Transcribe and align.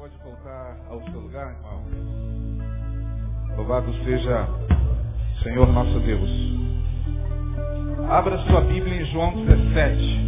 pode 0.00 0.16
voltar 0.24 0.78
ao 0.88 1.02
seu 1.10 1.20
lugar, 1.20 1.52
irmão. 1.56 1.84
Louvado 3.54 3.92
seja 4.02 4.48
Senhor 5.42 5.70
nosso 5.74 6.00
Deus. 6.00 6.30
Abra 8.08 8.38
sua 8.48 8.62
Bíblia 8.62 9.02
em 9.02 9.04
João 9.04 9.44
17. 9.44 10.20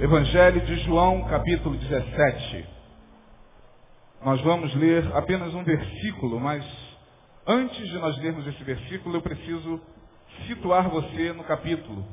Evangelho 0.00 0.60
de 0.62 0.74
João, 0.80 1.22
capítulo 1.28 1.76
17. 1.76 2.68
Nós 4.24 4.40
vamos 4.40 4.74
ler 4.74 5.16
apenas 5.16 5.54
um 5.54 5.62
versículo, 5.62 6.40
mas 6.40 6.64
antes 7.46 7.88
de 7.88 7.96
nós 7.98 8.18
lermos 8.18 8.44
esse 8.44 8.64
versículo, 8.64 9.14
eu 9.14 9.22
preciso 9.22 9.80
situar 10.48 10.88
você 10.88 11.32
no 11.32 11.44
capítulo. 11.44 12.04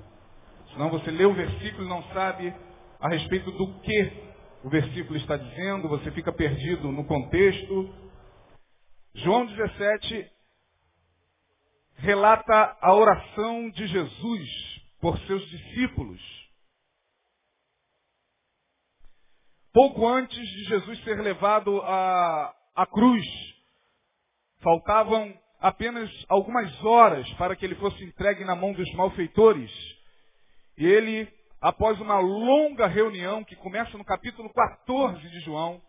Senão 0.74 0.92
você 0.92 1.10
lê 1.10 1.26
o 1.26 1.34
versículo 1.34 1.86
e 1.86 1.90
não 1.90 2.04
sabe 2.14 2.54
a 3.00 3.10
respeito 3.10 3.50
do 3.50 3.80
que 3.80 4.29
o 4.64 4.70
versículo 4.70 5.18
está 5.18 5.38
dizendo, 5.38 5.88
você 5.88 6.12
fica 6.12 6.32
perdido 6.34 6.92
no 6.92 7.06
contexto. 7.06 7.94
João 9.14 9.46
17 9.46 10.32
relata 11.96 12.78
a 12.82 12.94
oração 12.94 13.70
de 13.70 13.88
Jesus 13.88 14.50
por 15.00 15.18
seus 15.20 15.46
discípulos. 15.50 16.20
Pouco 19.72 20.08
antes 20.08 20.38
de 20.38 20.64
Jesus 20.66 21.04
ser 21.04 21.22
levado 21.22 21.80
à, 21.82 22.54
à 22.76 22.86
cruz, 22.86 23.26
faltavam 24.62 25.34
apenas 25.60 26.10
algumas 26.28 26.84
horas 26.84 27.30
para 27.34 27.56
que 27.56 27.66
ele 27.66 27.76
fosse 27.76 28.04
entregue 28.04 28.44
na 28.44 28.56
mão 28.56 28.74
dos 28.74 28.92
malfeitores. 28.94 29.72
E 30.78 30.86
ele 30.86 31.32
após 31.62 32.00
uma 32.00 32.20
longa 32.20 32.88
reunião 32.88 33.44
que 33.44 33.56
começa 33.56 33.98
no 33.98 34.06
capítulo 34.06 34.52
14 34.54 35.20
de 35.30 35.40
João, 35.42 35.82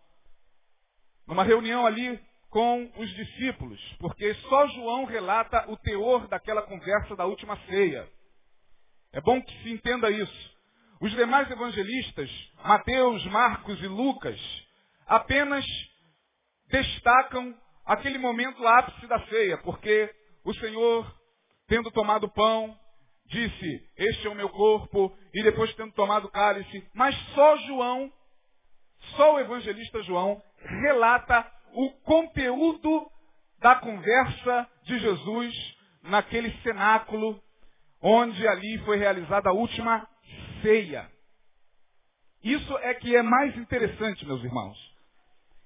numa 1.27 1.43
reunião 1.43 1.85
ali 1.85 2.19
com 2.49 2.91
os 2.97 3.09
discípulos, 3.15 3.79
porque 3.99 4.33
só 4.33 4.67
João 4.67 5.05
relata 5.05 5.71
o 5.71 5.77
teor 5.77 6.27
daquela 6.27 6.61
conversa 6.61 7.15
da 7.15 7.25
última 7.25 7.57
ceia. 7.67 8.07
É 9.13 9.21
bom 9.21 9.41
que 9.41 9.63
se 9.63 9.71
entenda 9.71 10.11
isso. 10.11 10.51
Os 10.99 11.11
demais 11.11 11.49
evangelistas, 11.49 12.29
Mateus, 12.63 13.25
Marcos 13.27 13.81
e 13.81 13.87
Lucas, 13.87 14.39
apenas 15.07 15.65
destacam 16.67 17.55
aquele 17.85 18.17
momento 18.17 18.65
ápice 18.67 19.07
da 19.07 19.19
ceia, 19.27 19.57
porque 19.59 20.13
o 20.43 20.53
Senhor, 20.55 21.19
tendo 21.67 21.89
tomado 21.91 22.29
pão, 22.29 22.77
disse, 23.31 23.89
este 23.97 24.27
é 24.27 24.29
o 24.29 24.35
meu 24.35 24.49
corpo, 24.49 25.11
e 25.33 25.41
depois 25.41 25.73
tendo 25.75 25.93
tomado 25.93 26.25
o 26.25 26.31
cálice. 26.31 26.85
Mas 26.93 27.15
só 27.33 27.57
João, 27.59 28.11
só 29.15 29.35
o 29.35 29.39
evangelista 29.39 30.03
João, 30.03 30.41
relata 30.83 31.49
o 31.73 31.89
conteúdo 32.03 33.09
da 33.59 33.75
conversa 33.75 34.67
de 34.83 34.99
Jesus 34.99 35.77
naquele 36.03 36.51
cenáculo, 36.61 37.41
onde 38.01 38.47
ali 38.47 38.79
foi 38.79 38.97
realizada 38.97 39.49
a 39.49 39.53
última 39.53 40.07
ceia. 40.61 41.09
Isso 42.43 42.77
é 42.79 42.93
que 42.95 43.15
é 43.15 43.21
mais 43.21 43.55
interessante, 43.55 44.25
meus 44.25 44.43
irmãos. 44.43 44.77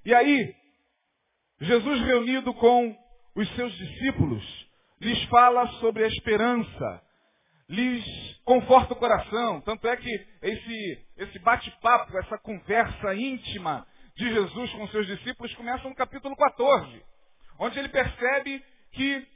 E 0.05 0.13
aí, 0.13 0.53
Jesus 1.61 2.01
reunido 2.01 2.53
com 2.53 2.95
os 3.35 3.55
seus 3.55 3.73
discípulos, 3.73 4.69
lhes 5.01 5.23
fala 5.25 5.65
sobre 5.79 6.03
a 6.03 6.07
esperança, 6.07 7.04
lhes 7.67 8.03
conforta 8.43 8.93
o 8.93 8.97
coração. 8.97 9.61
Tanto 9.61 9.87
é 9.87 9.97
que 9.97 10.27
esse, 10.41 11.05
esse 11.17 11.39
bate-papo, 11.39 12.17
essa 12.17 12.37
conversa 12.37 13.15
íntima 13.15 13.85
de 14.15 14.33
Jesus 14.33 14.71
com 14.71 14.87
seus 14.89 15.07
discípulos 15.07 15.53
começa 15.55 15.87
no 15.87 15.95
capítulo 15.95 16.35
14, 16.35 17.03
onde 17.59 17.79
ele 17.79 17.89
percebe 17.89 18.63
que 18.93 19.27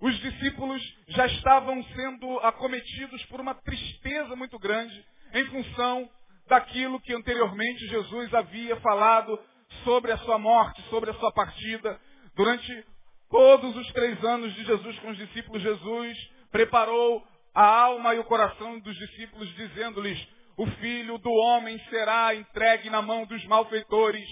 os 0.00 0.16
discípulos 0.20 0.82
já 1.08 1.26
estavam 1.26 1.82
sendo 1.94 2.38
acometidos 2.40 3.24
por 3.26 3.40
uma 3.40 3.54
tristeza 3.54 4.36
muito 4.36 4.58
grande 4.58 5.04
em 5.34 5.44
função 5.46 6.08
daquilo 6.46 7.00
que 7.00 7.14
anteriormente 7.14 7.86
Jesus 7.88 8.32
havia 8.32 8.76
falado 8.76 9.38
sobre 9.84 10.12
a 10.12 10.18
sua 10.18 10.38
morte, 10.38 10.80
sobre 10.88 11.10
a 11.10 11.14
sua 11.14 11.32
partida. 11.32 12.00
Durante 12.34 12.86
todos 13.30 13.76
os 13.76 13.92
três 13.92 14.22
anos 14.24 14.54
de 14.54 14.64
Jesus 14.64 14.98
com 15.00 15.10
os 15.10 15.16
discípulos, 15.16 15.62
Jesus 15.62 16.16
preparou 16.50 17.26
a 17.54 17.64
alma 17.64 18.14
e 18.14 18.18
o 18.18 18.24
coração 18.24 18.78
dos 18.80 18.96
discípulos, 18.96 19.48
dizendo-lhes, 19.54 20.28
o 20.56 20.66
filho 20.66 21.18
do 21.18 21.30
homem 21.30 21.78
será 21.88 22.34
entregue 22.34 22.90
na 22.90 23.00
mão 23.00 23.24
dos 23.26 23.44
malfeitores, 23.46 24.28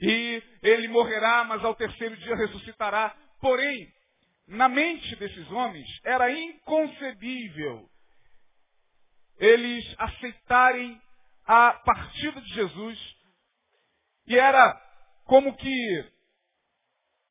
e 0.00 0.42
ele 0.62 0.88
morrerá, 0.88 1.44
mas 1.44 1.64
ao 1.64 1.74
terceiro 1.74 2.16
dia 2.16 2.36
ressuscitará. 2.36 3.14
Porém, 3.40 3.86
na 4.46 4.68
mente 4.68 5.14
desses 5.16 5.50
homens 5.50 5.86
era 6.04 6.30
inconcebível 6.30 7.88
eles 9.38 9.94
aceitarem 9.98 11.00
a 11.46 11.72
partida 11.72 12.40
de 12.40 12.54
Jesus, 12.54 13.16
e 14.26 14.36
era 14.36 14.74
como 15.24 15.56
que 15.56 16.12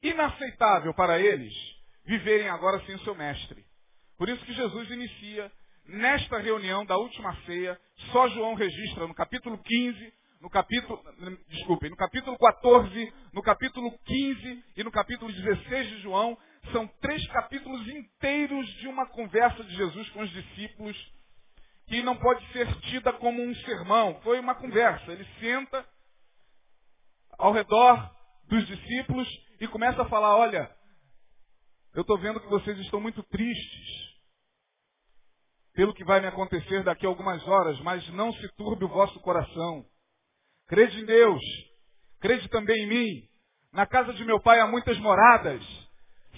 inaceitável 0.01 0.93
para 0.93 1.19
eles 1.19 1.53
viverem 2.05 2.49
agora 2.49 2.83
sem 2.85 2.95
o 2.95 3.03
seu 3.03 3.13
mestre. 3.13 3.66
Por 4.17 4.27
isso 4.29 4.43
que 4.45 4.53
Jesus 4.53 4.89
inicia 4.89 5.51
nesta 5.85 6.39
reunião 6.39 6.85
da 6.85 6.97
última 6.97 7.35
ceia, 7.45 7.79
só 8.11 8.27
João 8.29 8.55
registra 8.55 9.07
no 9.07 9.13
capítulo 9.13 9.57
15, 9.59 10.13
no 10.41 10.49
capítulo, 10.49 11.01
desculpem, 11.49 11.89
no 11.89 11.95
capítulo 11.95 12.37
14, 12.37 13.13
no 13.33 13.41
capítulo 13.41 13.91
15 14.05 14.63
e 14.75 14.83
no 14.83 14.91
capítulo 14.91 15.31
16 15.31 15.89
de 15.89 16.01
João, 16.01 16.37
são 16.71 16.87
três 16.99 17.25
capítulos 17.27 17.87
inteiros 17.87 18.67
de 18.75 18.87
uma 18.87 19.05
conversa 19.07 19.63
de 19.63 19.75
Jesus 19.75 20.09
com 20.09 20.21
os 20.21 20.29
discípulos, 20.31 20.97
que 21.87 22.01
não 22.03 22.17
pode 22.17 22.45
ser 22.51 22.67
tida 22.81 23.13
como 23.13 23.41
um 23.41 23.55
sermão, 23.55 24.19
foi 24.21 24.39
uma 24.39 24.55
conversa. 24.55 25.11
Ele 25.11 25.25
senta 25.39 25.85
ao 27.37 27.53
redor 27.53 28.11
dos 28.47 28.65
discípulos 28.67 29.27
e 29.59 29.67
começa 29.67 30.01
a 30.01 30.09
falar, 30.09 30.35
olha, 30.35 30.69
eu 31.93 32.01
estou 32.01 32.17
vendo 32.17 32.39
que 32.39 32.49
vocês 32.49 32.77
estão 32.79 32.99
muito 32.99 33.23
tristes 33.23 34.06
pelo 35.77 35.93
que 35.93 36.03
vai 36.03 36.19
me 36.19 36.25
acontecer 36.25 36.83
daqui 36.83 37.05
a 37.05 37.09
algumas 37.09 37.47
horas, 37.47 37.79
mas 37.81 38.05
não 38.09 38.33
se 38.33 38.47
turbe 38.55 38.83
o 38.83 38.87
vosso 38.87 39.19
coração. 39.19 39.85
Crede 40.67 40.99
em 40.99 41.05
Deus, 41.05 41.39
crede 42.19 42.49
também 42.49 42.83
em 42.83 42.87
mim. 42.87 43.23
Na 43.71 43.85
casa 43.85 44.11
de 44.13 44.25
meu 44.25 44.39
pai 44.39 44.59
há 44.59 44.65
muitas 44.65 44.97
moradas. 44.97 45.63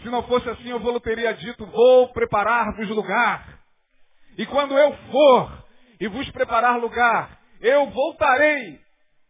Se 0.03 0.09
não 0.09 0.23
fosse 0.23 0.49
assim, 0.49 0.69
eu 0.69 0.79
vou 0.81 0.99
teria 0.99 1.31
dito, 1.31 1.65
vou 1.65 2.11
preparar-vos 2.11 2.89
lugar. 2.89 3.61
E 4.37 4.45
quando 4.45 4.77
eu 4.77 4.91
for 5.09 5.65
e 6.01 6.07
vos 6.09 6.29
preparar 6.31 6.77
lugar, 6.77 7.39
eu 7.61 7.89
voltarei 7.91 8.77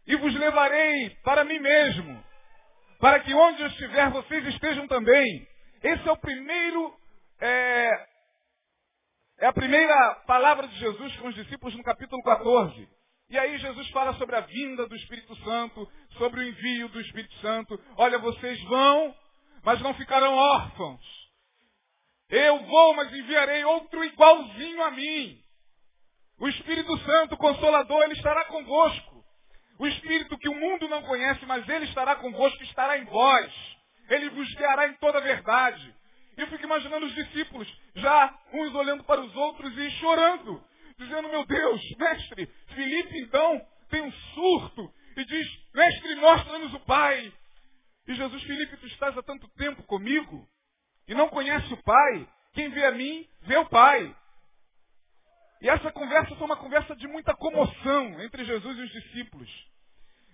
e 0.08 0.16
vos 0.16 0.34
levarei 0.34 1.10
para 1.22 1.44
mim 1.44 1.60
mesmo, 1.60 2.20
para 2.98 3.20
que 3.20 3.32
onde 3.32 3.62
eu 3.62 3.68
estiver, 3.68 4.10
vocês 4.10 4.44
estejam 4.48 4.88
também. 4.88 5.46
Esse 5.84 6.08
é 6.08 6.10
o 6.10 6.16
primeiro 6.16 6.92
é, 7.40 8.09
é 9.40 9.46
a 9.46 9.52
primeira 9.52 10.14
palavra 10.26 10.68
de 10.68 10.78
Jesus 10.78 11.16
com 11.16 11.28
os 11.28 11.34
discípulos 11.34 11.74
no 11.74 11.82
capítulo 11.82 12.22
14. 12.22 12.86
E 13.30 13.38
aí 13.38 13.56
Jesus 13.58 13.88
fala 13.88 14.12
sobre 14.14 14.36
a 14.36 14.42
vinda 14.42 14.86
do 14.86 14.94
Espírito 14.94 15.34
Santo, 15.44 15.90
sobre 16.18 16.40
o 16.40 16.42
envio 16.42 16.88
do 16.90 17.00
Espírito 17.00 17.34
Santo. 17.36 17.80
Olha, 17.96 18.18
vocês 18.18 18.62
vão, 18.64 19.14
mas 19.64 19.80
não 19.80 19.94
ficarão 19.94 20.34
órfãos. 20.34 21.00
Eu 22.28 22.58
vou, 22.66 22.94
mas 22.94 23.12
enviarei 23.14 23.64
outro 23.64 24.04
igualzinho 24.04 24.82
a 24.82 24.90
mim. 24.90 25.40
O 26.38 26.46
Espírito 26.48 26.98
Santo, 26.98 27.36
Consolador, 27.38 28.02
ele 28.02 28.14
estará 28.14 28.44
convosco. 28.44 29.24
O 29.78 29.86
Espírito 29.86 30.36
que 30.36 30.48
o 30.50 30.54
mundo 30.54 30.86
não 30.88 31.02
conhece, 31.04 31.46
mas 31.46 31.66
ele 31.66 31.86
estará 31.86 32.14
convosco, 32.16 32.62
estará 32.64 32.98
em 32.98 33.04
vós. 33.06 33.52
Ele 34.10 34.28
vos 34.30 34.54
guiará 34.54 34.88
em 34.88 34.94
toda 34.94 35.16
a 35.16 35.22
verdade. 35.22 35.94
E 36.40 36.42
eu 36.42 36.46
fico 36.46 36.64
imaginando 36.64 37.04
os 37.04 37.14
discípulos, 37.14 37.68
já 37.96 38.34
uns 38.54 38.74
olhando 38.74 39.04
para 39.04 39.20
os 39.20 39.36
outros 39.36 39.76
e 39.76 39.90
chorando, 39.98 40.64
dizendo, 40.96 41.28
meu 41.28 41.44
Deus, 41.44 41.82
mestre, 41.98 42.46
Felipe 42.68 43.18
então 43.18 43.60
tem 43.90 44.00
um 44.00 44.10
surto 44.10 44.90
e 45.18 45.24
diz, 45.26 45.46
mestre, 45.74 46.14
mostra-nos 46.14 46.72
o 46.72 46.80
Pai. 46.80 47.30
E 48.08 48.14
Jesus, 48.14 48.42
Felipe, 48.44 48.74
tu 48.78 48.86
estás 48.86 49.18
há 49.18 49.22
tanto 49.22 49.46
tempo 49.48 49.82
comigo 49.82 50.48
e 51.06 51.14
não 51.14 51.28
conhece 51.28 51.74
o 51.74 51.82
Pai. 51.82 52.26
Quem 52.54 52.70
vê 52.70 52.86
a 52.86 52.92
mim, 52.92 53.28
vê 53.42 53.58
o 53.58 53.68
Pai. 53.68 54.16
E 55.60 55.68
essa 55.68 55.92
conversa 55.92 56.34
foi 56.36 56.46
uma 56.46 56.56
conversa 56.56 56.96
de 56.96 57.06
muita 57.06 57.36
comoção 57.36 58.18
entre 58.22 58.46
Jesus 58.46 58.78
e 58.78 58.80
os 58.80 58.92
discípulos. 58.92 59.68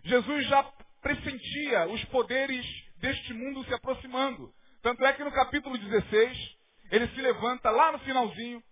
Jesus 0.04 0.46
já 0.46 0.62
pressentia 1.02 1.88
os 1.88 2.04
poderes 2.04 2.64
deste 2.98 3.34
mundo 3.34 3.64
se 3.64 3.74
aproximando. 3.74 4.54
Tanto 4.86 5.04
é 5.04 5.12
que 5.14 5.24
no 5.24 5.32
capítulo 5.32 5.76
16, 5.76 6.38
ele 6.92 7.08
se 7.08 7.20
levanta 7.20 7.70
lá 7.70 7.90
no 7.90 7.98
finalzinho 7.98 8.62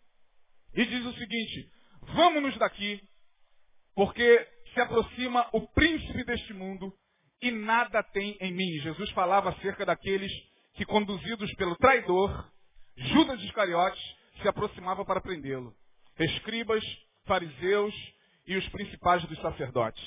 e 0.72 0.84
diz 0.84 1.04
o 1.04 1.12
seguinte: 1.14 1.68
Vamos-nos 2.14 2.56
daqui, 2.56 3.02
porque 3.96 4.48
se 4.72 4.80
aproxima 4.80 5.48
o 5.52 5.66
príncipe 5.72 6.22
deste 6.22 6.54
mundo 6.54 6.94
e 7.42 7.50
nada 7.50 8.00
tem 8.00 8.38
em 8.40 8.52
mim. 8.52 8.78
Jesus 8.78 9.10
falava 9.10 9.50
acerca 9.50 9.84
daqueles 9.84 10.30
que, 10.74 10.84
conduzidos 10.84 11.52
pelo 11.54 11.74
traidor, 11.78 12.48
Judas 12.96 13.42
Iscariotes, 13.42 14.00
se 14.40 14.46
aproximava 14.46 15.04
para 15.04 15.20
prendê-lo. 15.20 15.74
Escribas, 16.16 16.84
fariseus 17.26 17.92
e 18.46 18.56
os 18.56 18.68
principais 18.68 19.24
dos 19.24 19.40
sacerdotes. 19.40 20.04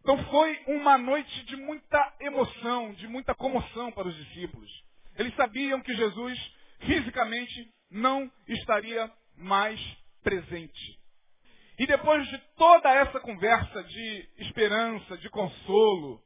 Então 0.00 0.18
foi 0.32 0.64
uma 0.66 0.98
noite 0.98 1.44
de 1.44 1.54
muita 1.58 2.12
emoção, 2.18 2.92
de 2.94 3.06
muita 3.06 3.36
comoção 3.36 3.92
para 3.92 4.08
os 4.08 4.16
discípulos. 4.16 4.82
Eles 5.16 5.34
sabiam 5.36 5.80
que 5.82 5.94
Jesus 5.94 6.38
fisicamente 6.80 7.70
não 7.90 8.30
estaria 8.48 9.10
mais 9.36 9.80
presente. 10.22 11.00
E 11.78 11.86
depois 11.86 12.26
de 12.28 12.38
toda 12.56 12.90
essa 12.90 13.18
conversa 13.20 13.82
de 13.84 14.28
esperança, 14.38 15.16
de 15.18 15.28
consolo, 15.30 16.22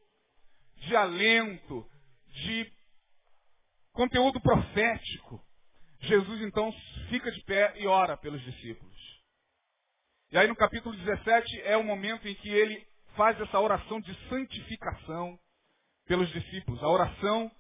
de 0.77 0.95
alento, 0.95 1.89
de 2.29 2.71
conteúdo 3.93 4.41
profético, 4.41 5.41
Jesus 6.01 6.43
então 6.43 6.73
fica 7.09 7.31
de 7.33 7.43
pé 7.45 7.75
e 7.77 7.87
ora 7.87 8.17
pelos 8.17 8.43
discípulos. 8.43 8.97
E 10.31 10.39
aí 10.39 10.47
no 10.49 10.57
capítulo 10.57 10.95
17 10.97 11.63
é 11.63 11.77
o 11.77 11.85
momento 11.85 12.29
em 12.29 12.35
que 12.35 12.49
ele 12.49 12.87
faz 13.17 13.41
essa 13.41 13.59
oração 13.59 14.01
de 14.01 14.15
santificação 14.29 15.39
pelos 16.07 16.29
discípulos. 16.31 16.83
A 16.83 16.89
oração 16.89 17.51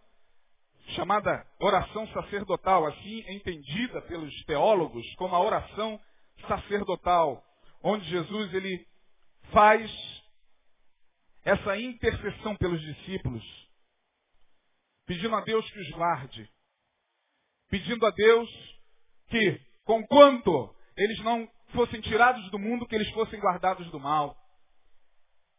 chamada 0.95 1.47
oração 1.59 2.07
sacerdotal, 2.09 2.87
assim 2.87 3.25
entendida 3.29 4.01
pelos 4.03 4.33
teólogos 4.45 5.05
como 5.17 5.35
a 5.35 5.41
oração 5.41 6.01
sacerdotal, 6.47 7.43
onde 7.83 8.09
Jesus 8.09 8.55
ele 8.55 8.87
faz 9.53 9.91
essa 11.45 11.77
intercessão 11.79 12.57
pelos 12.57 12.81
discípulos, 12.81 13.45
pedindo 15.07 15.35
a 15.35 15.41
Deus 15.41 15.69
que 15.71 15.81
os 15.81 15.91
guarde, 15.91 16.51
pedindo 17.69 18.05
a 18.07 18.11
Deus 18.11 18.49
que, 19.29 19.61
conquanto 19.85 20.75
eles 20.97 21.19
não 21.21 21.49
fossem 21.73 22.01
tirados 22.01 22.49
do 22.51 22.59
mundo, 22.59 22.87
que 22.87 22.95
eles 22.95 23.11
fossem 23.11 23.41
guardados 23.41 23.91
do 23.91 24.01
mal. 24.01 24.37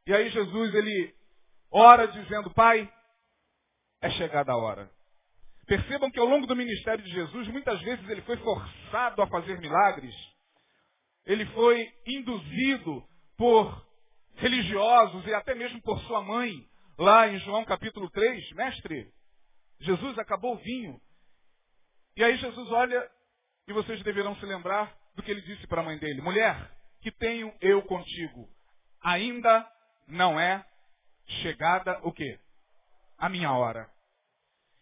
E 0.06 0.14
aí 0.14 0.30
Jesus, 0.30 0.74
ele 0.74 1.14
ora 1.70 2.08
dizendo, 2.08 2.54
Pai, 2.54 2.92
é 4.02 4.10
chegada 4.12 4.52
a 4.54 4.58
hora. 4.58 4.97
Percebam 5.68 6.10
que 6.10 6.20
ao 6.20 6.26
longo 6.26 6.48
do 6.48 6.56
ministério 6.56 7.04
de 7.04 7.12
Jesus, 7.12 7.48
muitas 7.50 7.82
vezes 7.82 8.08
ele 8.10 8.22
foi 8.22 8.38
forçado 8.38 9.22
a 9.22 9.28
fazer 9.28 9.60
milagres. 9.60 10.16
Ele 11.26 11.46
foi 11.48 11.86
induzido 12.08 13.04
por 13.38 13.86
religiosos 14.36 15.28
e 15.28 15.34
até 15.34 15.54
mesmo 15.54 15.82
por 15.82 16.00
sua 16.04 16.22
mãe, 16.22 16.54
lá 16.98 17.28
em 17.28 17.38
João 17.40 17.66
capítulo 17.66 18.10
3, 18.10 18.52
mestre, 18.54 19.12
Jesus 19.82 20.18
acabou 20.18 20.56
o 20.56 20.60
vinho. 20.60 21.00
E 22.16 22.24
aí 22.24 22.38
Jesus 22.38 22.72
olha, 22.72 23.06
e 23.68 23.74
vocês 23.74 24.02
deverão 24.04 24.36
se 24.38 24.46
lembrar 24.46 24.96
do 25.16 25.22
que 25.22 25.30
ele 25.30 25.42
disse 25.42 25.68
para 25.68 25.82
a 25.82 25.84
mãe 25.84 25.98
dele: 25.98 26.22
Mulher, 26.22 26.72
que 27.02 27.12
tenho 27.12 27.54
eu 27.60 27.82
contigo? 27.84 28.48
Ainda 29.04 29.70
não 30.08 30.40
é 30.40 30.66
chegada 31.42 32.00
o 32.04 32.12
quê? 32.12 32.40
A 33.18 33.28
minha 33.28 33.52
hora. 33.52 33.97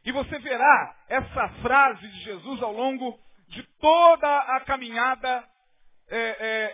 E 0.06 0.12
você 0.12 0.38
verá 0.40 0.96
essa 1.10 1.50
frase 1.62 2.08
de 2.08 2.20
Jesus 2.22 2.62
ao 2.62 2.72
longo 2.72 3.20
de 3.50 3.64
toda 3.80 4.38
a 4.56 4.62
caminhada 4.62 5.44
é, 6.10 6.18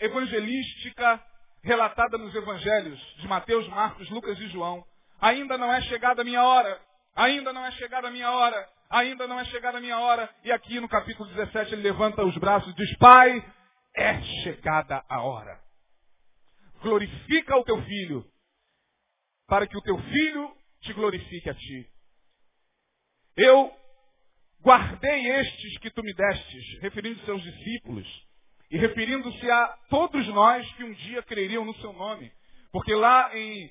é, 0.01 0.05
evangelística 0.05 1.23
relatada 1.63 2.17
nos 2.17 2.33
evangelhos 2.35 2.99
de 3.19 3.27
Mateus, 3.27 3.67
Marcos, 3.69 4.09
Lucas 4.09 4.37
e 4.39 4.47
João. 4.47 4.83
Ainda 5.21 5.57
não 5.57 5.71
é 5.71 5.81
chegada 5.83 6.21
a 6.21 6.25
minha 6.25 6.43
hora. 6.43 6.79
Ainda 7.15 7.53
não 7.53 7.65
é 7.65 7.71
chegada 7.71 8.07
a 8.07 8.11
minha 8.11 8.31
hora 8.31 8.67
ainda 8.91 9.25
não 9.25 9.39
é 9.39 9.45
chegada 9.45 9.77
a 9.77 9.81
minha 9.81 9.97
hora. 9.97 10.29
E 10.43 10.51
aqui 10.51 10.79
no 10.79 10.89
capítulo 10.89 11.29
17 11.29 11.73
ele 11.73 11.81
levanta 11.81 12.23
os 12.23 12.37
braços 12.37 12.69
e 12.71 12.75
diz, 12.75 12.95
Pai, 12.97 13.41
é 13.95 14.21
chegada 14.43 15.03
a 15.09 15.21
hora. 15.21 15.59
Glorifica 16.81 17.57
o 17.57 17.63
teu 17.63 17.81
filho, 17.83 18.25
para 19.47 19.65
que 19.65 19.77
o 19.77 19.81
teu 19.81 19.97
filho 19.97 20.55
te 20.81 20.93
glorifique 20.93 21.49
a 21.49 21.53
ti. 21.53 21.87
Eu 23.35 23.71
guardei 24.61 25.27
estes 25.27 25.77
que 25.79 25.89
tu 25.91 26.03
me 26.03 26.13
destes, 26.13 26.79
referindo-se 26.81 27.29
aos 27.29 27.41
discípulos, 27.41 28.07
e 28.69 28.77
referindo-se 28.77 29.51
a 29.51 29.67
todos 29.89 30.27
nós 30.29 30.69
que 30.73 30.83
um 30.83 30.93
dia 30.93 31.21
creriam 31.23 31.65
no 31.65 31.75
seu 31.75 31.91
nome. 31.91 32.31
Porque 32.71 32.95
lá 32.95 33.35
em, 33.35 33.69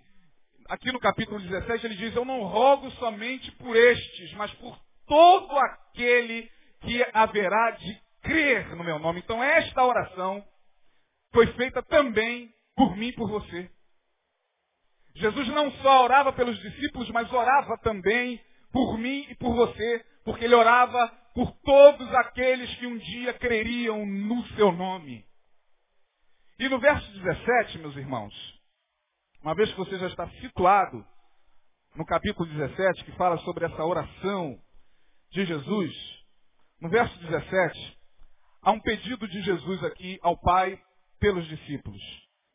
aqui 0.68 0.92
no 0.92 1.00
capítulo 1.00 1.40
17 1.40 1.86
ele 1.86 1.96
diz, 1.96 2.14
eu 2.14 2.24
não 2.24 2.42
rogo 2.42 2.90
somente 2.92 3.50
por 3.52 3.74
estes, 3.74 4.32
mas 4.34 4.52
por 4.54 4.78
todo 5.06 5.56
aquele 5.58 6.50
que 6.82 7.04
haverá 7.14 7.70
de 7.72 8.00
crer 8.22 8.76
no 8.76 8.84
meu 8.84 8.98
nome. 8.98 9.20
Então 9.20 9.42
esta 9.42 9.82
oração 9.84 10.44
foi 11.32 11.46
feita 11.54 11.82
também 11.82 12.52
por 12.76 12.96
mim 12.96 13.08
e 13.08 13.14
por 13.14 13.28
você. 13.28 13.70
Jesus 15.16 15.48
não 15.48 15.70
só 15.82 16.04
orava 16.04 16.32
pelos 16.32 16.58
discípulos, 16.60 17.08
mas 17.10 17.32
orava 17.32 17.76
também 17.78 18.40
por 18.72 18.98
mim 18.98 19.26
e 19.28 19.34
por 19.36 19.54
você, 19.54 20.04
porque 20.24 20.44
ele 20.44 20.54
orava 20.54 21.08
por 21.34 21.52
todos 21.62 22.12
aqueles 22.14 22.74
que 22.76 22.86
um 22.86 22.98
dia 22.98 23.34
creriam 23.34 24.04
no 24.06 24.44
seu 24.56 24.72
nome. 24.72 25.24
E 26.58 26.68
no 26.68 26.78
verso 26.78 27.10
17, 27.12 27.78
meus 27.78 27.96
irmãos, 27.96 28.34
uma 29.42 29.54
vez 29.54 29.70
que 29.70 29.78
você 29.78 29.98
já 29.98 30.06
está 30.08 30.28
situado 30.40 31.04
no 31.94 32.04
capítulo 32.04 32.48
17, 32.48 33.04
que 33.04 33.12
fala 33.12 33.38
sobre 33.38 33.64
essa 33.64 33.84
oração 33.84 34.60
de 35.30 35.44
Jesus, 35.44 35.94
no 36.80 36.88
verso 36.88 37.18
17, 37.20 37.98
há 38.62 38.72
um 38.72 38.80
pedido 38.80 39.26
de 39.26 39.42
Jesus 39.42 39.82
aqui 39.84 40.18
ao 40.22 40.36
Pai 40.38 40.80
pelos 41.18 41.46
discípulos, 41.48 42.02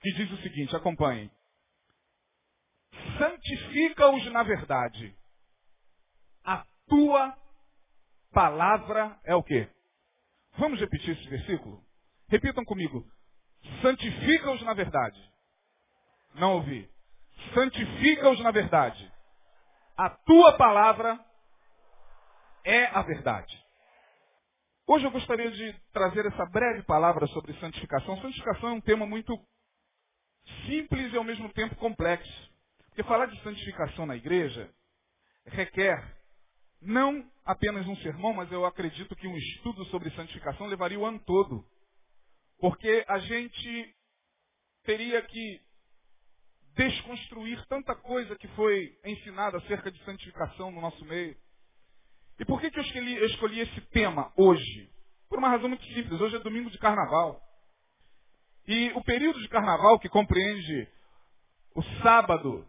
que 0.01 0.13
diz 0.13 0.31
o 0.31 0.37
seguinte, 0.37 0.75
acompanhem. 0.75 1.31
Santifica-os 3.17 4.25
na 4.31 4.43
verdade. 4.43 5.15
Tua 6.87 7.35
palavra 8.31 9.19
é 9.23 9.35
o 9.35 9.43
quê? 9.43 9.67
Vamos 10.57 10.79
repetir 10.79 11.17
esse 11.17 11.29
versículo? 11.29 11.83
Repitam 12.27 12.63
comigo. 12.63 13.05
Santifica-os 13.81 14.61
na 14.63 14.73
verdade. 14.73 15.19
Não 16.35 16.55
ouvi. 16.55 16.89
Santifica-os 17.53 18.39
na 18.41 18.51
verdade. 18.51 19.11
A 19.97 20.09
tua 20.09 20.57
palavra 20.57 21.19
é 22.63 22.85
a 22.87 23.01
verdade. 23.01 23.65
Hoje 24.87 25.05
eu 25.05 25.11
gostaria 25.11 25.49
de 25.49 25.73
trazer 25.91 26.25
essa 26.25 26.45
breve 26.45 26.83
palavra 26.83 27.25
sobre 27.27 27.57
santificação. 27.59 28.21
Santificação 28.21 28.69
é 28.69 28.73
um 28.73 28.81
tema 28.81 29.05
muito 29.05 29.33
simples 30.67 31.11
e 31.11 31.17
ao 31.17 31.23
mesmo 31.23 31.51
tempo 31.53 31.75
complexo. 31.77 32.51
Porque 32.87 33.03
falar 33.03 33.25
de 33.25 33.41
santificação 33.41 34.05
na 34.05 34.15
igreja 34.15 34.69
requer 35.47 36.03
não 36.85 37.29
apenas 37.43 37.87
um 37.87 37.95
sermão, 37.97 38.33
mas 38.33 38.51
eu 38.51 38.65
acredito 38.65 39.15
que 39.15 39.27
um 39.27 39.37
estudo 39.37 39.85
sobre 39.85 40.11
santificação 40.11 40.67
levaria 40.67 40.99
o 40.99 41.05
ano 41.05 41.19
todo. 41.25 41.65
Porque 42.59 43.03
a 43.07 43.19
gente 43.19 43.95
teria 44.83 45.21
que 45.21 45.61
desconstruir 46.75 47.65
tanta 47.67 47.95
coisa 47.95 48.35
que 48.35 48.47
foi 48.49 48.97
ensinada 49.05 49.57
acerca 49.57 49.91
de 49.91 50.03
santificação 50.03 50.71
no 50.71 50.81
nosso 50.81 51.03
meio. 51.05 51.35
E 52.39 52.45
por 52.45 52.59
que, 52.59 52.69
que 52.69 52.79
eu, 52.79 52.83
escolhi, 52.83 53.15
eu 53.15 53.25
escolhi 53.27 53.59
esse 53.61 53.81
tema 53.91 54.31
hoje? 54.35 54.91
Por 55.29 55.39
uma 55.39 55.49
razão 55.49 55.69
muito 55.69 55.85
simples. 55.85 56.19
Hoje 56.19 56.35
é 56.35 56.39
domingo 56.39 56.69
de 56.69 56.77
carnaval. 56.77 57.41
E 58.67 58.91
o 58.93 59.03
período 59.03 59.39
de 59.39 59.47
carnaval, 59.47 59.99
que 59.99 60.09
compreende 60.09 60.87
o 61.75 61.83
sábado 62.01 62.67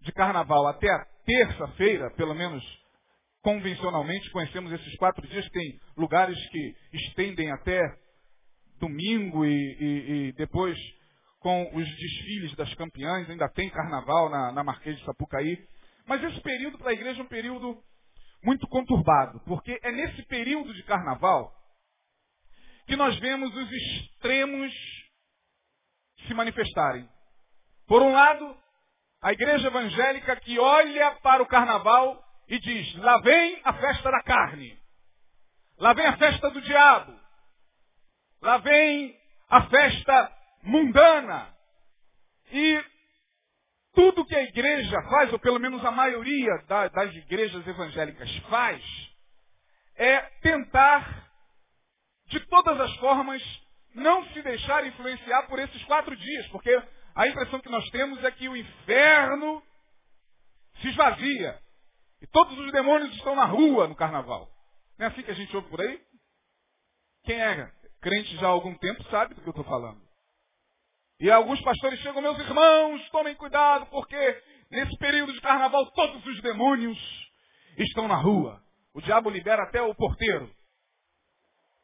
de 0.00 0.12
carnaval 0.12 0.66
até 0.66 0.90
a 0.90 1.04
terça-feira, 1.24 2.10
pelo 2.12 2.34
menos 2.34 2.62
convencionalmente, 3.42 4.30
conhecemos 4.30 4.72
esses 4.72 4.96
quatro 4.96 5.26
dias, 5.26 5.48
tem 5.50 5.80
lugares 5.96 6.38
que 6.48 6.76
estendem 6.92 7.50
até 7.52 7.80
domingo 8.78 9.44
e, 9.44 9.50
e, 9.50 10.28
e 10.28 10.32
depois 10.32 10.76
com 11.40 11.74
os 11.74 11.88
desfiles 11.96 12.54
das 12.54 12.72
campeãs, 12.74 13.28
ainda 13.28 13.48
tem 13.48 13.70
carnaval 13.70 14.28
na, 14.28 14.52
na 14.52 14.62
Marquês 14.62 14.98
de 14.98 15.04
Sapucaí. 15.04 15.58
Mas 16.06 16.22
esse 16.22 16.40
período 16.42 16.76
para 16.78 16.90
a 16.90 16.92
igreja 16.92 17.20
é 17.20 17.24
um 17.24 17.28
período 17.28 17.82
muito 18.44 18.66
conturbado, 18.68 19.40
porque 19.46 19.78
é 19.82 19.90
nesse 19.90 20.22
período 20.26 20.72
de 20.72 20.82
carnaval 20.84 21.54
que 22.86 22.96
nós 22.96 23.18
vemos 23.20 23.54
os 23.54 23.70
extremos 23.70 24.72
se 26.26 26.34
manifestarem. 26.34 27.08
Por 27.86 28.02
um 28.02 28.12
lado, 28.12 28.56
a 29.22 29.32
igreja 29.32 29.68
evangélica 29.68 30.36
que 30.36 30.58
olha 30.58 31.12
para 31.22 31.42
o 31.42 31.46
carnaval 31.46 32.22
e 32.50 32.58
diz: 32.58 32.94
lá 32.96 33.18
vem 33.20 33.60
a 33.64 33.72
festa 33.74 34.10
da 34.10 34.22
carne, 34.22 34.76
lá 35.78 35.92
vem 35.92 36.04
a 36.04 36.16
festa 36.16 36.50
do 36.50 36.60
diabo, 36.60 37.18
lá 38.42 38.58
vem 38.58 39.16
a 39.48 39.62
festa 39.68 40.36
mundana. 40.64 41.54
E 42.52 42.84
tudo 43.94 44.24
que 44.24 44.34
a 44.34 44.42
igreja 44.42 45.00
faz, 45.08 45.32
ou 45.32 45.38
pelo 45.38 45.60
menos 45.60 45.84
a 45.84 45.92
maioria 45.92 46.50
das 46.66 47.14
igrejas 47.14 47.64
evangélicas 47.64 48.36
faz, 48.48 48.82
é 49.94 50.20
tentar, 50.42 51.30
de 52.26 52.40
todas 52.40 52.80
as 52.80 52.96
formas, 52.96 53.42
não 53.94 54.24
se 54.30 54.42
deixar 54.42 54.84
influenciar 54.86 55.44
por 55.44 55.60
esses 55.60 55.84
quatro 55.84 56.16
dias, 56.16 56.48
porque 56.48 56.82
a 57.14 57.28
impressão 57.28 57.60
que 57.60 57.68
nós 57.68 57.88
temos 57.90 58.22
é 58.24 58.30
que 58.32 58.48
o 58.48 58.56
inferno 58.56 59.62
se 60.80 60.88
esvazia 60.88 61.60
e 62.22 62.26
todos 62.26 62.58
os 62.58 62.72
demônios 62.72 63.14
estão 63.16 63.34
na 63.34 63.44
rua 63.44 63.88
no 63.88 63.96
carnaval. 63.96 64.48
Não 64.98 65.06
é 65.06 65.08
assim 65.08 65.22
que 65.22 65.30
a 65.30 65.34
gente 65.34 65.54
ouve 65.56 65.68
por 65.68 65.80
aí? 65.80 66.00
Quem 67.24 67.40
é 67.40 67.72
crente 68.00 68.36
já 68.36 68.46
há 68.46 68.50
algum 68.50 68.74
tempo 68.76 69.02
sabe 69.04 69.34
do 69.34 69.42
que 69.42 69.48
eu 69.48 69.52
estou 69.52 69.64
falando. 69.64 70.00
E 71.18 71.30
alguns 71.30 71.60
pastores 71.62 72.00
chegam, 72.00 72.22
meus 72.22 72.38
irmãos, 72.38 73.08
tomem 73.10 73.34
cuidado, 73.34 73.86
porque 73.86 74.42
nesse 74.70 74.96
período 74.96 75.32
de 75.32 75.40
carnaval 75.40 75.90
todos 75.92 76.24
os 76.24 76.40
demônios 76.40 76.98
estão 77.76 78.08
na 78.08 78.16
rua. 78.16 78.62
O 78.94 79.00
diabo 79.00 79.30
libera 79.30 79.62
até 79.64 79.82
o 79.82 79.94
porteiro. 79.94 80.50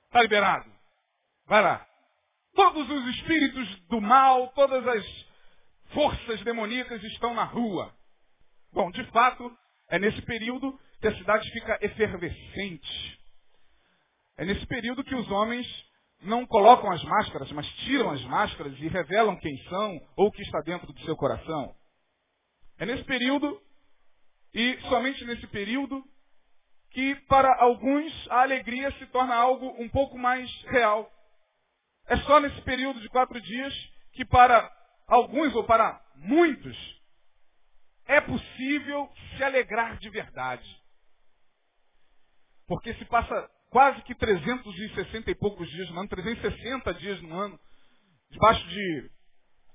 Está 0.07 0.23
liberado. 0.23 0.71
Vai 1.47 1.63
lá. 1.63 1.87
Todos 2.55 2.89
os 2.89 3.15
espíritos 3.17 3.81
do 3.89 4.01
mal, 4.01 4.49
todas 4.55 4.87
as 4.89 5.27
forças 5.93 6.43
demoníacas 6.43 7.03
estão 7.05 7.35
na 7.35 7.45
rua. 7.45 7.95
Bom, 8.73 8.91
de 8.91 9.05
fato, 9.11 9.57
é 9.89 9.99
nesse 9.99 10.21
período 10.23 10.79
que 11.01 11.09
a 11.09 11.17
cidade 11.17 11.51
fica 11.53 11.79
efervescente. 11.83 13.21
É 14.37 14.45
nesse 14.45 14.67
período 14.67 15.05
que 15.05 15.15
os 15.15 15.31
homens 15.31 15.67
não 16.23 16.47
colocam 16.47 16.91
as 16.91 17.03
máscaras, 17.05 17.51
mas 17.53 17.67
tiram 17.85 18.11
as 18.11 18.23
máscaras 18.25 18.73
e 18.79 18.89
revelam 18.89 19.39
quem 19.39 19.57
são 19.69 20.01
ou 20.17 20.29
o 20.29 20.33
que 20.33 20.43
está 20.43 20.61
dentro 20.61 20.93
do 20.93 21.01
seu 21.03 21.17
coração. 21.17 21.75
É 22.79 22.87
nesse 22.87 23.05
período, 23.05 23.61
e 24.53 24.79
somente 24.89 25.25
nesse 25.25 25.47
período, 25.49 26.03
que 26.91 27.15
para 27.27 27.55
alguns 27.61 28.31
a 28.31 28.43
alegria 28.43 28.91
se 28.93 29.07
torna 29.07 29.35
algo 29.35 29.75
um 29.79 29.89
pouco 29.89 30.19
mais 30.19 30.51
real. 30.65 31.11
É 32.07 32.17
só 32.19 32.41
nesse 32.41 32.61
período 32.63 33.01
de 33.01 33.09
quatro 33.09 33.41
dias 33.41 33.75
que 34.13 34.25
para 34.25 34.71
alguns 35.07 35.55
ou 35.55 35.65
para 35.65 36.01
muitos 36.17 36.96
é 38.07 38.21
possível 38.21 39.11
se 39.37 39.45
alegrar 39.45 39.99
de 39.99 40.09
verdade. 40.11 40.83
Porque 42.67 42.95
se 42.95 43.05
passa 43.05 43.51
quase 43.71 44.03
que 44.03 44.15
360 44.15 45.31
e 45.31 45.35
poucos 45.35 45.69
dias 45.71 45.91
no 45.91 46.01
ano, 46.01 46.09
360 46.09 46.95
dias 46.95 47.21
no 47.23 47.39
ano, 47.39 47.61
debaixo 48.31 48.67
de 48.69 49.11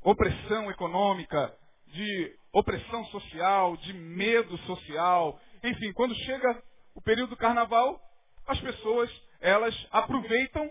opressão 0.04 0.70
econômica, 0.72 1.56
de 1.88 2.36
opressão 2.54 3.06
social, 3.06 3.78
de 3.78 3.94
medo 3.94 4.58
social. 4.60 5.40
Enfim, 5.64 5.94
quando 5.94 6.16
chega 6.16 6.64
o 6.96 7.02
período 7.02 7.32
do 7.32 7.38
carnaval, 7.38 8.02
as 8.48 8.60
pessoas, 8.60 9.10
elas 9.40 9.76
aproveitam 9.92 10.70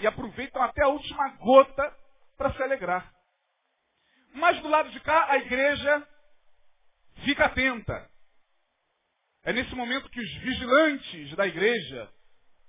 e 0.00 0.06
aproveitam 0.06 0.62
até 0.62 0.82
a 0.82 0.88
última 0.88 1.28
gota 1.36 1.96
para 2.36 2.52
se 2.52 2.62
alegrar. 2.62 3.12
Mas 4.34 4.60
do 4.60 4.68
lado 4.68 4.90
de 4.90 5.00
cá, 5.00 5.30
a 5.30 5.38
igreja 5.38 6.06
fica 7.26 7.46
atenta. 7.46 8.08
É 9.42 9.52
nesse 9.52 9.74
momento 9.74 10.08
que 10.08 10.20
os 10.20 10.34
vigilantes 10.36 11.36
da 11.36 11.46
igreja, 11.46 12.08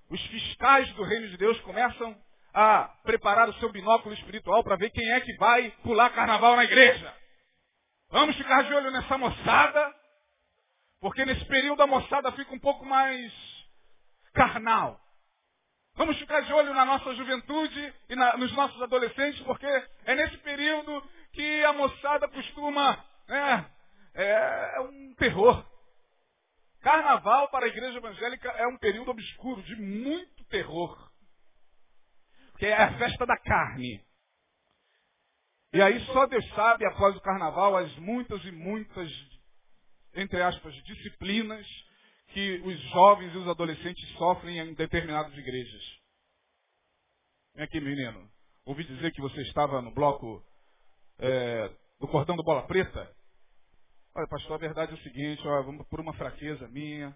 os 0.10 0.22
fiscais 0.28 0.92
do 0.94 1.04
reino 1.04 1.30
de 1.30 1.38
Deus 1.38 1.60
começam 1.62 2.20
a 2.54 2.88
preparar 3.04 3.48
o 3.48 3.54
seu 3.60 3.72
binóculo 3.72 4.16
espiritual 4.16 4.64
para 4.64 4.76
ver 4.76 4.90
quem 4.90 5.08
é 5.12 5.22
que 5.22 5.36
vai 5.38 5.70
pular 5.84 6.10
carnaval 6.10 6.56
na 6.56 6.64
igreja. 6.64 7.16
Vamos 8.10 8.36
ficar 8.36 8.64
de 8.64 8.74
olho 8.74 8.90
nessa 8.90 9.18
moçada, 9.18 9.96
porque 11.00 11.24
nesse 11.24 11.46
período 11.46 11.84
a 11.84 11.88
moçada 11.88 12.32
fica 12.32 12.54
um 12.54 12.60
pouco 12.60 12.84
mais 12.84 13.32
carnal. 14.34 15.00
Vamos 15.96 16.18
ficar 16.18 16.42
de 16.42 16.54
olho 16.54 16.74
na 16.74 16.86
nossa 16.86 17.14
juventude 17.16 17.94
e 18.10 18.16
na, 18.16 18.38
nos 18.38 18.52
nossos 18.54 18.82
adolescentes, 18.82 19.42
porque 19.42 19.68
é 20.06 20.16
nesse 20.16 20.38
período 20.38 21.04
que 21.34 21.64
a 21.66 21.74
moçada 21.74 22.28
costuma. 22.28 23.06
Né, 23.28 23.77
é, 24.18 24.78
é 24.78 24.82
um 24.82 25.14
terror. 25.16 25.66
Carnaval 26.82 27.50
para 27.50 27.66
a 27.66 27.70
igreja 27.70 27.98
evangélica 27.98 28.50
é 28.50 28.68
um 28.68 28.78
período 28.78 29.12
obscuro, 29.12 29.62
de 29.64 29.76
muito 29.76 30.44
terror. 30.46 31.12
Que 32.58 32.66
é 32.66 32.74
a 32.74 32.98
festa 32.98 33.26
da 33.26 33.38
carne. 33.38 34.04
E 35.74 35.82
aí 35.82 36.00
só 36.08 36.26
Deus 36.26 36.48
sabe, 36.56 36.86
após 36.86 37.16
o 37.16 37.22
carnaval, 37.22 37.76
as 37.76 37.94
muitas 37.98 38.44
e 38.46 38.52
muitas, 38.52 39.12
entre 40.16 40.42
aspas, 40.42 40.74
disciplinas 40.84 41.68
que 42.30 42.60
os 42.62 42.80
jovens 42.90 43.34
e 43.34 43.38
os 43.38 43.48
adolescentes 43.48 44.10
sofrem 44.18 44.60
em 44.60 44.74
determinadas 44.74 45.34
igrejas. 45.38 45.84
Vem 47.54 47.66
aqui, 47.66 47.80
menino. 47.80 48.30
Ouvi 48.66 48.84
dizer 48.84 49.12
que 49.12 49.22
você 49.22 49.42
estava 49.42 49.82
no 49.82 49.94
bloco 49.94 50.44
é, 51.20 51.70
do 52.00 52.08
cordão 52.08 52.36
do 52.36 52.44
Bola 52.44 52.66
Preta. 52.66 53.17
Olha, 54.18 54.28
pastor, 54.28 54.56
a 54.56 54.58
verdade 54.58 54.94
é 54.94 54.96
o 54.96 55.04
seguinte, 55.04 55.48
ó, 55.48 55.84
por 55.92 56.00
uma 56.00 56.12
fraqueza 56.16 56.68
minha, 56.70 57.16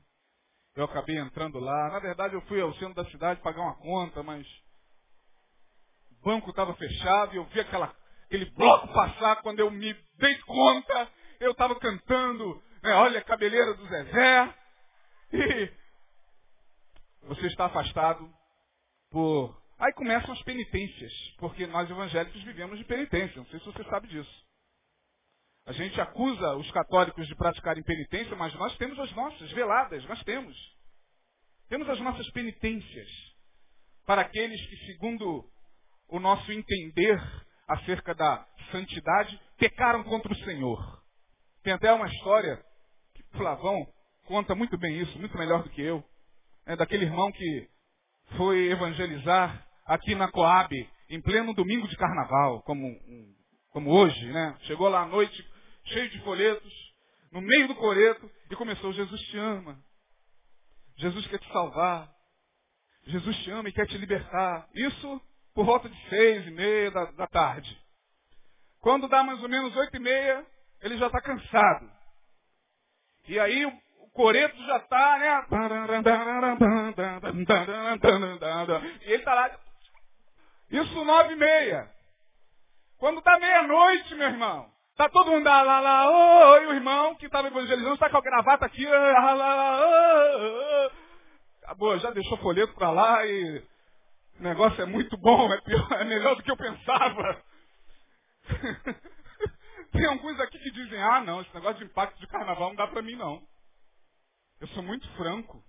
eu 0.75 0.85
acabei 0.85 1.17
entrando 1.17 1.57
lá. 1.57 1.89
Na 1.89 1.97
verdade, 1.97 2.35
eu 2.35 2.41
fui 2.41 2.61
ao 2.61 2.71
centro 2.75 2.93
da 2.93 3.09
cidade 3.09 3.41
pagar 3.41 3.59
uma 3.59 3.75
conta, 3.77 4.21
mas 4.21 4.45
o 6.11 6.23
banco 6.23 6.51
estava 6.51 6.75
fechado 6.75 7.33
e 7.33 7.37
eu 7.37 7.45
vi 7.45 7.59
aquela, 7.59 7.91
aquele 8.25 8.45
bloco 8.51 8.93
passar. 8.93 9.41
Quando 9.41 9.61
eu 9.61 9.71
me 9.71 9.91
dei 10.19 10.37
conta, 10.41 11.09
eu 11.39 11.53
estava 11.53 11.73
cantando, 11.79 12.61
né, 12.83 12.93
olha 12.93 13.17
a 13.17 13.23
cabeleira 13.23 13.73
do 13.73 13.87
Zezé. 13.87 14.55
E 17.23 17.27
você 17.27 17.47
está 17.47 17.67
afastado 17.67 18.29
por. 19.09 19.57
Aí 19.79 19.93
começam 19.93 20.33
as 20.33 20.41
penitências, 20.43 21.13
porque 21.37 21.65
nós 21.67 21.89
evangélicos 21.89 22.43
vivemos 22.43 22.77
de 22.77 22.83
penitência. 22.83 23.37
Não 23.37 23.45
sei 23.45 23.59
se 23.59 23.65
você 23.65 23.83
sabe 23.85 24.07
disso. 24.07 24.50
A 25.71 25.73
gente 25.73 26.01
acusa 26.01 26.57
os 26.57 26.69
católicos 26.71 27.25
de 27.25 27.33
praticarem 27.33 27.81
penitência, 27.81 28.35
mas 28.35 28.53
nós 28.55 28.75
temos 28.75 28.99
as 28.99 29.09
nossas 29.13 29.49
veladas, 29.53 30.03
nós 30.03 30.21
temos. 30.25 30.53
Temos 31.69 31.87
as 31.87 31.97
nossas 32.01 32.29
penitências 32.31 33.07
para 34.05 34.19
aqueles 34.19 34.59
que, 34.67 34.75
segundo 34.87 35.49
o 36.09 36.19
nosso 36.19 36.51
entender 36.51 37.17
acerca 37.69 38.13
da 38.13 38.45
santidade, 38.69 39.39
pecaram 39.57 40.03
contra 40.03 40.33
o 40.33 40.43
Senhor. 40.43 41.01
Tem 41.63 41.71
até 41.71 41.93
uma 41.93 42.07
história 42.07 42.61
que 43.15 43.23
Flavão 43.37 43.87
conta 44.25 44.53
muito 44.53 44.77
bem 44.77 44.99
isso, 44.99 45.17
muito 45.19 45.37
melhor 45.37 45.63
do 45.63 45.69
que 45.69 45.81
eu. 45.81 46.03
É 46.65 46.75
daquele 46.75 47.05
irmão 47.05 47.31
que 47.31 47.69
foi 48.35 48.69
evangelizar 48.69 49.65
aqui 49.85 50.15
na 50.15 50.29
Coab, 50.29 50.75
em 51.09 51.21
pleno 51.21 51.53
domingo 51.53 51.87
de 51.87 51.95
carnaval, 51.95 52.61
como, 52.63 52.93
como 53.69 53.89
hoje, 53.89 54.25
né? 54.33 54.57
Chegou 54.63 54.89
lá 54.89 55.03
à 55.03 55.07
noite, 55.07 55.49
cheio 55.91 56.09
de 56.09 56.21
folhetos, 56.21 56.73
no 57.31 57.41
meio 57.41 57.67
do 57.67 57.75
coreto, 57.75 58.29
e 58.49 58.55
começou, 58.55 58.91
Jesus 58.93 59.21
te 59.21 59.37
ama. 59.37 59.79
Jesus 60.97 61.25
quer 61.27 61.39
te 61.39 61.51
salvar. 61.51 62.09
Jesus 63.07 63.35
te 63.43 63.51
ama 63.51 63.69
e 63.69 63.73
quer 63.73 63.87
te 63.87 63.97
libertar. 63.97 64.67
Isso 64.75 65.21
por 65.53 65.65
volta 65.65 65.89
de 65.89 66.09
seis 66.09 66.45
e 66.47 66.51
meia 66.51 66.91
da, 66.91 67.05
da 67.11 67.27
tarde. 67.27 67.79
Quando 68.79 69.07
dá 69.07 69.23
mais 69.23 69.41
ou 69.41 69.49
menos 69.49 69.75
oito 69.75 69.95
e 69.95 69.99
meia, 69.99 70.45
ele 70.81 70.97
já 70.97 71.07
está 71.07 71.21
cansado. 71.21 71.91
E 73.27 73.39
aí 73.39 73.65
o, 73.65 73.81
coreto 74.13 74.57
já 74.65 74.77
está, 74.77 75.17
né? 75.19 75.45
E 79.01 79.05
ele 79.05 79.15
está 79.15 79.33
lá. 79.33 79.59
Isso 80.69 81.05
nove 81.05 81.33
e 81.33 81.37
meia. 81.37 81.89
Quando 82.97 83.21
dá 83.21 83.39
meia-noite, 83.39 84.15
meu 84.15 84.27
irmão, 84.27 84.71
Tá 84.95 85.09
todo 85.09 85.31
mundo 85.31 85.45
lá, 85.45 85.61
lá, 85.63 85.79
lá, 85.79 86.51
oi, 86.51 86.67
o 86.67 86.73
irmão 86.73 87.15
que 87.15 87.25
estava 87.25 87.47
evangelizando, 87.47 87.93
está 87.93 88.09
com 88.09 88.17
a 88.17 88.21
gravata 88.21 88.65
aqui, 88.65 88.85
lá, 88.85 89.33
lá, 89.33 89.55
lá, 89.55 90.91
Acabou, 91.63 91.97
já 91.99 92.11
deixou 92.11 92.37
folheto 92.39 92.73
para 92.73 92.91
lá 92.91 93.25
e 93.25 93.65
o 94.39 94.43
negócio 94.43 94.81
é 94.81 94.85
muito 94.85 95.17
bom, 95.17 95.51
é, 95.51 95.61
pior, 95.61 95.91
é 95.93 96.03
melhor 96.03 96.35
do 96.35 96.43
que 96.43 96.51
eu 96.51 96.57
pensava. 96.57 97.43
Tem 99.91 100.05
alguns 100.05 100.39
aqui 100.39 100.59
que 100.59 100.71
dizem, 100.71 101.01
ah 101.01 101.21
não, 101.21 101.41
esse 101.41 101.53
negócio 101.53 101.79
de 101.79 101.85
impacto 101.85 102.19
de 102.19 102.27
carnaval 102.27 102.69
não 102.69 102.75
dá 102.75 102.87
para 102.87 103.01
mim 103.01 103.15
não. 103.15 103.41
Eu 104.59 104.67
sou 104.69 104.83
muito 104.83 105.09
franco. 105.15 105.63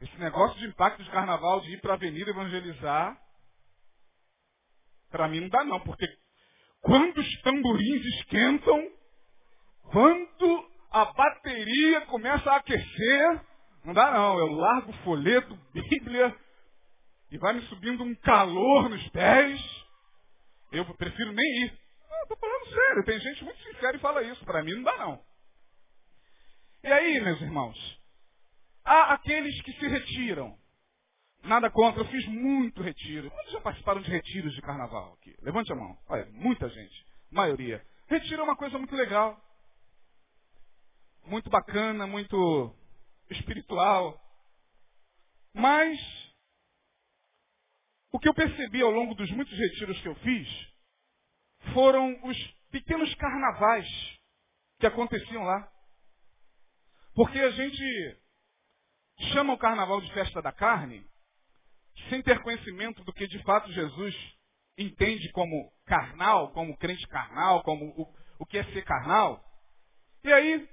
Esse 0.00 0.16
negócio 0.18 0.58
de 0.58 0.66
impacto 0.66 1.02
de 1.02 1.10
carnaval, 1.10 1.60
de 1.60 1.72
ir 1.72 1.80
para 1.80 1.92
a 1.92 1.94
avenida 1.96 2.30
evangelizar, 2.30 3.20
para 5.10 5.28
mim 5.28 5.40
não 5.40 5.48
dá 5.48 5.64
não, 5.64 5.80
porque 5.80 6.06
quando 6.80 7.18
os 7.18 7.42
tamborins 7.42 8.04
esquentam, 8.16 8.90
quando 9.90 10.70
a 10.90 11.04
bateria 11.06 12.02
começa 12.02 12.50
a 12.50 12.56
aquecer, 12.56 13.40
não 13.84 13.92
dá 13.94 14.10
não, 14.10 14.38
eu 14.38 14.46
largo 14.52 14.90
o 14.90 15.04
folheto, 15.04 15.58
Bíblia, 15.72 16.34
e 17.30 17.38
vai 17.38 17.54
me 17.54 17.62
subindo 17.62 18.02
um 18.02 18.14
calor 18.16 18.88
nos 18.88 19.06
pés. 19.10 19.60
Eu 20.72 20.84
prefiro 20.94 21.32
nem 21.32 21.64
ir. 21.64 21.78
Estou 22.22 22.36
falando 22.36 22.68
sério, 22.68 23.04
tem 23.04 23.20
gente 23.20 23.44
muito 23.44 23.62
sincera 23.62 23.96
e 23.96 24.00
fala 24.00 24.22
isso. 24.22 24.44
Para 24.44 24.62
mim 24.62 24.74
não 24.74 24.82
dá 24.82 24.96
não. 24.98 25.22
E 26.84 26.86
aí, 26.88 27.20
meus 27.20 27.40
irmãos, 27.40 28.00
há 28.84 29.14
aqueles 29.14 29.60
que 29.62 29.72
se 29.72 29.86
retiram. 29.88 30.56
Nada 31.48 31.70
contra, 31.70 32.02
eu 32.02 32.06
fiz 32.08 32.26
muito 32.26 32.82
retiro. 32.82 33.30
Quantos 33.30 33.52
já 33.52 33.60
participaram 33.62 34.02
de 34.02 34.10
retiros 34.10 34.54
de 34.54 34.60
carnaval 34.60 35.14
aqui? 35.14 35.34
Levante 35.40 35.72
a 35.72 35.74
mão. 35.74 35.98
Olha, 36.06 36.26
muita 36.26 36.68
gente. 36.68 37.06
Maioria. 37.30 37.82
Retiro 38.06 38.42
é 38.42 38.44
uma 38.44 38.54
coisa 38.54 38.76
muito 38.76 38.94
legal. 38.94 39.40
Muito 41.24 41.48
bacana, 41.48 42.06
muito 42.06 42.76
espiritual. 43.30 44.20
Mas 45.54 45.98
o 48.12 48.18
que 48.18 48.28
eu 48.28 48.34
percebi 48.34 48.82
ao 48.82 48.90
longo 48.90 49.14
dos 49.14 49.30
muitos 49.30 49.58
retiros 49.58 49.98
que 50.02 50.08
eu 50.08 50.14
fiz 50.16 50.48
foram 51.72 52.14
os 52.24 52.36
pequenos 52.70 53.14
carnavais 53.14 53.88
que 54.78 54.86
aconteciam 54.86 55.44
lá. 55.44 55.66
Porque 57.14 57.38
a 57.38 57.50
gente 57.52 58.20
chama 59.32 59.54
o 59.54 59.58
carnaval 59.58 60.02
de 60.02 60.12
festa 60.12 60.42
da 60.42 60.52
carne 60.52 61.08
sem 62.08 62.22
ter 62.22 62.40
conhecimento 62.42 63.04
do 63.04 63.12
que 63.12 63.26
de 63.26 63.42
fato 63.42 63.72
Jesus 63.72 64.14
entende 64.76 65.30
como 65.32 65.72
carnal, 65.86 66.52
como 66.52 66.76
crente 66.76 67.06
carnal, 67.08 67.62
como 67.62 67.86
o, 67.96 68.14
o 68.38 68.46
que 68.46 68.58
é 68.58 68.64
ser 68.72 68.84
carnal. 68.84 69.42
E 70.24 70.32
aí, 70.32 70.68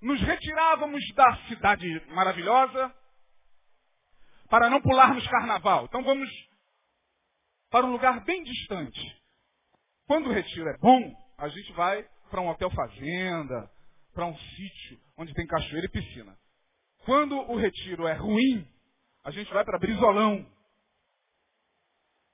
nos 0.00 0.20
retirávamos 0.20 1.02
da 1.14 1.36
cidade 1.48 1.86
maravilhosa 2.08 2.94
para 4.48 4.70
não 4.70 4.80
pularmos 4.80 5.26
carnaval. 5.28 5.84
Então 5.84 6.02
vamos 6.02 6.28
para 7.70 7.86
um 7.86 7.92
lugar 7.92 8.24
bem 8.24 8.42
distante. 8.42 9.16
Quando 10.06 10.30
o 10.30 10.32
retiro 10.32 10.68
é 10.68 10.78
bom, 10.78 11.14
a 11.36 11.48
gente 11.48 11.72
vai 11.72 12.02
para 12.30 12.40
um 12.40 12.48
hotel 12.48 12.70
fazenda, 12.70 13.70
para 14.14 14.26
um 14.26 14.36
sítio 14.36 14.98
onde 15.16 15.34
tem 15.34 15.46
cachoeira 15.46 15.86
e 15.86 15.90
piscina. 15.90 16.36
Quando 17.04 17.36
o 17.36 17.56
retiro 17.56 18.06
é 18.06 18.14
ruim, 18.14 18.66
a 19.28 19.30
gente 19.30 19.52
vai 19.52 19.62
para 19.62 19.78
Brizolão. 19.78 20.46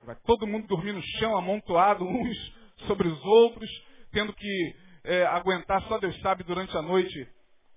Vai 0.05 0.15
todo 0.25 0.47
mundo 0.47 0.65
dormir 0.65 0.93
no 0.93 1.01
chão, 1.19 1.35
amontoado 1.35 2.05
uns 2.05 2.53
sobre 2.87 3.05
os 3.09 3.21
outros, 3.25 3.69
tendo 4.11 4.31
que 4.31 4.75
é, 5.03 5.25
aguentar, 5.25 5.81
só 5.89 5.97
Deus 5.97 6.17
sabe, 6.21 6.45
durante 6.45 6.75
a 6.77 6.81
noite, 6.81 7.29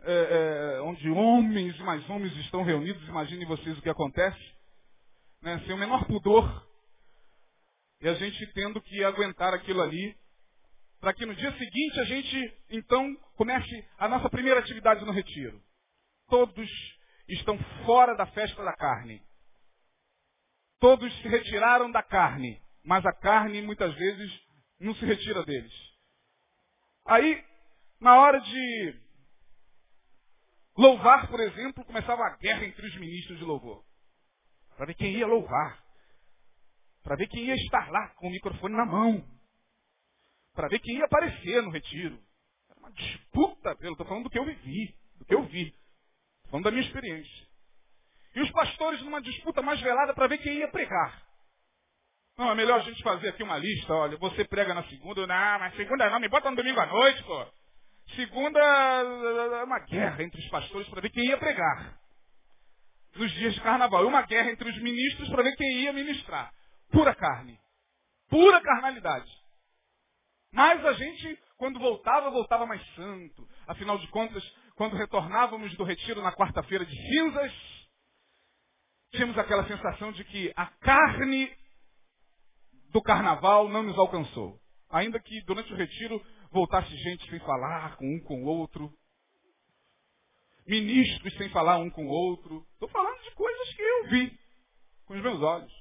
é, 0.02 0.76
é, 0.76 0.80
onde 0.82 1.10
homens 1.10 1.74
e 1.76 1.82
mais 1.82 2.08
homens 2.08 2.32
estão 2.36 2.62
reunidos. 2.62 3.02
Imaginem 3.08 3.44
vocês 3.44 3.76
o 3.76 3.82
que 3.82 3.90
acontece. 3.90 4.38
Né? 5.42 5.60
Sem 5.66 5.74
o 5.74 5.78
menor 5.78 6.06
pudor. 6.06 6.68
E 8.00 8.08
a 8.08 8.14
gente 8.14 8.52
tendo 8.52 8.80
que 8.80 9.02
aguentar 9.02 9.52
aquilo 9.52 9.82
ali, 9.82 10.16
para 11.00 11.12
que 11.12 11.26
no 11.26 11.34
dia 11.34 11.50
seguinte 11.58 11.98
a 11.98 12.04
gente, 12.04 12.54
então, 12.70 13.16
comece 13.36 13.84
a 13.98 14.06
nossa 14.06 14.30
primeira 14.30 14.60
atividade 14.60 15.04
no 15.04 15.10
retiro. 15.10 15.60
Todos 16.28 16.97
estão 17.28 17.58
fora 17.84 18.14
da 18.14 18.26
festa 18.26 18.62
da 18.64 18.72
carne. 18.74 19.22
Todos 20.80 21.12
se 21.20 21.28
retiraram 21.28 21.90
da 21.90 22.02
carne, 22.02 22.62
mas 22.84 23.04
a 23.04 23.12
carne 23.12 23.62
muitas 23.62 23.94
vezes 23.94 24.40
não 24.80 24.94
se 24.94 25.04
retira 25.04 25.44
deles. 25.44 25.72
Aí, 27.04 27.44
na 28.00 28.20
hora 28.20 28.40
de 28.40 29.00
louvar, 30.76 31.28
por 31.28 31.40
exemplo, 31.40 31.84
começava 31.84 32.22
a 32.22 32.36
guerra 32.36 32.64
entre 32.64 32.86
os 32.86 32.96
ministros 32.96 33.38
de 33.38 33.44
louvor. 33.44 33.84
Para 34.76 34.86
ver 34.86 34.94
quem 34.94 35.12
ia 35.16 35.26
louvar 35.26 35.88
para 37.08 37.16
ver 37.16 37.26
quem 37.28 37.46
ia 37.46 37.54
estar 37.54 37.90
lá 37.90 38.08
com 38.16 38.28
o 38.28 38.30
microfone 38.30 38.76
na 38.76 38.84
mão, 38.84 39.24
para 40.52 40.68
ver 40.68 40.78
quem 40.78 40.96
ia 40.96 41.06
aparecer 41.06 41.62
no 41.62 41.70
retiro. 41.70 42.20
Era 42.68 42.80
uma 42.80 42.92
disputa, 42.92 43.74
eu 43.80 43.92
estou 43.92 44.06
falando 44.06 44.24
do 44.24 44.30
que 44.30 44.38
eu 44.38 44.44
vivi, 44.44 44.94
do 45.16 45.24
que 45.24 45.34
eu 45.34 45.42
vi, 45.44 45.74
falando 46.50 46.64
da 46.64 46.70
minha 46.70 46.82
experiência. 46.82 47.48
E 48.34 48.40
os 48.40 48.50
pastores 48.50 49.02
numa 49.02 49.20
disputa 49.20 49.62
mais 49.62 49.80
velada 49.80 50.14
para 50.14 50.28
ver 50.28 50.38
quem 50.38 50.54
ia 50.54 50.68
pregar. 50.68 51.22
Não, 52.36 52.52
é 52.52 52.54
melhor 52.54 52.78
a 52.80 52.84
gente 52.84 53.02
fazer 53.02 53.30
aqui 53.30 53.42
uma 53.42 53.58
lista, 53.58 53.92
olha, 53.92 54.16
você 54.16 54.44
prega 54.44 54.72
na 54.72 54.84
segunda, 54.84 55.26
não, 55.26 55.58
mas 55.58 55.74
segunda 55.74 56.08
não, 56.08 56.20
me 56.20 56.28
bota 56.28 56.48
no 56.50 56.56
domingo 56.56 56.78
à 56.78 56.86
noite, 56.86 57.22
pô. 57.24 57.46
Segunda 58.14 58.60
é 58.60 59.64
uma 59.64 59.80
guerra 59.80 60.22
entre 60.22 60.40
os 60.40 60.48
pastores 60.48 60.88
para 60.88 61.00
ver 61.00 61.10
quem 61.10 61.26
ia 61.26 61.36
pregar. 61.36 61.98
Nos 63.14 63.30
dias 63.32 63.54
de 63.54 63.60
carnaval. 63.60 64.04
E 64.04 64.06
uma 64.06 64.22
guerra 64.22 64.50
entre 64.50 64.70
os 64.70 64.80
ministros 64.80 65.28
para 65.28 65.42
ver 65.42 65.54
quem 65.56 65.80
ia 65.82 65.92
ministrar. 65.92 66.52
Pura 66.90 67.14
carne. 67.14 67.58
Pura 68.30 68.60
carnalidade. 68.60 69.30
Mas 70.52 70.84
a 70.84 70.92
gente, 70.92 71.38
quando 71.58 71.78
voltava, 71.78 72.30
voltava 72.30 72.64
mais 72.64 72.82
santo. 72.94 73.46
Afinal 73.66 73.98
de 73.98 74.06
contas, 74.08 74.42
quando 74.78 74.96
retornávamos 74.96 75.76
do 75.76 75.82
retiro 75.82 76.22
na 76.22 76.32
quarta-feira 76.32 76.86
de 76.86 76.96
cinzas, 76.96 77.52
tínhamos 79.10 79.36
aquela 79.36 79.66
sensação 79.66 80.12
de 80.12 80.22
que 80.22 80.52
a 80.54 80.66
carne 80.66 81.52
do 82.92 83.02
carnaval 83.02 83.68
não 83.68 83.82
nos 83.82 83.98
alcançou. 83.98 84.56
Ainda 84.88 85.18
que 85.18 85.42
durante 85.42 85.72
o 85.72 85.76
retiro 85.76 86.24
voltasse 86.52 86.96
gente 86.96 87.28
sem 87.28 87.40
falar 87.40 87.96
com 87.96 88.06
um 88.06 88.20
com 88.20 88.44
o 88.44 88.46
outro. 88.46 88.96
Ministros 90.64 91.36
sem 91.36 91.50
falar 91.50 91.78
um 91.78 91.90
com 91.90 92.06
o 92.06 92.10
outro. 92.10 92.64
Estou 92.74 92.88
falando 92.88 93.20
de 93.24 93.32
coisas 93.32 93.74
que 93.74 93.82
eu 93.82 94.08
vi 94.10 94.38
com 95.06 95.14
os 95.14 95.22
meus 95.22 95.42
olhos. 95.42 95.72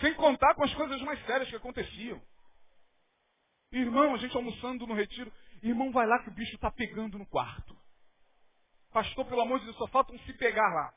Sem 0.00 0.14
contar 0.14 0.54
com 0.54 0.62
as 0.62 0.74
coisas 0.74 1.02
mais 1.02 1.20
sérias 1.26 1.50
que 1.50 1.56
aconteciam. 1.56 2.22
Irmão, 3.72 4.14
a 4.14 4.18
gente 4.18 4.36
almoçando 4.36 4.86
no 4.86 4.94
retiro. 4.94 5.32
Irmão, 5.68 5.90
vai 5.90 6.06
lá 6.06 6.18
que 6.22 6.28
o 6.28 6.34
bicho 6.34 6.54
está 6.54 6.70
pegando 6.70 7.18
no 7.18 7.26
quarto. 7.26 7.74
Pastor, 8.92 9.24
pelo 9.26 9.40
amor 9.40 9.58
de 9.58 9.64
Deus, 9.64 9.76
só 9.76 9.88
falta 9.88 10.12
um 10.12 10.18
se 10.20 10.32
pegar 10.34 10.68
lá. 10.72 10.92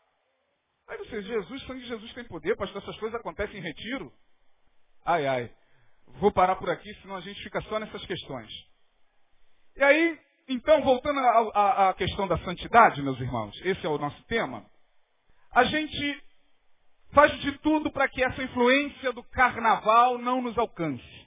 Aí 0.89 0.97
você, 0.97 1.21
Jesus, 1.21 1.65
sangue 1.65 1.82
de 1.82 1.88
Jesus 1.88 2.13
tem 2.13 2.23
poder, 2.25 2.56
pastor, 2.56 2.82
essas 2.82 2.97
coisas 2.97 3.19
acontecem 3.19 3.58
em 3.58 3.63
retiro. 3.63 4.12
Ai, 5.06 5.25
ai. 5.25 5.56
Vou 6.19 6.32
parar 6.32 6.56
por 6.58 6.69
aqui, 6.69 6.93
senão 7.01 7.15
a 7.15 7.21
gente 7.21 7.41
fica 7.43 7.62
só 7.62 7.80
nessas 7.80 8.06
questões. 8.06 8.51
E 9.75 9.84
aí, 9.84 10.19
então, 10.47 10.82
voltando 10.82 11.19
à 11.19 11.93
questão 11.97 12.27
da 12.27 12.38
santidade, 12.39 13.01
meus 13.01 13.19
irmãos, 13.19 13.60
esse 13.65 13.86
é 13.86 13.89
o 13.89 13.97
nosso 13.97 14.21
tema. 14.23 14.65
A 15.51 15.63
gente 15.63 16.23
faz 17.12 17.38
de 17.39 17.58
tudo 17.60 17.91
para 17.91 18.08
que 18.08 18.23
essa 18.23 18.43
influência 18.43 19.12
do 19.13 19.23
carnaval 19.23 20.17
não 20.17 20.41
nos 20.41 20.58
alcance. 20.58 21.27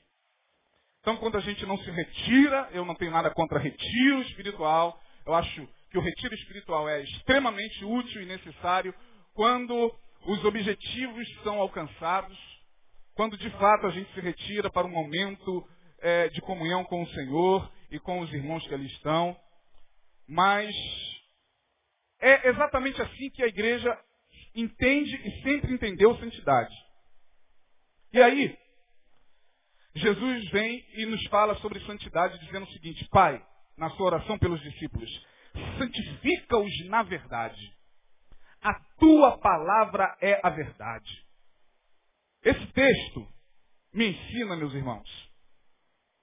Então, 1.00 1.16
quando 1.16 1.36
a 1.36 1.40
gente 1.40 1.64
não 1.64 1.78
se 1.78 1.90
retira, 1.90 2.68
eu 2.72 2.84
não 2.84 2.94
tenho 2.94 3.10
nada 3.10 3.30
contra 3.30 3.58
retiro 3.58 4.22
espiritual, 4.22 5.00
eu 5.26 5.34
acho 5.34 5.68
que 5.90 5.98
o 5.98 6.00
retiro 6.00 6.34
espiritual 6.34 6.88
é 6.88 7.02
extremamente 7.02 7.84
útil 7.84 8.22
e 8.22 8.26
necessário 8.26 8.94
quando 9.32 9.94
os 10.26 10.44
objetivos 10.44 11.26
são 11.42 11.58
alcançados, 11.58 12.38
quando 13.14 13.36
de 13.36 13.50
fato 13.50 13.86
a 13.86 13.90
gente 13.90 14.12
se 14.12 14.20
retira 14.20 14.70
para 14.70 14.86
um 14.86 14.90
momento 14.90 15.66
é, 16.00 16.28
de 16.28 16.40
comunhão 16.42 16.84
com 16.84 17.02
o 17.02 17.08
Senhor 17.08 17.70
e 17.90 17.98
com 17.98 18.20
os 18.20 18.32
irmãos 18.32 18.66
que 18.66 18.74
ali 18.74 18.86
estão. 18.86 19.36
Mas 20.28 20.74
é 22.20 22.48
exatamente 22.48 23.00
assim 23.00 23.30
que 23.30 23.42
a 23.42 23.46
igreja 23.46 23.98
entende 24.54 25.16
e 25.16 25.42
sempre 25.42 25.72
entendeu 25.72 26.16
santidade. 26.18 26.74
E 28.12 28.20
aí, 28.20 28.58
Jesus 29.94 30.50
vem 30.50 30.84
e 30.94 31.06
nos 31.06 31.22
fala 31.26 31.54
sobre 31.56 31.84
santidade, 31.84 32.38
dizendo 32.40 32.64
o 32.64 32.72
seguinte: 32.72 33.06
Pai, 33.08 33.44
na 33.76 33.90
sua 33.90 34.06
oração 34.06 34.38
pelos 34.38 34.60
discípulos, 34.60 35.10
santifica-os 35.78 36.86
na 36.86 37.02
verdade. 37.02 37.76
A 38.62 38.74
tua 38.98 39.38
palavra 39.38 40.16
é 40.20 40.38
a 40.42 40.50
verdade. 40.50 41.26
Esse 42.42 42.66
texto 42.68 43.26
me 43.92 44.10
ensina, 44.10 44.56
meus 44.56 44.72
irmãos, 44.74 45.08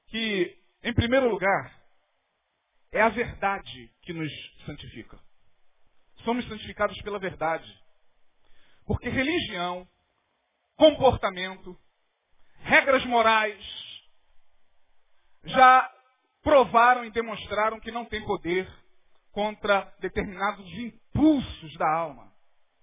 que, 0.08 0.58
em 0.84 0.93
primeiro 0.93 1.30
lugar, 1.30 1.77
é 2.91 3.01
a 3.01 3.10
verdade 3.10 3.91
que 4.01 4.13
nos 4.13 4.32
santifica. 4.65 5.19
Somos 6.23 6.47
santificados 6.47 6.99
pela 7.01 7.19
verdade. 7.19 7.67
Porque 8.86 9.10
religião, 9.10 9.88
comportamento, 10.75 11.77
regras 12.63 13.06
morais 13.06 13.58
já 15.46 15.91
provaram 16.43 17.06
e 17.06 17.12
demonstraram 17.12 17.80
que 17.80 17.91
não 17.91 18.06
tem 18.06 18.24
poder 18.26 18.67
contra 19.32 19.93
determinados 20.00 20.65
impulsos 20.78 21.74
da 21.78 21.89
alma. 21.89 22.32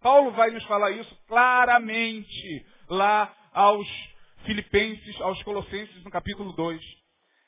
Paulo 0.01 0.33
vai 0.33 0.51
nos 0.51 0.65
falar 0.65 0.91
isso 0.91 1.17
claramente 1.27 2.67
lá 2.89 3.35
aos 3.53 3.89
Filipenses, 4.45 5.21
aos 5.21 5.43
Colossenses, 5.43 6.05
no 6.05 6.11
capítulo 6.11 6.53
2. 6.53 6.81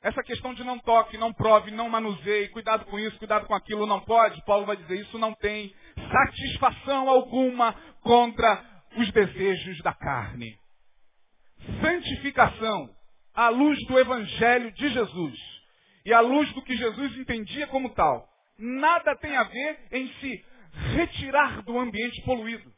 Essa 0.02 0.22
questão 0.22 0.54
de 0.54 0.64
não 0.64 0.78
toque, 0.78 1.18
não 1.18 1.32
prove, 1.32 1.70
não 1.70 1.88
manuseie, 1.88 2.48
cuidado 2.48 2.84
com 2.86 2.98
isso, 2.98 3.18
cuidado 3.18 3.46
com 3.46 3.54
aquilo, 3.54 3.86
não 3.86 4.00
pode, 4.00 4.42
Paulo 4.44 4.64
vai 4.64 4.76
dizer, 4.76 5.00
isso 5.00 5.18
não 5.18 5.34
tem 5.34 5.74
satisfação 6.10 7.08
alguma 7.08 7.72
contra 8.02 8.64
os 8.96 9.10
desejos 9.12 9.78
da 9.82 9.92
carne. 9.92 10.58
Santificação, 11.80 12.94
à 13.34 13.48
luz 13.48 13.78
do 13.86 13.98
Evangelho 13.98 14.72
de 14.72 14.88
Jesus 14.88 15.38
e 16.04 16.12
à 16.12 16.20
luz 16.20 16.52
do 16.52 16.62
que 16.62 16.76
Jesus 16.76 17.16
entendia 17.18 17.66
como 17.66 17.90
tal, 17.90 18.28
nada 18.58 19.16
tem 19.16 19.36
a 19.36 19.42
ver 19.42 19.88
em 19.92 20.08
se 20.14 20.44
retirar 20.94 21.62
do 21.62 21.78
ambiente 21.78 22.22
poluído. 22.22 22.72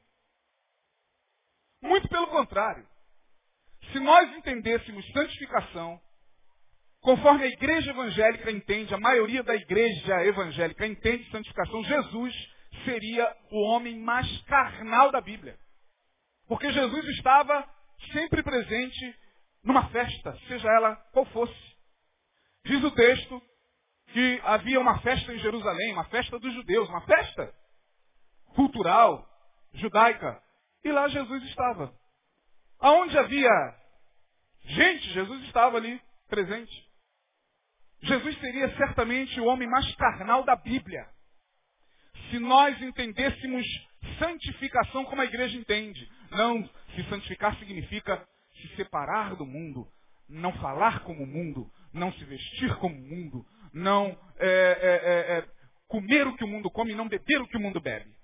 Muito 1.83 2.09
pelo 2.09 2.27
contrário. 2.29 2.87
Se 3.93 4.01
nós 4.01 4.37
entendêssemos 4.37 5.07
santificação, 5.13 6.01
conforme 7.01 7.45
a 7.45 7.49
igreja 7.49 7.91
evangélica 7.91 8.51
entende, 8.51 8.95
a 8.95 8.99
maioria 8.99 9.43
da 9.43 9.55
igreja 9.55 10.25
evangélica 10.25 10.87
entende 10.87 11.31
santificação, 11.31 11.85
Jesus 11.85 12.35
seria 12.85 13.37
o 13.51 13.61
homem 13.69 13.99
mais 14.01 14.27
carnal 14.43 15.11
da 15.11 15.21
Bíblia. 15.21 15.59
Porque 16.47 16.73
Jesus 16.73 17.05
estava 17.17 17.69
sempre 18.13 18.43
presente 18.43 19.17
numa 19.63 19.89
festa, 19.91 20.37
seja 20.49 20.69
ela 20.69 20.97
qual 21.13 21.27
fosse. 21.27 21.77
Diz 22.65 22.83
o 22.83 22.91
texto 22.91 23.43
que 24.13 24.41
havia 24.45 24.81
uma 24.81 25.01
festa 25.01 25.33
em 25.33 25.39
Jerusalém, 25.39 25.93
uma 25.93 26.05
festa 26.05 26.39
dos 26.39 26.53
judeus, 26.55 26.89
uma 26.89 27.03
festa 27.03 27.55
cultural, 28.55 29.29
judaica. 29.75 30.43
E 30.85 30.91
lá 30.91 31.09
Jesus 31.09 31.43
estava. 31.45 31.93
Aonde 32.79 33.19
havia 33.19 33.51
gente, 34.65 35.11
Jesus 35.13 35.43
estava 35.45 35.77
ali 35.77 36.01
presente. 36.29 36.89
Jesus 38.03 38.39
seria 38.39 38.75
certamente 38.77 39.41
o 39.41 39.47
homem 39.47 39.69
mais 39.69 39.95
carnal 39.97 40.45
da 40.45 40.55
Bíblia. 40.55 41.07
Se 42.31 42.39
nós 42.39 42.81
entendêssemos 42.81 43.67
santificação 44.19 45.05
como 45.05 45.21
a 45.21 45.25
igreja 45.25 45.57
entende. 45.57 46.09
Não, 46.31 46.69
se 46.95 47.03
santificar 47.09 47.59
significa 47.59 48.27
se 48.53 48.77
separar 48.77 49.37
do 49.37 49.47
mundo, 49.47 49.87
não 50.29 50.53
falar 50.55 51.01
como 51.05 51.23
o 51.23 51.27
mundo, 51.27 51.71
não 51.93 52.13
se 52.13 52.25
vestir 52.25 52.77
como 52.77 52.95
o 52.95 53.09
mundo, 53.09 53.47
não 53.73 54.19
é, 54.39 54.49
é, 54.49 55.37
é, 55.37 55.39
é 55.39 55.49
comer 55.87 56.27
o 56.27 56.37
que 56.37 56.45
o 56.45 56.49
mundo 56.49 56.71
come 56.71 56.93
e 56.93 56.97
não 56.97 57.09
beber 57.09 57.41
o 57.41 57.49
que 57.49 57.57
o 57.57 57.61
mundo 57.61 57.81
bebe. 57.81 58.15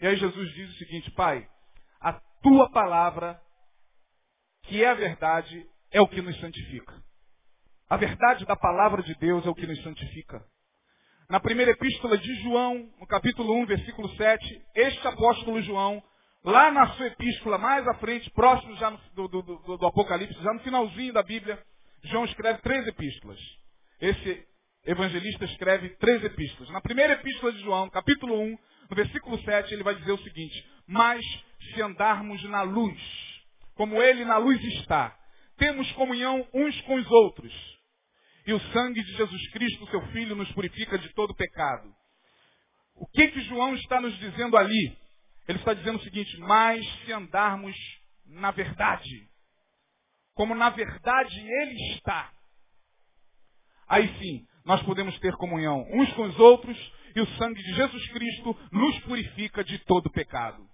E 0.00 0.06
aí 0.06 0.16
Jesus 0.16 0.54
diz 0.54 0.70
o 0.70 0.78
seguinte, 0.78 1.10
Pai, 1.12 1.46
a 2.00 2.14
tua 2.42 2.70
palavra, 2.70 3.40
que 4.64 4.82
é 4.82 4.88
a 4.88 4.94
verdade, 4.94 5.64
é 5.90 6.00
o 6.00 6.08
que 6.08 6.22
nos 6.22 6.38
santifica. 6.40 7.00
A 7.88 7.96
verdade 7.96 8.46
da 8.46 8.56
palavra 8.56 9.02
de 9.02 9.14
Deus 9.16 9.44
é 9.44 9.50
o 9.50 9.54
que 9.54 9.66
nos 9.66 9.82
santifica. 9.82 10.44
Na 11.28 11.38
primeira 11.38 11.72
epístola 11.72 12.18
de 12.18 12.34
João, 12.42 12.90
no 12.98 13.06
capítulo 13.06 13.54
1, 13.62 13.66
versículo 13.66 14.08
7, 14.16 14.66
este 14.74 15.06
apóstolo 15.06 15.62
João, 15.62 16.02
lá 16.44 16.70
na 16.70 16.88
sua 16.94 17.06
epístola, 17.06 17.58
mais 17.58 17.86
à 17.86 17.94
frente, 17.94 18.30
próximo 18.30 18.74
já 18.76 18.90
no, 18.90 18.98
do, 19.14 19.28
do, 19.28 19.42
do, 19.42 19.76
do 19.76 19.86
Apocalipse, 19.86 20.42
já 20.42 20.52
no 20.52 20.60
finalzinho 20.60 21.12
da 21.12 21.22
Bíblia, 21.22 21.62
João 22.04 22.24
escreve 22.24 22.60
três 22.62 22.86
epístolas. 22.86 23.38
Esse 24.00 24.46
evangelista 24.86 25.44
escreve 25.44 25.90
três 25.96 26.24
epístolas. 26.24 26.70
Na 26.70 26.80
primeira 26.80 27.14
epístola 27.14 27.52
de 27.52 27.60
João, 27.60 27.90
capítulo 27.90 28.40
1, 28.40 28.58
no 28.90 28.96
versículo 28.96 29.38
7, 29.42 29.74
ele 29.74 29.82
vai 29.82 29.94
dizer 29.94 30.12
o 30.12 30.22
seguinte: 30.22 30.66
Mas 30.86 31.20
se 31.74 31.82
andarmos 31.82 32.42
na 32.44 32.62
luz, 32.62 32.98
como 33.74 34.02
ele 34.02 34.24
na 34.24 34.38
luz 34.38 34.62
está, 34.64 35.16
temos 35.58 35.90
comunhão 35.92 36.46
uns 36.54 36.80
com 36.82 36.94
os 36.94 37.10
outros. 37.10 37.52
E 38.46 38.52
o 38.54 38.60
sangue 38.72 39.02
de 39.02 39.12
Jesus 39.12 39.50
Cristo, 39.50 39.86
seu 39.90 40.00
Filho, 40.08 40.34
nos 40.34 40.50
purifica 40.52 40.98
de 40.98 41.12
todo 41.12 41.34
pecado. 41.34 41.92
O 42.96 43.06
que 43.06 43.28
que 43.28 43.40
João 43.42 43.74
está 43.74 44.00
nos 44.00 44.16
dizendo 44.18 44.56
ali? 44.56 44.96
Ele 45.48 45.58
está 45.58 45.74
dizendo 45.74 45.98
o 45.98 46.02
seguinte: 46.02 46.36
mas 46.38 46.84
se 47.04 47.12
andarmos 47.12 47.76
na 48.26 48.50
verdade, 48.50 49.28
como 50.34 50.54
na 50.54 50.70
verdade 50.70 51.38
ele 51.40 51.94
está, 51.94 52.30
aí 53.88 54.08
sim 54.18 54.46
nós 54.64 54.82
podemos 54.82 55.18
ter 55.18 55.34
comunhão 55.36 55.84
uns 55.90 56.12
com 56.12 56.22
os 56.22 56.38
outros 56.38 56.76
e 57.14 57.20
o 57.20 57.26
sangue 57.36 57.62
de 57.62 57.74
Jesus 57.74 58.08
Cristo 58.12 58.56
nos 58.70 58.98
purifica 59.00 59.64
de 59.64 59.78
todo 59.80 60.10
pecado. 60.10 60.64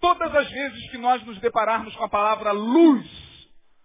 Todas 0.00 0.34
as 0.34 0.50
vezes 0.50 0.90
que 0.90 0.98
nós 0.98 1.24
nos 1.24 1.38
depararmos 1.40 1.94
com 1.96 2.04
a 2.04 2.08
palavra 2.08 2.52
luz 2.52 3.08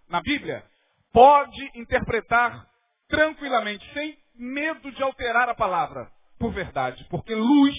na 0.08 0.20
Bíblia, 0.20 0.64
pode 1.12 1.70
interpretar 1.74 2.66
tranquilamente, 3.08 3.88
sem 3.92 4.18
medo 4.34 4.90
de 4.92 5.02
alterar 5.02 5.48
a 5.48 5.54
palavra 5.54 6.10
por 6.38 6.52
verdade, 6.52 7.04
porque 7.08 7.34
luz 7.34 7.74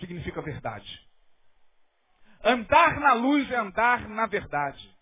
significa 0.00 0.42
verdade. 0.42 1.08
Andar 2.44 2.98
na 2.98 3.12
luz 3.14 3.50
é 3.50 3.56
andar 3.56 4.08
na 4.08 4.26
verdade. 4.26 4.92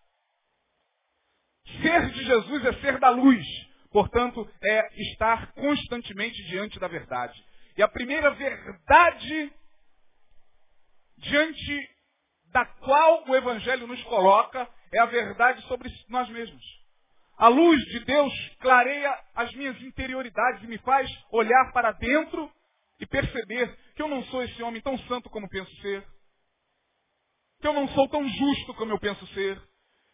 Ser 1.80 2.10
de 2.10 2.24
Jesus 2.24 2.64
é 2.64 2.72
ser 2.80 2.98
da 2.98 3.10
luz. 3.10 3.46
Portanto, 3.90 4.48
é 4.62 5.02
estar 5.02 5.52
constantemente 5.52 6.42
diante 6.44 6.78
da 6.78 6.86
verdade. 6.86 7.42
E 7.76 7.82
a 7.82 7.88
primeira 7.88 8.30
verdade 8.30 9.52
diante 11.18 11.90
da 12.52 12.64
qual 12.64 13.28
o 13.28 13.36
Evangelho 13.36 13.86
nos 13.86 14.02
coloca 14.04 14.68
é 14.92 14.98
a 14.98 15.06
verdade 15.06 15.62
sobre 15.62 15.88
nós 16.08 16.28
mesmos. 16.28 16.62
A 17.36 17.48
luz 17.48 17.80
de 17.86 18.00
Deus 18.00 18.32
clareia 18.60 19.18
as 19.34 19.52
minhas 19.54 19.80
interioridades 19.80 20.62
e 20.62 20.66
me 20.66 20.78
faz 20.78 21.08
olhar 21.32 21.72
para 21.72 21.92
dentro 21.92 22.52
e 23.00 23.06
perceber 23.06 23.74
que 23.96 24.02
eu 24.02 24.08
não 24.08 24.22
sou 24.24 24.42
esse 24.42 24.62
homem 24.62 24.82
tão 24.82 24.96
santo 25.00 25.30
como 25.30 25.48
penso 25.48 25.74
ser, 25.80 26.06
que 27.60 27.66
eu 27.66 27.72
não 27.72 27.88
sou 27.88 28.08
tão 28.08 28.26
justo 28.28 28.74
como 28.74 28.92
eu 28.92 29.00
penso 29.00 29.26
ser, 29.28 29.60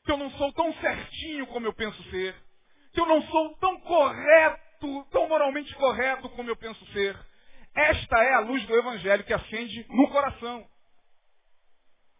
que 0.04 0.12
eu 0.12 0.16
não 0.16 0.30
sou 0.30 0.52
tão 0.52 0.72
certinho 0.74 1.46
como 1.48 1.66
eu 1.66 1.74
penso 1.74 2.00
ser, 2.10 2.34
que 2.92 3.00
eu 3.00 3.06
não 3.06 3.20
sou 3.22 3.56
tão 3.58 3.80
correto, 3.80 5.04
tão 5.10 5.28
moralmente 5.28 5.74
correto 5.74 6.28
como 6.30 6.48
eu 6.48 6.56
penso 6.56 6.84
ser. 6.92 7.18
Esta 7.74 8.22
é 8.22 8.34
a 8.34 8.40
luz 8.40 8.64
do 8.66 8.74
Evangelho 8.74 9.24
que 9.24 9.34
acende 9.34 9.86
no 9.90 10.08
coração. 10.08 10.66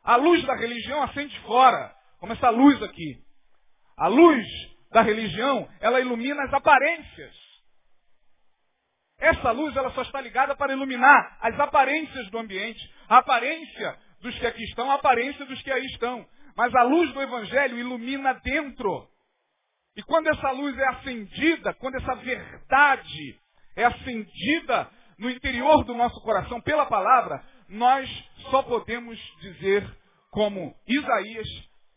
A 0.02 0.16
luz 0.16 0.44
da 0.44 0.54
religião 0.54 1.02
acende 1.02 1.38
fora, 1.40 1.94
como 2.18 2.32
essa 2.32 2.50
luz 2.50 2.82
aqui. 2.82 3.24
A 3.96 4.08
luz 4.08 4.46
da 4.90 5.02
religião, 5.02 5.68
ela 5.80 6.00
ilumina 6.00 6.42
as 6.44 6.52
aparências. 6.52 7.45
Essa 9.18 9.50
luz, 9.50 9.74
ela 9.76 9.90
só 9.92 10.02
está 10.02 10.20
ligada 10.20 10.54
para 10.54 10.72
iluminar 10.72 11.38
as 11.40 11.58
aparências 11.58 12.30
do 12.30 12.38
ambiente, 12.38 12.80
a 13.08 13.18
aparência 13.18 13.98
dos 14.20 14.38
que 14.38 14.46
aqui 14.46 14.62
estão, 14.64 14.90
a 14.90 14.94
aparência 14.94 15.44
dos 15.46 15.60
que 15.62 15.70
aí 15.70 15.84
estão. 15.86 16.26
Mas 16.56 16.74
a 16.74 16.82
luz 16.82 17.12
do 17.12 17.22
Evangelho 17.22 17.78
ilumina 17.78 18.34
dentro. 18.34 19.08
E 19.96 20.02
quando 20.02 20.28
essa 20.28 20.50
luz 20.50 20.76
é 20.76 20.88
acendida, 20.88 21.74
quando 21.74 21.96
essa 21.96 22.14
verdade 22.16 23.40
é 23.74 23.84
acendida 23.84 24.90
no 25.18 25.30
interior 25.30 25.84
do 25.84 25.94
nosso 25.94 26.20
coração 26.22 26.60
pela 26.60 26.86
palavra, 26.86 27.42
nós 27.68 28.08
só 28.50 28.62
podemos 28.62 29.18
dizer 29.40 29.82
como 30.30 30.74
Isaías, 30.86 31.48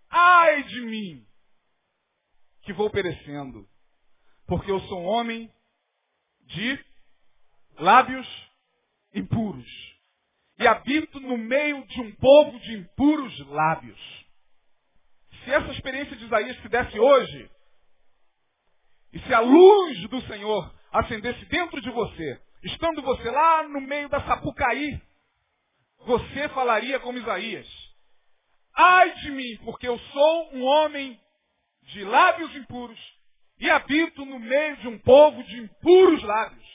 ai 0.09 0.63
de 0.63 0.81
mim, 0.81 1.25
que 2.63 2.71
vou 2.71 2.89
perecendo, 2.89 3.65
porque 4.47 4.71
eu 4.71 4.79
sou 4.81 5.01
um 5.01 5.05
homem 5.05 5.51
de 6.47 6.88
lábios 7.79 8.27
impuros 9.13 9.67
e 10.59 10.67
habito 10.67 11.19
no 11.19 11.37
meio 11.37 11.85
de 11.87 12.01
um 12.01 12.15
povo 12.15 12.59
de 12.59 12.73
impuros 12.73 13.39
lábios. 13.47 13.99
Se 15.43 15.51
essa 15.51 15.71
experiência 15.71 16.15
de 16.17 16.25
Isaías 16.25 16.61
se 16.61 16.67
desse 16.67 16.99
hoje, 16.99 17.49
e 19.13 19.19
se 19.19 19.33
a 19.33 19.39
luz 19.39 20.09
do 20.09 20.21
Senhor 20.23 20.71
acendesse 20.91 21.45
dentro 21.45 21.81
de 21.81 21.89
você, 21.89 22.41
estando 22.63 23.01
você 23.01 23.31
lá 23.31 23.63
no 23.69 23.81
meio 23.81 24.09
da 24.09 24.21
Sapucaí, 24.21 25.01
você 26.05 26.49
falaria 26.49 26.99
como 26.99 27.17
Isaías. 27.17 27.67
Ai 28.75 29.13
de 29.15 29.31
mim, 29.31 29.57
porque 29.63 29.87
eu 29.87 29.97
sou 29.97 30.55
um 30.55 30.63
homem 30.63 31.19
de 31.83 32.03
lábios 32.03 32.53
impuros 32.55 32.99
e 33.59 33.69
habito 33.69 34.25
no 34.25 34.39
meio 34.39 34.77
de 34.77 34.87
um 34.87 34.99
povo 34.99 35.43
de 35.43 35.57
impuros 35.57 36.21
lábios. 36.23 36.68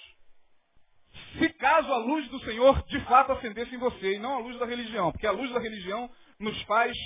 Se 1.39 1.49
caso 1.55 1.93
a 1.93 1.99
luz 1.99 2.29
do 2.29 2.39
Senhor 2.41 2.83
de 2.87 3.01
fato 3.07 3.33
acendesse 3.33 3.75
em 3.75 3.79
você, 3.79 4.15
e 4.15 4.19
não 4.19 4.37
a 4.37 4.39
luz 4.39 4.59
da 4.59 4.67
religião, 4.67 5.11
porque 5.11 5.27
a 5.27 5.33
luz 5.33 5.53
da 5.53 5.61
religião 5.61 6.11
nos 6.39 6.61
faz 6.63 6.97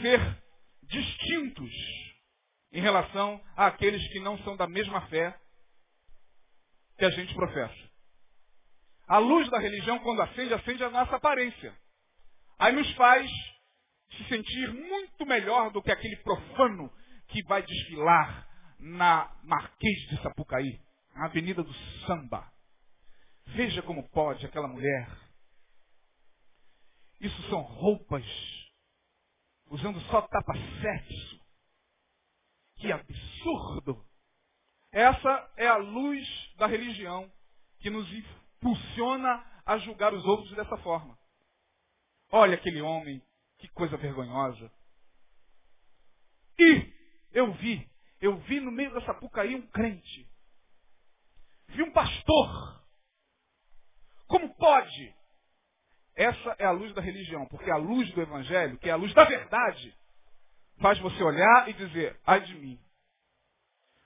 ser 0.00 0.20
distintos 0.82 1.72
em 2.72 2.80
relação 2.80 3.40
àqueles 3.56 4.06
que 4.12 4.20
não 4.20 4.38
são 4.38 4.56
da 4.56 4.66
mesma 4.66 5.00
fé 5.08 5.34
que 6.98 7.04
a 7.04 7.10
gente 7.10 7.34
professa. 7.34 7.88
A 9.06 9.18
luz 9.18 9.48
da 9.48 9.58
religião, 9.58 9.98
quando 10.00 10.20
acende, 10.20 10.52
acende 10.52 10.84
a 10.84 10.90
nossa 10.90 11.16
aparência. 11.16 11.74
Aí 12.58 12.72
nos 12.72 12.90
faz 12.94 13.30
se 14.16 14.24
sentir 14.28 14.72
muito 14.72 15.24
melhor 15.24 15.70
do 15.70 15.82
que 15.82 15.90
aquele 15.90 16.16
profano 16.16 16.92
que 17.28 17.42
vai 17.44 17.62
desfilar 17.62 18.46
na 18.78 19.30
Marquês 19.44 19.98
de 20.08 20.22
Sapucaí, 20.22 20.78
na 21.14 21.26
Avenida 21.26 21.62
do 21.62 21.72
Samba. 22.06 22.57
Veja 23.54 23.82
como 23.82 24.08
pode 24.10 24.44
aquela 24.46 24.68
mulher. 24.68 25.08
Isso 27.20 27.42
são 27.48 27.62
roupas, 27.62 28.24
usando 29.66 30.00
só 30.02 30.22
tapa-sexo, 30.22 31.40
Que 32.76 32.92
absurdo! 32.92 34.06
Essa 34.92 35.52
é 35.56 35.66
a 35.66 35.76
luz 35.76 36.26
da 36.56 36.66
religião 36.66 37.30
que 37.80 37.90
nos 37.90 38.08
impulsiona 38.12 39.44
a 39.66 39.78
julgar 39.78 40.14
os 40.14 40.24
outros 40.24 40.54
dessa 40.54 40.76
forma. 40.78 41.18
Olha 42.30 42.54
aquele 42.54 42.80
homem, 42.80 43.22
que 43.58 43.68
coisa 43.68 43.96
vergonhosa. 43.96 44.70
E 46.58 46.92
eu 47.32 47.52
vi, 47.54 47.90
eu 48.20 48.38
vi 48.42 48.60
no 48.60 48.70
meio 48.70 48.92
dessa 48.94 49.14
pucaí 49.14 49.54
um 49.54 49.66
crente. 49.68 50.30
Vi 51.68 51.82
um 51.82 51.92
pastor. 51.92 52.77
Como 54.28 54.54
pode? 54.54 55.14
Essa 56.14 56.56
é 56.58 56.66
a 56.66 56.70
luz 56.70 56.92
da 56.94 57.00
religião, 57.00 57.46
porque 57.46 57.70
a 57.70 57.76
luz 57.76 58.10
do 58.12 58.20
evangelho, 58.20 58.78
que 58.78 58.88
é 58.88 58.92
a 58.92 58.96
luz 58.96 59.12
da 59.14 59.24
verdade, 59.24 59.94
faz 60.80 60.98
você 60.98 61.22
olhar 61.22 61.68
e 61.68 61.72
dizer, 61.72 62.20
ai 62.26 62.40
de 62.40 62.54
mim. 62.54 62.78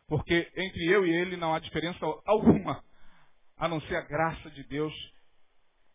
Porque 0.06 0.50
entre 0.56 0.86
eu 0.86 1.06
e 1.06 1.10
ele 1.10 1.36
não 1.36 1.54
há 1.54 1.58
diferença 1.58 1.98
alguma, 2.24 2.84
a 3.56 3.66
não 3.66 3.80
ser 3.82 3.96
a 3.96 4.02
graça 4.02 4.50
de 4.50 4.62
Deus 4.64 4.92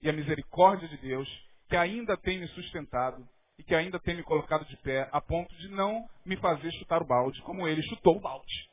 e 0.01 0.09
a 0.09 0.13
misericórdia 0.13 0.87
de 0.87 0.97
Deus, 0.97 1.27
que 1.69 1.75
ainda 1.75 2.17
tem 2.17 2.39
me 2.39 2.47
sustentado 2.49 3.27
e 3.57 3.63
que 3.63 3.75
ainda 3.75 3.99
tem 3.99 4.15
me 4.15 4.23
colocado 4.23 4.65
de 4.65 4.77
pé, 4.77 5.07
a 5.11 5.21
ponto 5.21 5.55
de 5.57 5.69
não 5.69 6.07
me 6.25 6.35
fazer 6.37 6.71
chutar 6.73 7.01
o 7.01 7.07
balde, 7.07 7.41
como 7.43 7.67
ele 7.67 7.81
chutou 7.83 8.17
o 8.17 8.21
balde. 8.21 8.69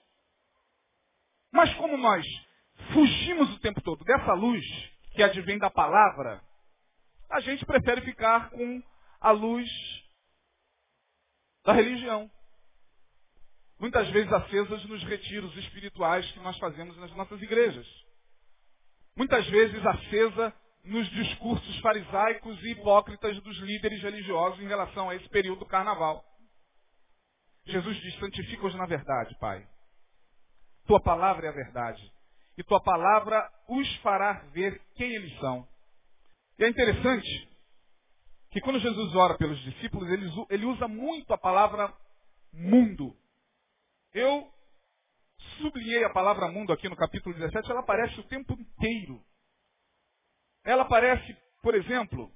Mas 1.52 1.72
como 1.74 1.96
nós 1.96 2.26
fugimos 2.92 3.54
o 3.54 3.60
tempo 3.60 3.80
todo 3.82 4.04
dessa 4.04 4.32
luz 4.32 4.64
que 5.14 5.22
advém 5.22 5.58
da 5.58 5.70
palavra, 5.70 6.42
a 7.30 7.40
gente 7.40 7.64
prefere 7.64 8.02
ficar 8.02 8.50
com 8.50 8.82
a 9.20 9.30
luz 9.30 9.68
da 11.64 11.72
religião 11.72 12.30
muitas 13.78 14.08
vezes 14.10 14.32
acesas 14.32 14.84
nos 14.86 15.02
retiros 15.04 15.54
espirituais 15.56 16.30
que 16.32 16.40
nós 16.40 16.56
fazemos 16.58 16.96
nas 16.96 17.14
nossas 17.16 17.40
igrejas. 17.42 17.86
Muitas 19.16 19.46
vezes 19.48 19.84
acesa 19.84 20.54
nos 20.84 21.06
discursos 21.10 21.80
farisaicos 21.80 22.62
e 22.62 22.72
hipócritas 22.72 23.38
dos 23.42 23.56
líderes 23.58 24.02
religiosos 24.02 24.60
em 24.60 24.66
relação 24.66 25.10
a 25.10 25.14
esse 25.16 25.28
período 25.28 25.60
do 25.60 25.66
carnaval. 25.66 26.24
Jesus 27.66 27.96
diz, 27.98 28.18
santifica-os 28.18 28.74
na 28.74 28.86
verdade, 28.86 29.36
Pai. 29.38 29.66
Tua 30.86 31.00
palavra 31.00 31.46
é 31.46 31.48
a 31.50 31.52
verdade. 31.52 32.12
E 32.56 32.62
tua 32.62 32.80
palavra 32.80 33.50
os 33.68 33.96
fará 33.96 34.34
ver 34.52 34.80
quem 34.94 35.12
eles 35.14 35.36
são. 35.40 35.66
E 36.58 36.64
é 36.64 36.68
interessante 36.68 37.48
que 38.50 38.60
quando 38.60 38.78
Jesus 38.78 39.14
ora 39.16 39.36
pelos 39.36 39.58
discípulos, 39.62 40.08
ele, 40.48 40.64
usa 40.64 40.86
muito 40.86 41.32
a 41.32 41.38
palavra 41.38 41.92
mundo. 42.52 43.16
Eu 44.12 44.48
sublinhei 45.58 46.04
a 46.04 46.10
palavra 46.10 46.48
mundo 46.48 46.72
aqui 46.72 46.88
no 46.88 46.96
capítulo 46.96 47.34
17, 47.34 47.68
ela 47.68 47.80
aparece 47.80 48.20
o 48.20 48.28
tempo 48.28 48.52
inteiro. 48.52 49.20
Ela 50.64 50.82
aparece, 50.82 51.36
por 51.62 51.74
exemplo, 51.74 52.30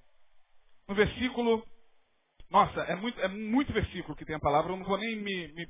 no 0.89 0.95
versículo. 0.97 1.65
Nossa, 2.51 2.81
é 2.81 2.97
muito, 2.97 3.21
é 3.21 3.29
muito 3.29 3.73
versículo 3.73 4.17
que 4.17 4.25
tem 4.25 4.35
a 4.35 4.41
palavra, 4.41 4.73
eu 4.73 4.77
não 4.77 4.85
vou 4.85 4.99
nem 4.99 5.15
me, 5.17 5.53
me, 5.53 5.69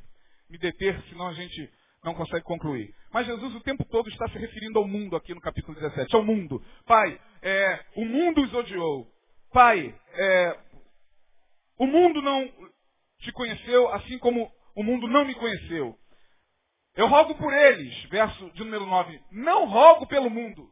me 0.48 0.58
deter, 0.58 1.02
senão 1.10 1.26
a 1.28 1.34
gente 1.34 1.70
não 2.04 2.14
consegue 2.14 2.44
concluir. 2.44 2.94
Mas 3.12 3.26
Jesus 3.26 3.54
o 3.54 3.60
tempo 3.60 3.84
todo 3.84 4.08
está 4.08 4.28
se 4.28 4.38
referindo 4.38 4.78
ao 4.78 4.86
mundo 4.86 5.16
aqui 5.16 5.34
no 5.34 5.40
capítulo 5.40 5.74
17, 5.78 6.14
ao 6.14 6.24
mundo. 6.24 6.62
Pai, 6.86 7.20
é, 7.42 7.84
o 7.96 8.04
mundo 8.04 8.42
os 8.42 8.52
odiou. 8.54 9.06
Pai, 9.52 9.94
é, 10.14 10.58
o 11.78 11.86
mundo 11.86 12.20
não 12.22 12.48
te 13.20 13.32
conheceu, 13.32 13.88
assim 13.94 14.18
como 14.18 14.50
o 14.76 14.82
mundo 14.82 15.08
não 15.08 15.24
me 15.24 15.34
conheceu. 15.34 15.96
Eu 16.94 17.06
rogo 17.06 17.34
por 17.36 17.52
eles, 17.52 18.02
verso 18.10 18.50
de 18.52 18.64
número 18.64 18.86
9. 18.86 19.20
Não 19.30 19.66
rogo 19.66 20.06
pelo 20.06 20.28
mundo. 20.28 20.68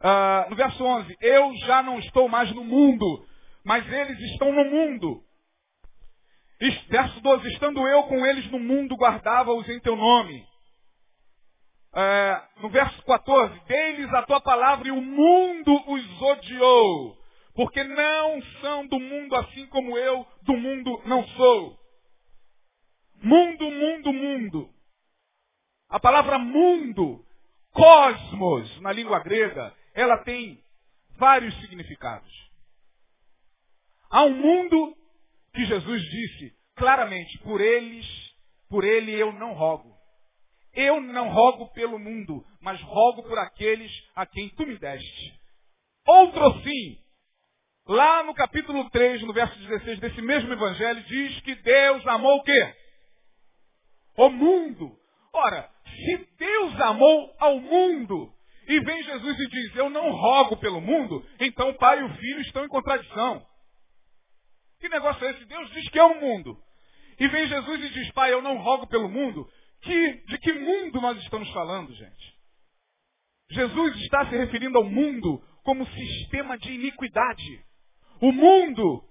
Uh, 0.00 0.48
no 0.48 0.56
verso 0.56 0.82
11, 0.82 1.16
eu 1.20 1.54
já 1.56 1.82
não 1.82 1.98
estou 1.98 2.28
mais 2.28 2.50
no 2.52 2.64
mundo, 2.64 3.26
mas 3.64 3.86
eles 3.92 4.18
estão 4.30 4.52
no 4.52 4.64
mundo. 4.64 5.22
Verso 6.60 7.20
12, 7.20 7.48
estando 7.52 7.86
eu 7.86 8.02
com 8.04 8.26
eles 8.26 8.50
no 8.50 8.58
mundo, 8.58 8.96
guardava-os 8.96 9.68
em 9.68 9.78
teu 9.78 9.94
nome. 9.94 10.46
Uh, 11.92 12.62
no 12.62 12.68
verso 12.68 13.00
14, 13.04 13.60
dei-lhes 13.66 14.12
a 14.12 14.22
tua 14.22 14.40
palavra 14.40 14.88
e 14.88 14.90
o 14.90 15.00
mundo 15.00 15.82
os 15.86 16.22
odiou, 16.22 17.16
porque 17.54 17.82
não 17.84 18.42
são 18.60 18.86
do 18.88 18.98
mundo 18.98 19.36
assim 19.36 19.66
como 19.66 19.96
eu 19.96 20.26
do 20.42 20.56
mundo 20.56 21.00
não 21.06 21.26
sou. 21.28 21.78
Mundo, 23.22 23.70
mundo, 23.70 24.12
mundo. 24.12 24.70
A 25.88 25.98
palavra 25.98 26.38
mundo, 26.38 27.24
cosmos, 27.72 28.80
na 28.80 28.92
língua 28.92 29.20
grega, 29.20 29.74
ela 29.94 30.18
tem 30.18 30.62
vários 31.16 31.54
significados. 31.60 32.32
Há 34.10 34.24
um 34.24 34.34
mundo 34.34 34.97
que 35.58 35.66
Jesus 35.66 36.02
disse 36.02 36.52
claramente, 36.76 37.36
por 37.38 37.60
eles, 37.60 38.06
por 38.70 38.84
ele 38.84 39.12
eu 39.12 39.32
não 39.32 39.54
rogo. 39.54 39.92
Eu 40.72 41.00
não 41.00 41.30
rogo 41.30 41.72
pelo 41.72 41.98
mundo, 41.98 42.44
mas 42.60 42.80
rogo 42.80 43.24
por 43.24 43.36
aqueles 43.40 43.90
a 44.14 44.24
quem 44.24 44.48
tu 44.50 44.64
me 44.64 44.78
deste. 44.78 45.34
Outro 46.06 46.62
sim, 46.62 46.98
lá 47.88 48.22
no 48.22 48.34
capítulo 48.34 48.88
3, 48.90 49.22
no 49.22 49.32
verso 49.32 49.58
16 49.58 49.98
desse 49.98 50.22
mesmo 50.22 50.52
evangelho, 50.52 51.02
diz 51.02 51.40
que 51.40 51.56
Deus 51.56 52.06
amou 52.06 52.36
o 52.36 52.42
quê? 52.44 52.74
o 54.16 54.30
mundo. 54.30 54.96
Ora, 55.32 55.68
se 55.84 56.28
Deus 56.38 56.80
amou 56.82 57.34
ao 57.40 57.60
mundo, 57.60 58.32
e 58.68 58.80
vem 58.80 59.02
Jesus 59.02 59.38
e 59.40 59.48
diz, 59.48 59.76
eu 59.76 59.90
não 59.90 60.10
rogo 60.10 60.56
pelo 60.58 60.80
mundo, 60.80 61.24
então 61.40 61.70
o 61.70 61.78
pai 61.78 62.00
e 62.00 62.04
o 62.04 62.14
filho 62.14 62.40
estão 62.42 62.64
em 62.64 62.68
contradição. 62.68 63.44
Que 64.80 64.88
negócio 64.88 65.24
é 65.26 65.30
esse? 65.30 65.44
Deus 65.44 65.70
diz 65.72 65.88
que 65.90 65.98
é 65.98 66.04
o 66.04 66.20
mundo. 66.20 66.56
E 67.18 67.26
vem 67.28 67.46
Jesus 67.46 67.84
e 67.84 67.88
diz, 67.90 68.10
pai, 68.12 68.32
eu 68.32 68.40
não 68.40 68.58
rogo 68.58 68.86
pelo 68.86 69.08
mundo. 69.08 69.48
Que, 69.80 70.12
de 70.26 70.38
que 70.38 70.52
mundo 70.52 71.00
nós 71.00 71.18
estamos 71.18 71.50
falando, 71.52 71.92
gente? 71.94 72.38
Jesus 73.50 73.96
está 74.02 74.26
se 74.26 74.36
referindo 74.36 74.78
ao 74.78 74.84
mundo 74.84 75.42
como 75.64 75.86
sistema 75.86 76.58
de 76.58 76.72
iniquidade. 76.72 77.64
O 78.20 78.32
mundo 78.32 79.04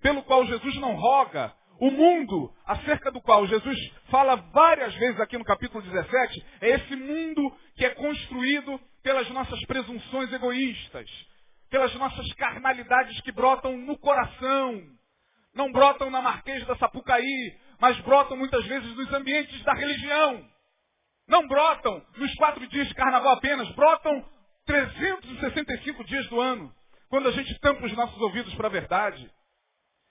pelo 0.00 0.22
qual 0.22 0.44
Jesus 0.46 0.76
não 0.76 0.94
roga 0.94 1.54
o 1.78 1.90
mundo 1.90 2.54
acerca 2.64 3.10
do 3.10 3.20
qual 3.20 3.46
Jesus 3.46 3.78
fala 4.08 4.36
várias 4.36 4.94
vezes 4.94 5.20
aqui 5.20 5.36
no 5.36 5.44
capítulo 5.44 5.82
17 5.82 6.46
é 6.60 6.70
esse 6.70 6.96
mundo 6.96 7.54
que 7.74 7.84
é 7.84 7.90
construído 7.90 8.80
pelas 9.02 9.28
nossas 9.30 9.60
presunções 9.66 10.32
egoístas, 10.32 11.10
pelas 11.70 11.94
nossas 11.94 12.32
carnalidades 12.34 13.20
que 13.22 13.32
brotam 13.32 13.76
no 13.76 13.98
coração, 13.98 14.82
não 15.54 15.72
brotam 15.72 16.10
na 16.10 16.20
Marquês 16.20 16.64
da 16.66 16.76
Sapucaí, 16.76 17.56
mas 17.80 17.98
brotam 18.00 18.36
muitas 18.36 18.64
vezes 18.66 18.94
nos 18.94 19.12
ambientes 19.12 19.62
da 19.62 19.72
religião. 19.72 20.48
Não 21.26 21.46
brotam 21.48 22.04
nos 22.16 22.34
quatro 22.34 22.66
dias 22.68 22.86
de 22.88 22.94
carnaval 22.94 23.32
apenas, 23.32 23.68
brotam 23.70 24.24
365 24.66 26.04
dias 26.04 26.26
do 26.28 26.40
ano, 26.40 26.72
quando 27.08 27.28
a 27.28 27.32
gente 27.32 27.58
tampa 27.60 27.86
os 27.86 27.92
nossos 27.94 28.20
ouvidos 28.20 28.54
para 28.54 28.68
a 28.68 28.70
verdade. 28.70 29.30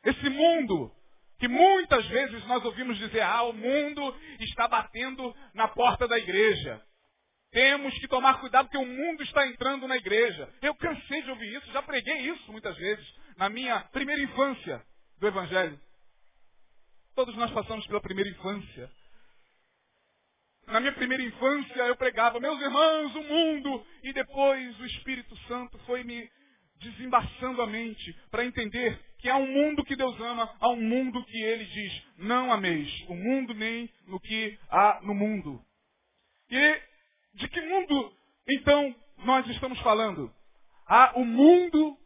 Esse 0.04 0.30
mundo 0.30 0.92
que 1.40 1.48
muitas 1.48 2.06
vezes 2.08 2.46
nós 2.48 2.64
ouvimos 2.64 2.98
dizer, 2.98 3.22
ah, 3.22 3.44
o 3.44 3.54
mundo 3.54 4.16
está 4.40 4.68
batendo 4.68 5.36
na 5.54 5.68
porta 5.68 6.08
da 6.08 6.18
igreja. 6.18 6.82
Temos 7.52 7.98
que 8.00 8.08
tomar 8.08 8.40
cuidado 8.40 8.66
porque 8.66 8.78
o 8.78 8.86
mundo 8.86 9.24
está 9.24 9.48
entrando 9.48 9.88
na 9.88 9.96
igreja. 9.96 10.50
Eu 10.62 10.76
cansei 10.76 11.22
de 11.22 11.30
ouvir 11.30 11.56
isso, 11.56 11.72
já 11.72 11.82
preguei 11.82 12.30
isso 12.30 12.52
muitas 12.52 12.76
vezes 12.78 13.06
na 13.38 13.50
minha 13.50 13.80
primeira 13.92 14.22
infância 14.22 14.82
do 15.20 15.28
Evangelho. 15.28 15.80
Todos 17.16 17.36
nós 17.36 17.52
passamos 17.52 17.88
pela 17.88 18.02
primeira 18.02 18.30
infância. 18.30 18.92
Na 20.68 20.80
minha 20.80 20.94
primeira 20.94 21.24
infância 21.24 21.84
eu 21.84 21.96
pregava, 21.96 22.40
meus 22.40 22.60
irmãos, 22.60 23.16
o 23.16 23.24
mundo, 23.24 23.86
e 24.04 24.12
depois 24.12 24.80
o 24.80 24.86
Espírito 24.86 25.38
Santo 25.48 25.78
foi 25.80 26.04
me 26.04 26.30
desembaçando 26.80 27.62
a 27.62 27.68
mente 27.68 28.14
para 28.30 28.46
entender 28.46 29.00
que 29.20 29.30
há 29.30 29.38
um 29.38 29.48
mundo 29.48 29.84
que 29.86 29.96
Deus 29.96 30.20
ama, 30.20 30.54
há 30.60 30.70
um 30.70 30.82
mundo 30.82 31.24
que 31.26 31.42
ele 31.42 31.66
diz, 31.66 32.04
não 32.18 32.52
ameis 32.52 32.92
o 33.08 33.16
mundo 33.16 33.54
nem 33.54 33.90
no 34.08 34.20
que 34.20 34.60
há 34.70 35.00
no 35.02 35.14
mundo. 35.14 35.64
E 36.50 36.82
de 37.36 37.48
que 37.50 37.62
mundo, 37.62 38.14
então, 38.48 38.96
nós 39.20 39.48
estamos 39.48 39.80
falando? 39.82 40.34
Há 40.88 41.14
o 41.16 41.26
mundo 41.26 41.98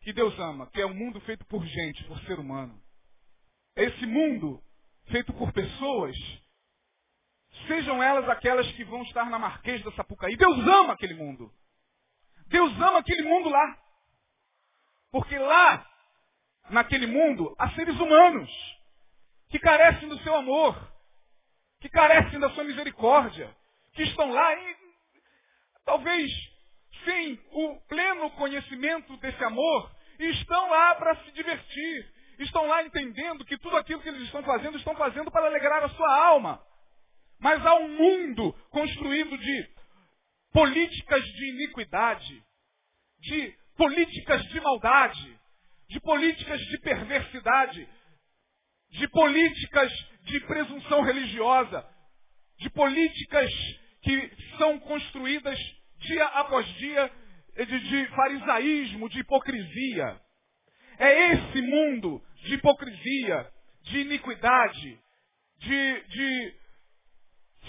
que 0.00 0.12
Deus 0.12 0.38
ama, 0.38 0.68
que 0.68 0.80
é 0.80 0.86
um 0.86 0.94
mundo 0.94 1.20
feito 1.22 1.44
por 1.46 1.64
gente, 1.64 2.04
por 2.04 2.18
ser 2.20 2.38
humano. 2.38 2.80
Esse 3.74 4.06
mundo 4.06 4.62
feito 5.06 5.32
por 5.32 5.52
pessoas, 5.52 6.16
sejam 7.66 8.02
elas 8.02 8.28
aquelas 8.28 8.70
que 8.72 8.84
vão 8.84 9.02
estar 9.02 9.28
na 9.28 9.38
Marquês 9.38 9.82
da 9.82 9.92
Sapucaí. 9.92 10.36
Deus 10.36 10.58
ama 10.58 10.92
aquele 10.92 11.14
mundo. 11.14 11.52
Deus 12.46 12.72
ama 12.74 12.98
aquele 12.98 13.22
mundo 13.22 13.48
lá. 13.48 13.78
Porque 15.10 15.36
lá, 15.36 15.90
naquele 16.70 17.06
mundo, 17.06 17.54
há 17.58 17.70
seres 17.70 17.98
humanos 17.98 18.50
que 19.48 19.58
carecem 19.58 20.08
do 20.08 20.18
seu 20.22 20.34
amor, 20.34 20.76
que 21.80 21.88
carecem 21.88 22.38
da 22.38 22.50
sua 22.50 22.64
misericórdia, 22.64 23.54
que 23.96 24.02
estão 24.02 24.30
lá 24.30 24.54
e 24.54 24.76
talvez 25.84 26.30
sem 27.04 27.40
o 27.52 27.80
pleno 27.88 28.30
conhecimento 28.32 29.16
desse 29.16 29.42
amor, 29.42 29.90
estão 30.18 30.70
lá 30.70 30.94
para 30.96 31.16
se 31.24 31.30
divertir, 31.32 32.12
estão 32.40 32.66
lá 32.66 32.82
entendendo 32.82 33.44
que 33.44 33.56
tudo 33.58 33.76
aquilo 33.76 34.00
que 34.02 34.08
eles 34.08 34.22
estão 34.22 34.42
fazendo, 34.42 34.76
estão 34.76 34.94
fazendo 34.96 35.30
para 35.30 35.46
alegrar 35.46 35.82
a 35.84 35.88
sua 35.90 36.26
alma. 36.26 36.62
Mas 37.38 37.64
há 37.64 37.74
um 37.76 37.88
mundo 37.88 38.52
construído 38.70 39.36
de 39.38 39.68
políticas 40.52 41.24
de 41.24 41.50
iniquidade, 41.50 42.42
de 43.20 43.54
políticas 43.76 44.42
de 44.48 44.60
maldade, 44.60 45.40
de 45.88 46.00
políticas 46.00 46.60
de 46.60 46.78
perversidade, 46.80 47.88
de 48.90 49.08
políticas 49.08 49.92
de 50.22 50.40
presunção 50.40 51.02
religiosa, 51.02 51.86
de 52.58 52.70
políticas 52.70 53.50
que 54.06 54.30
são 54.56 54.78
construídas 54.78 55.58
dia 55.98 56.24
após 56.26 56.64
dia 56.74 57.10
de, 57.56 57.80
de 57.80 58.06
farisaísmo, 58.14 59.08
de 59.08 59.18
hipocrisia. 59.18 60.20
É 60.98 61.32
esse 61.32 61.60
mundo 61.62 62.22
de 62.44 62.54
hipocrisia, 62.54 63.50
de 63.82 63.98
iniquidade, 63.98 65.00
de, 65.58 66.00
de 66.04 66.54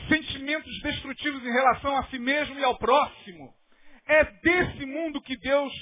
sentimentos 0.10 0.82
destrutivos 0.84 1.44
em 1.44 1.52
relação 1.52 1.98
a 1.98 2.04
si 2.06 2.20
mesmo 2.20 2.60
e 2.60 2.64
ao 2.64 2.78
próximo. 2.78 3.52
É 4.06 4.24
desse 4.24 4.86
mundo 4.86 5.20
que 5.20 5.36
Deus, 5.38 5.74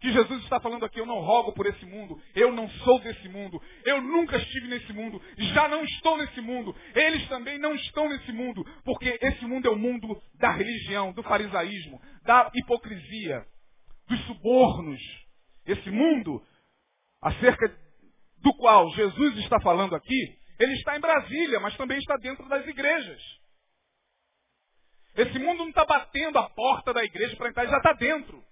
que 0.00 0.12
Jesus 0.12 0.42
está 0.44 0.58
falando 0.60 0.84
aqui, 0.84 0.98
eu 0.98 1.06
não 1.06 1.20
rogo 1.20 1.52
por 1.52 1.66
esse 1.66 1.84
mundo, 1.84 2.20
eu 2.34 2.50
não 2.52 2.68
sou 2.70 2.98
desse 3.00 3.28
mundo, 3.28 3.62
eu 3.84 4.00
nunca 4.00 4.38
estive 4.38 4.66
nesse 4.68 4.92
mundo, 4.94 5.22
já 5.36 5.68
não 5.68 5.84
estou 5.84 6.16
nesse 6.16 6.40
mundo, 6.40 6.74
eles 6.94 7.28
também 7.28 7.58
não 7.58 7.74
estão 7.74 8.08
nesse 8.08 8.32
mundo, 8.32 8.64
porque 8.82 9.18
esse 9.20 9.44
mundo 9.44 9.68
é 9.68 9.70
o 9.70 9.78
mundo 9.78 10.20
da 10.34 10.52
religião, 10.52 11.12
do 11.12 11.22
farisaísmo, 11.22 12.00
da 12.24 12.50
hipocrisia, 12.54 13.44
dos 14.08 14.20
subornos. 14.26 15.00
Esse 15.66 15.90
mundo, 15.90 16.42
acerca 17.20 17.68
do 18.42 18.54
qual 18.54 18.90
Jesus 18.92 19.36
está 19.38 19.60
falando 19.60 19.94
aqui, 19.94 20.38
ele 20.58 20.72
está 20.74 20.96
em 20.96 21.00
Brasília, 21.00 21.60
mas 21.60 21.76
também 21.76 21.98
está 21.98 22.16
dentro 22.16 22.48
das 22.48 22.66
igrejas. 22.66 23.22
Esse 25.14 25.38
mundo 25.38 25.58
não 25.58 25.68
está 25.68 25.84
batendo 25.84 26.38
a 26.38 26.48
porta 26.48 26.94
da 26.94 27.04
igreja 27.04 27.36
para 27.36 27.50
entrar, 27.50 27.64
ele 27.64 27.72
já 27.72 27.78
está 27.78 27.92
dentro. 27.92 28.49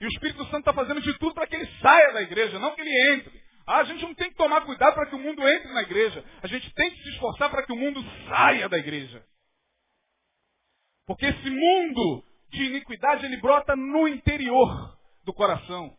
E 0.00 0.04
o 0.04 0.08
Espírito 0.08 0.44
Santo 0.44 0.58
está 0.58 0.74
fazendo 0.74 1.00
de 1.00 1.18
tudo 1.18 1.34
para 1.34 1.46
que 1.46 1.56
ele 1.56 1.66
saia 1.80 2.12
da 2.12 2.22
igreja, 2.22 2.58
não 2.58 2.74
que 2.74 2.80
ele 2.80 3.14
entre. 3.14 3.42
Ah, 3.66 3.78
a 3.78 3.84
gente 3.84 4.02
não 4.02 4.14
tem 4.14 4.30
que 4.30 4.36
tomar 4.36 4.60
cuidado 4.60 4.94
para 4.94 5.06
que 5.06 5.16
o 5.16 5.18
mundo 5.18 5.46
entre 5.46 5.72
na 5.72 5.82
igreja. 5.82 6.24
A 6.42 6.46
gente 6.46 6.72
tem 6.74 6.90
que 6.90 7.02
se 7.02 7.08
esforçar 7.10 7.50
para 7.50 7.64
que 7.64 7.72
o 7.72 7.76
mundo 7.76 8.00
saia 8.28 8.68
da 8.68 8.78
igreja. 8.78 9.24
Porque 11.06 11.26
esse 11.26 11.50
mundo 11.50 12.24
de 12.50 12.64
iniquidade, 12.64 13.26
ele 13.26 13.38
brota 13.38 13.74
no 13.74 14.06
interior 14.06 14.96
do 15.24 15.32
coração. 15.32 15.96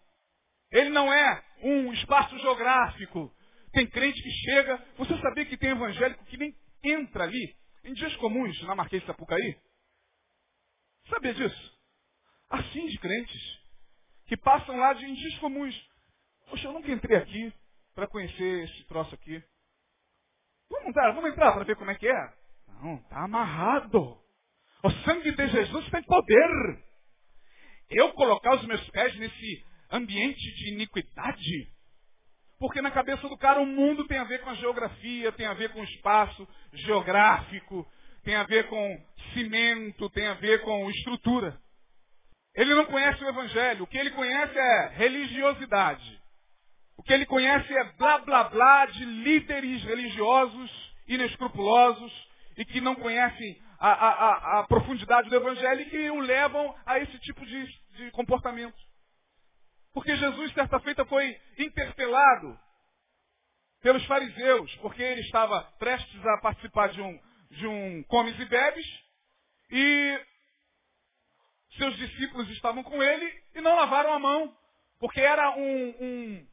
Ele 0.71 0.89
não 0.89 1.11
é 1.11 1.43
um 1.61 1.91
espaço 1.93 2.37
geográfico. 2.39 3.33
Tem 3.73 3.87
crente 3.87 4.21
que 4.21 4.31
chega. 4.31 4.85
Você 4.97 5.17
sabia 5.19 5.45
que 5.45 5.57
tem 5.57 5.71
evangélico 5.71 6.25
que 6.25 6.37
nem 6.37 6.55
entra 6.83 7.23
ali, 7.23 7.55
em 7.83 7.93
dias 7.93 8.15
comuns, 8.17 8.61
na 8.63 8.75
Marquês 8.75 9.01
de 9.01 9.07
Sapucaí? 9.07 9.57
Sabia 11.09 11.33
disso? 11.33 11.77
Assim 12.49 12.85
de 12.87 12.97
crentes. 12.97 13.56
Que 14.27 14.37
passam 14.37 14.77
lá 14.77 14.93
de 14.93 15.05
dias 15.13 15.37
comuns. 15.39 15.75
Poxa, 16.49 16.67
eu 16.67 16.73
nunca 16.73 16.91
entrei 16.91 17.17
aqui 17.17 17.53
para 17.95 18.07
conhecer 18.07 18.63
esse 18.65 18.83
troço 18.85 19.13
aqui. 19.15 19.41
Vamos 20.69 20.89
entrar, 20.89 21.11
vamos 21.13 21.31
entrar 21.31 21.53
para 21.53 21.63
ver 21.63 21.75
como 21.75 21.91
é 21.91 21.95
que 21.95 22.07
é. 22.07 22.33
Não, 22.67 22.95
está 22.95 23.23
amarrado. 23.23 24.17
O 24.83 24.91
sangue 25.03 25.31
de 25.31 25.47
Jesus 25.47 25.89
tem 25.89 26.03
poder. 26.03 26.83
Eu 27.89 28.13
colocar 28.13 28.55
os 28.55 28.65
meus 28.65 28.87
pés 28.89 29.15
nesse 29.17 29.65
ambiente 29.91 30.55
de 30.55 30.73
iniquidade. 30.73 31.71
Porque 32.59 32.81
na 32.81 32.91
cabeça 32.91 33.27
do 33.29 33.37
cara 33.37 33.61
o 33.61 33.65
mundo 33.65 34.05
tem 34.07 34.17
a 34.17 34.23
ver 34.23 34.41
com 34.41 34.49
a 34.49 34.55
geografia, 34.55 35.31
tem 35.31 35.45
a 35.45 35.53
ver 35.53 35.71
com 35.71 35.79
o 35.79 35.83
espaço 35.83 36.47
geográfico, 36.73 37.87
tem 38.23 38.35
a 38.35 38.43
ver 38.43 38.67
com 38.67 39.05
cimento, 39.33 40.09
tem 40.09 40.27
a 40.27 40.33
ver 40.33 40.61
com 40.63 40.89
estrutura. 40.89 41.59
Ele 42.57 42.73
não 42.73 42.85
conhece 42.85 43.23
o 43.23 43.29
Evangelho. 43.29 43.83
O 43.83 43.87
que 43.87 43.97
ele 43.97 44.09
conhece 44.11 44.57
é 44.57 44.87
religiosidade. 44.95 46.19
O 46.97 47.03
que 47.03 47.13
ele 47.13 47.27
conhece 47.27 47.71
é 47.71 47.83
blá 47.93 48.17
blá 48.17 48.43
blá 48.45 48.87
de 48.87 49.05
líderes 49.05 49.83
religiosos 49.83 50.95
inescrupulosos 51.07 52.11
e 52.57 52.65
que 52.65 52.81
não 52.81 52.95
conhecem 52.95 53.61
a, 53.79 53.89
a, 53.89 54.09
a, 54.09 54.59
a 54.59 54.63
profundidade 54.67 55.29
do 55.29 55.35
Evangelho 55.35 55.81
e 55.81 55.89
que 55.89 56.09
o 56.09 56.19
levam 56.19 56.75
a 56.83 56.97
esse 56.97 57.19
tipo 57.19 57.45
de, 57.45 57.67
de 57.95 58.11
comportamento. 58.11 58.75
Porque 59.93 60.15
Jesus, 60.15 60.51
certa 60.53 60.79
feita, 60.79 61.05
foi 61.05 61.39
interpelado 61.59 62.59
pelos 63.83 64.03
fariseus, 64.05 64.75
porque 64.77 65.03
ele 65.03 65.21
estava 65.21 65.61
prestes 65.77 66.25
a 66.25 66.37
participar 66.39 66.89
de 66.89 67.01
um, 67.01 67.19
de 67.51 67.67
um 67.67 68.03
comes 68.03 68.37
e 68.39 68.45
bebes, 68.45 68.85
e 69.69 70.19
seus 71.77 71.95
discípulos 71.97 72.49
estavam 72.49 72.83
com 72.83 73.01
ele 73.01 73.33
e 73.55 73.61
não 73.61 73.75
lavaram 73.75 74.13
a 74.13 74.19
mão, 74.19 74.53
porque 74.99 75.21
era 75.21 75.51
um, 75.57 75.95
um, 75.99 76.47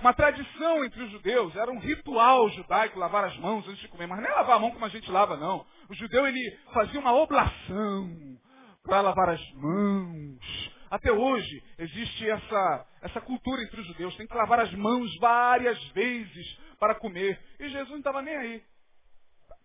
uma 0.00 0.14
tradição 0.14 0.84
entre 0.84 1.02
os 1.02 1.10
judeus, 1.10 1.54
era 1.56 1.70
um 1.70 1.78
ritual 1.78 2.48
judaico 2.50 2.98
lavar 2.98 3.24
as 3.24 3.36
mãos 3.38 3.66
antes 3.66 3.80
de 3.80 3.88
comer, 3.88 4.06
mas 4.06 4.20
nem 4.20 4.30
lavar 4.30 4.56
a 4.56 4.60
mão 4.60 4.70
como 4.70 4.84
a 4.84 4.88
gente 4.88 5.10
lava, 5.10 5.36
não. 5.36 5.66
O 5.88 5.94
judeu 5.94 6.26
ele 6.26 6.58
fazia 6.72 7.00
uma 7.00 7.14
oblação 7.14 8.38
para 8.82 9.00
lavar 9.00 9.30
as 9.30 9.52
mãos. 9.54 10.70
Até 10.90 11.12
hoje 11.12 11.62
existe 11.78 12.30
essa, 12.30 12.86
essa 13.02 13.20
cultura 13.20 13.62
entre 13.62 13.80
os 13.80 13.86
judeus, 13.86 14.16
tem 14.16 14.26
que 14.26 14.34
lavar 14.34 14.60
as 14.60 14.72
mãos 14.72 15.14
várias 15.18 15.82
vezes 15.88 16.58
para 16.78 16.94
comer. 16.94 17.38
E 17.58 17.68
Jesus 17.68 17.90
não 17.90 17.98
estava 17.98 18.22
nem 18.22 18.36
aí. 18.36 18.62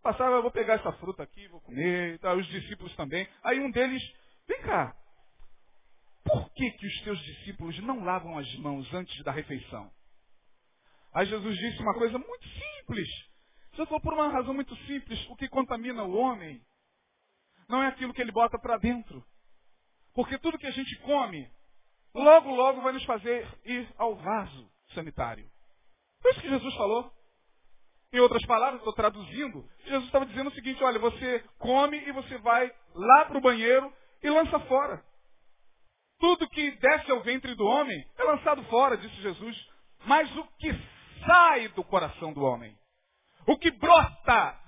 Passava, 0.02 0.36
eu 0.36 0.42
vou 0.42 0.52
pegar 0.52 0.74
essa 0.74 0.92
fruta 0.94 1.24
aqui, 1.24 1.48
vou 1.48 1.62
comer, 1.62 2.20
tá, 2.20 2.34
os 2.34 2.46
discípulos 2.48 2.94
também. 2.98 3.26
Aí 3.42 3.60
um 3.62 3.72
deles, 3.72 4.04
vem 4.48 4.62
cá, 4.62 4.96
por 6.24 6.50
que, 6.54 6.72
que 6.72 6.88
os 6.88 7.02
teus 7.02 7.20
discípulos 7.20 7.78
não 7.80 8.04
lavam 8.04 8.38
as 8.38 8.56
mãos 8.56 8.92
antes 8.94 9.24
da 9.24 9.32
refeição? 9.32 9.92
Aí 11.14 11.26
Jesus 11.28 11.58
disse 11.58 11.82
uma 11.82 11.94
coisa 11.94 12.18
muito 12.18 12.48
simples. 12.48 13.08
Jesus 13.72 13.88
falou 13.88 14.02
por 14.02 14.14
uma 14.14 14.30
razão 14.30 14.54
muito 14.54 14.76
simples. 14.86 15.30
O 15.30 15.36
que 15.36 15.48
contamina 15.48 16.04
o 16.04 16.16
homem 16.16 16.62
não 17.68 17.84
é 17.84 17.88
aquilo 17.88 18.14
que 18.14 18.22
ele 18.22 18.32
bota 18.32 18.58
para 18.58 18.78
dentro. 18.78 19.24
Porque 20.14 20.38
tudo 20.38 20.58
que 20.58 20.68
a 20.68 20.72
gente 20.72 20.96
come, 21.00 21.50
logo, 22.14 22.54
logo 22.54 22.82
vai 22.82 22.94
nos 22.94 23.04
fazer 23.06 23.48
ir 23.66 23.88
ao 23.98 24.16
vaso 24.16 24.72
sanitário. 24.94 25.50
Foi 26.22 26.32
isso 26.32 26.42
que 26.42 26.50
Jesus 26.50 26.74
falou. 26.76 27.12
Em 28.12 28.20
outras 28.20 28.46
palavras, 28.46 28.80
estou 28.80 28.94
traduzindo, 28.94 29.68
Jesus 29.86 30.06
estava 30.06 30.28
dizendo 30.28 30.52
o 30.52 30.54
seguinte, 30.54 30.84
olha, 30.84 31.00
você 31.00 31.44
come 31.58 31.98
e 31.98 32.12
você 32.12 32.38
vai 32.38 32.72
lá 32.94 33.26
para 33.26 33.40
o 33.40 33.42
banheiro 33.42 33.92
e 34.24 34.30
lança 34.30 34.60
fora. 34.62 35.04
Tudo 36.20 36.50
que 36.50 36.72
desce 36.72 37.12
ao 37.12 37.22
ventre 37.22 37.54
do 37.54 37.66
homem 37.66 38.08
é 38.18 38.24
lançado 38.24 38.64
fora, 38.66 38.98
disse 38.98 39.22
Jesus. 39.22 39.70
Mas 40.06 40.34
o 40.38 40.44
que 40.58 40.72
sai 41.26 41.68
do 41.70 41.84
coração 41.84 42.34
do 42.34 42.42
homem, 42.42 42.78
o 43.46 43.58
que 43.58 43.72
brota 43.72 44.60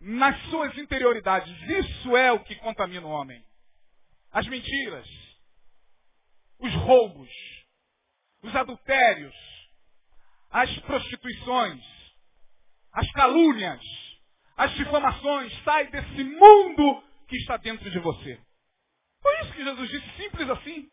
nas 0.00 0.38
suas 0.50 0.76
interioridades, 0.78 1.54
isso 1.68 2.16
é 2.16 2.32
o 2.32 2.40
que 2.40 2.54
contamina 2.56 3.06
o 3.06 3.10
homem. 3.10 3.42
As 4.30 4.46
mentiras, 4.46 5.06
os 6.58 6.72
roubos, 6.74 7.30
os 8.42 8.54
adultérios, 8.54 9.34
as 10.50 10.78
prostituições, 10.80 11.82
as 12.92 13.10
calúnias, 13.12 13.80
as 14.56 14.72
difamações, 14.74 15.52
sai 15.64 15.86
desse 15.88 16.24
mundo 16.24 17.02
que 17.28 17.36
está 17.36 17.56
dentro 17.56 17.90
de 17.90 17.98
você. 17.98 18.40
Foi 19.22 19.40
isso 19.40 19.52
que 19.52 19.64
Jesus 19.64 19.88
disse, 19.90 20.16
simples 20.16 20.48
assim. 20.50 20.90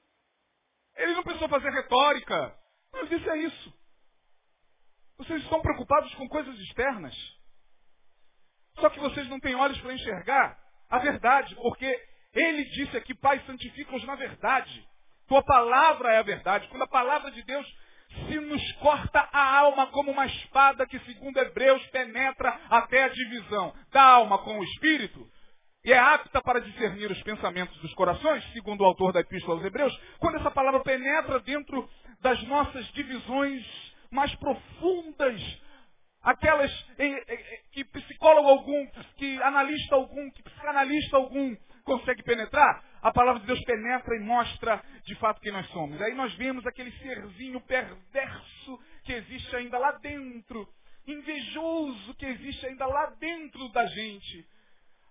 Ele 0.96 1.14
não 1.14 1.24
precisou 1.24 1.50
fazer 1.50 1.70
retórica. 1.70 2.58
Ele 2.94 3.18
disse 3.18 3.30
é 3.30 3.38
isso. 3.38 3.74
Vocês 5.18 5.42
estão 5.44 5.62
preocupados 5.62 6.14
com 6.16 6.28
coisas 6.28 6.58
externas. 6.60 7.16
Só 8.80 8.90
que 8.90 9.00
vocês 9.00 9.28
não 9.30 9.40
têm 9.40 9.56
olhos 9.56 9.80
para 9.82 9.94
enxergar 9.94 10.60
a 10.90 11.00
verdade, 11.00 11.56
porque 11.56 12.00
ele 12.34 12.64
disse 12.66 12.96
aqui, 12.96 13.16
Pai, 13.16 13.42
santifica-os 13.46 14.04
na 14.06 14.16
verdade. 14.16 14.88
Tua 15.28 15.44
palavra 15.44 16.14
é 16.14 16.18
a 16.18 16.24
verdade. 16.24 16.68
Quando 16.68 16.84
a 16.84 16.88
palavra 16.88 17.32
de 17.32 17.42
Deus 17.44 17.68
se 18.28 18.40
nos 18.40 18.72
corta 18.74 19.28
a 19.32 19.60
alma 19.60 19.88
como 19.88 20.12
uma 20.12 20.26
espada 20.26 20.86
que, 20.88 21.00
segundo 21.00 21.38
Hebreus, 21.38 21.86
penetra 21.88 22.50
até 22.70 23.04
a 23.04 23.10
divisão 23.10 23.74
da 23.92 24.02
alma 24.02 24.38
com 24.40 24.60
o 24.60 24.64
espírito, 24.64 25.30
e 25.88 25.94
é 25.94 25.98
apta 25.98 26.42
para 26.42 26.60
discernir 26.60 27.10
os 27.10 27.24
pensamentos 27.24 27.80
dos 27.80 27.94
corações, 27.94 28.44
segundo 28.52 28.82
o 28.82 28.86
autor 28.86 29.14
da 29.14 29.22
Epístola 29.22 29.56
aos 29.56 29.66
Hebreus, 29.66 29.98
quando 30.20 30.36
essa 30.36 30.52
palavra 30.52 30.82
penetra 30.82 31.40
dentro 31.40 31.90
das 32.20 32.44
nossas 32.44 32.86
divisões 32.88 33.66
mais 34.12 34.36
profundas 34.36 35.42
aquelas 36.22 36.70
que 37.72 37.86
psicólogo 37.86 38.50
algum, 38.50 38.86
que 39.16 39.42
analista 39.42 39.96
algum, 39.96 40.30
que 40.32 40.44
psicanalista 40.44 41.16
algum 41.16 41.56
consegue 41.86 42.22
penetrar, 42.22 42.84
a 43.02 43.14
palavra 43.14 43.40
de 43.40 43.48
Deus 43.48 43.64
penetra 43.64 44.14
e 44.18 44.20
mostra 44.20 44.84
de 45.06 45.16
fato 45.16 45.40
quem 45.40 45.54
nós 45.54 45.70
somos. 45.70 46.02
Aí 46.02 46.14
nós 46.16 46.34
vemos 46.34 46.68
aquele 46.68 46.92
serzinho 46.98 47.62
perverso 47.62 48.80
que 49.06 49.14
existe 49.14 49.56
ainda 49.56 49.78
lá 49.78 49.94
dentro, 49.94 50.68
invejoso 51.08 52.14
que 52.16 52.26
existe 52.26 52.66
ainda 52.66 52.86
lá 52.86 53.06
dentro 53.22 53.70
da 53.70 53.86
gente. 53.86 54.57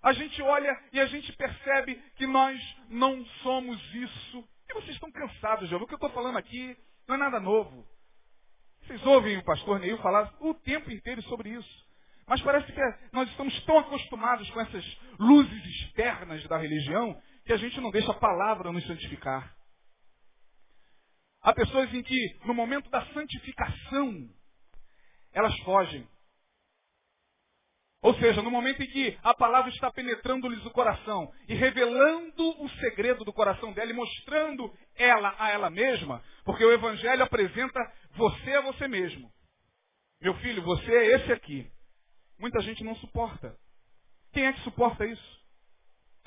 A 0.07 0.13
gente 0.13 0.41
olha 0.41 0.81
e 0.93 1.01
a 1.01 1.07
gente 1.07 1.33
percebe 1.33 1.97
que 2.15 2.29
nós 2.29 2.63
não 2.89 3.27
somos 3.43 3.77
isso. 3.93 4.49
E 4.71 4.75
vocês 4.75 4.95
estão 4.95 5.11
cansados, 5.11 5.69
já. 5.69 5.77
O 5.77 5.85
que 5.85 5.95
eu 5.95 5.97
estou 5.97 6.11
falando 6.11 6.39
aqui 6.39 6.77
não 7.09 7.17
é 7.17 7.19
nada 7.19 7.41
novo. 7.41 7.85
Vocês 8.83 9.05
ouvem 9.05 9.37
o 9.37 9.43
pastor 9.43 9.81
Neil 9.81 9.99
falar 9.99 10.33
o 10.39 10.55
tempo 10.55 10.93
inteiro 10.93 11.21
sobre 11.23 11.51
isso. 11.51 11.87
Mas 12.25 12.41
parece 12.41 12.73
que 12.73 12.81
nós 13.13 13.29
estamos 13.31 13.61
tão 13.65 13.81
acostumados 13.81 14.49
com 14.51 14.61
essas 14.61 14.85
luzes 15.19 15.65
externas 15.65 16.47
da 16.47 16.57
religião 16.57 17.21
que 17.45 17.53
a 17.53 17.57
gente 17.57 17.81
não 17.81 17.91
deixa 17.91 18.13
a 18.13 18.21
palavra 18.21 18.71
nos 18.71 18.87
santificar. 18.87 19.57
Há 21.43 21.53
pessoas 21.53 21.93
em 21.93 22.05
que, 22.05 22.39
no 22.45 22.55
momento 22.55 22.89
da 22.91 23.05
santificação, 23.07 24.31
elas 25.33 25.59
fogem. 25.65 26.09
Ou 28.07 28.15
seja, 28.21 28.41
no 28.41 28.53
momento 28.53 28.81
em 28.81 28.87
que 28.87 29.19
a 29.21 29.35
palavra 29.35 29.69
está 29.69 29.91
penetrando-lhes 29.91 30.65
o 30.65 30.71
coração 30.71 31.29
e 31.49 31.57
revelando 31.57 32.63
o 32.63 32.69
segredo 32.79 33.25
do 33.25 33.33
coração 33.33 33.73
dela 33.73 33.91
e 33.91 33.95
mostrando 33.95 34.73
ela 34.95 35.35
a 35.37 35.51
ela 35.51 35.71
mesma, 35.71 36.23
porque 36.45 36.65
o 36.65 36.71
Evangelho 36.71 37.25
apresenta 37.25 37.81
você 38.13 38.53
a 38.53 38.61
você 38.61 38.87
mesmo. 38.87 39.29
Meu 40.23 40.35
filho, 40.35 40.63
você 40.63 40.89
é 40.89 41.17
esse 41.17 41.33
aqui. 41.33 41.69
Muita 42.39 42.61
gente 42.61 42.85
não 42.85 42.95
suporta. 42.95 43.57
Quem 44.33 44.47
é 44.47 44.53
que 44.53 44.61
suporta 44.61 45.05
isso? 45.05 45.41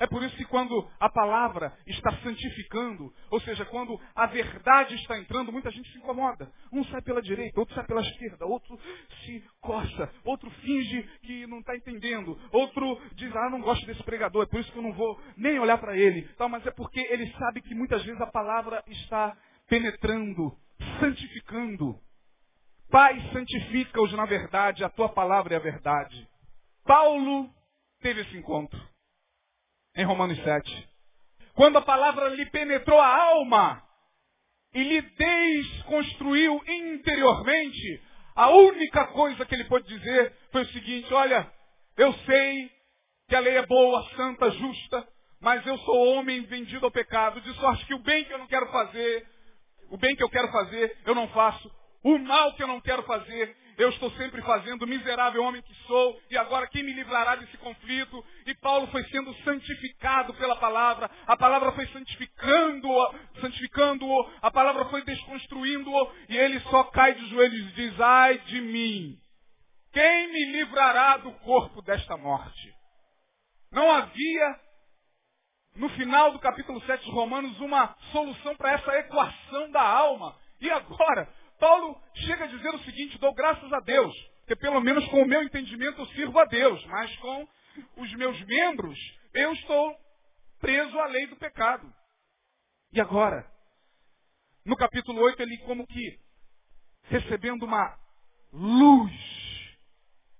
É 0.00 0.06
por 0.06 0.22
isso 0.22 0.34
que 0.34 0.46
quando 0.46 0.90
a 0.98 1.10
palavra 1.10 1.76
está 1.86 2.10
santificando, 2.22 3.12
ou 3.30 3.38
seja, 3.42 3.66
quando 3.66 4.00
a 4.14 4.24
verdade 4.24 4.94
está 4.94 5.18
entrando, 5.18 5.52
muita 5.52 5.70
gente 5.70 5.92
se 5.92 5.98
incomoda. 5.98 6.50
Um 6.72 6.82
sai 6.84 7.02
pela 7.02 7.20
direita, 7.20 7.60
outro 7.60 7.74
sai 7.74 7.84
pela 7.84 8.00
esquerda, 8.00 8.46
outro 8.46 8.80
se 9.22 9.44
coça, 9.60 10.10
outro 10.24 10.50
finge 10.62 11.02
que 11.22 11.46
não 11.46 11.58
está 11.58 11.76
entendendo, 11.76 12.34
outro 12.50 12.98
diz, 13.14 13.30
ah, 13.36 13.50
não 13.50 13.60
gosto 13.60 13.84
desse 13.84 14.02
pregador, 14.02 14.44
é 14.44 14.46
por 14.46 14.60
isso 14.60 14.72
que 14.72 14.78
eu 14.78 14.82
não 14.82 14.94
vou 14.94 15.20
nem 15.36 15.58
olhar 15.58 15.76
para 15.76 15.94
ele. 15.94 16.22
Tal, 16.38 16.48
mas 16.48 16.66
é 16.66 16.70
porque 16.70 17.00
ele 17.00 17.30
sabe 17.32 17.60
que 17.60 17.74
muitas 17.74 18.02
vezes 18.02 18.22
a 18.22 18.26
palavra 18.26 18.82
está 18.86 19.36
penetrando, 19.68 20.56
santificando. 20.98 22.00
Pai, 22.90 23.20
santifica-os 23.34 24.14
na 24.14 24.24
verdade, 24.24 24.82
a 24.82 24.88
tua 24.88 25.10
palavra 25.10 25.52
é 25.52 25.56
a 25.58 25.60
verdade. 25.60 26.26
Paulo 26.86 27.50
teve 28.00 28.22
esse 28.22 28.38
encontro 28.38 28.89
em 29.96 30.04
Romanos 30.04 30.38
7. 30.42 30.88
Quando 31.54 31.78
a 31.78 31.82
palavra 31.82 32.28
lhe 32.28 32.46
penetrou 32.46 32.98
a 32.98 33.22
alma 33.24 33.82
e 34.72 34.82
lhe 34.82 35.02
desconstruiu 35.02 36.62
interiormente, 36.66 38.02
a 38.34 38.50
única 38.50 39.06
coisa 39.08 39.44
que 39.44 39.54
ele 39.54 39.64
pôde 39.64 39.88
dizer 39.88 40.32
foi 40.52 40.62
o 40.62 40.68
seguinte: 40.68 41.12
olha, 41.12 41.50
eu 41.96 42.12
sei 42.12 42.70
que 43.28 43.36
a 43.36 43.40
lei 43.40 43.56
é 43.56 43.66
boa, 43.66 44.08
santa, 44.16 44.50
justa, 44.50 45.06
mas 45.40 45.66
eu 45.66 45.76
sou 45.78 46.14
homem 46.14 46.42
vendido 46.42 46.84
ao 46.86 46.92
pecado, 46.92 47.40
de 47.40 47.52
sorte 47.54 47.84
que 47.86 47.94
o 47.94 48.02
bem 48.02 48.24
que 48.24 48.32
eu 48.32 48.38
não 48.38 48.46
quero 48.46 48.70
fazer, 48.70 49.26
o 49.90 49.96
bem 49.96 50.14
que 50.14 50.22
eu 50.22 50.30
quero 50.30 50.50
fazer, 50.50 50.96
eu 51.04 51.14
não 51.14 51.28
faço. 51.28 51.70
O 52.02 52.18
mal 52.18 52.54
que 52.54 52.62
eu 52.62 52.66
não 52.66 52.80
quero 52.80 53.02
fazer, 53.02 53.54
eu 53.80 53.88
estou 53.88 54.10
sempre 54.12 54.42
fazendo, 54.42 54.86
miserável 54.86 55.42
homem 55.42 55.62
que 55.62 55.74
sou, 55.86 56.20
e 56.30 56.36
agora 56.36 56.66
quem 56.66 56.82
me 56.82 56.92
livrará 56.92 57.36
desse 57.36 57.56
conflito? 57.56 58.24
E 58.46 58.54
Paulo 58.56 58.86
foi 58.88 59.02
sendo 59.04 59.32
santificado 59.42 60.34
pela 60.34 60.56
palavra, 60.56 61.10
a 61.26 61.36
palavra 61.36 61.72
foi 61.72 61.86
santificando-o, 61.86 63.14
santificando-o, 63.40 64.30
a 64.42 64.50
palavra 64.50 64.84
foi 64.86 65.02
desconstruindo-o, 65.02 66.12
e 66.28 66.36
ele 66.36 66.60
só 66.60 66.84
cai 66.84 67.14
de 67.14 67.26
joelhos 67.30 67.70
e 67.70 67.72
diz, 67.72 68.00
ai 68.00 68.38
de 68.38 68.60
mim, 68.60 69.18
quem 69.92 70.32
me 70.32 70.44
livrará 70.52 71.16
do 71.16 71.32
corpo 71.40 71.80
desta 71.82 72.16
morte? 72.18 72.74
Não 73.72 73.90
havia, 73.90 74.60
no 75.76 75.88
final 75.90 76.32
do 76.32 76.38
capítulo 76.38 76.80
7 76.82 77.04
de 77.04 77.10
Romanos, 77.12 77.58
uma 77.60 77.96
solução 78.12 78.54
para 78.56 78.72
essa 78.72 78.98
equação 78.98 79.70
da 79.70 79.82
alma. 79.82 80.36
E 80.60 80.70
agora, 80.70 81.32
Paulo 81.60 82.00
chega 82.14 82.44
a 82.44 82.48
dizer 82.48 82.74
o 82.74 82.82
seguinte, 82.84 83.18
dou 83.18 83.34
graças 83.34 83.70
a 83.72 83.80
Deus, 83.80 84.12
que 84.46 84.56
pelo 84.56 84.80
menos 84.80 85.06
com 85.08 85.22
o 85.22 85.28
meu 85.28 85.42
entendimento 85.42 86.00
eu 86.00 86.06
sirvo 86.06 86.38
a 86.38 86.46
Deus, 86.46 86.84
mas 86.86 87.14
com 87.18 87.46
os 87.98 88.12
meus 88.14 88.40
membros 88.46 88.98
eu 89.34 89.52
estou 89.52 89.96
preso 90.58 90.98
à 90.98 91.06
lei 91.06 91.26
do 91.26 91.36
pecado. 91.36 91.92
E 92.92 93.00
agora? 93.00 93.48
No 94.64 94.74
capítulo 94.74 95.20
8 95.20 95.40
ele 95.42 95.58
como 95.58 95.86
que 95.86 96.18
recebendo 97.04 97.64
uma 97.64 97.98
luz, 98.52 99.12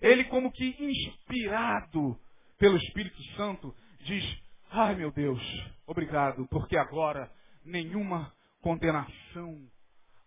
ele 0.01 0.25
como 0.25 0.51
que 0.51 0.77
inspirado 0.79 2.19
pelo 2.59 2.77
Espírito 2.79 3.23
Santo 3.37 3.75
diz, 4.01 4.25
ai 4.71 4.95
meu 4.95 5.13
Deus, 5.13 5.43
obrigado, 5.87 6.47
porque 6.49 6.77
agora 6.77 7.31
nenhuma 7.65 8.35
condenação 8.63 9.71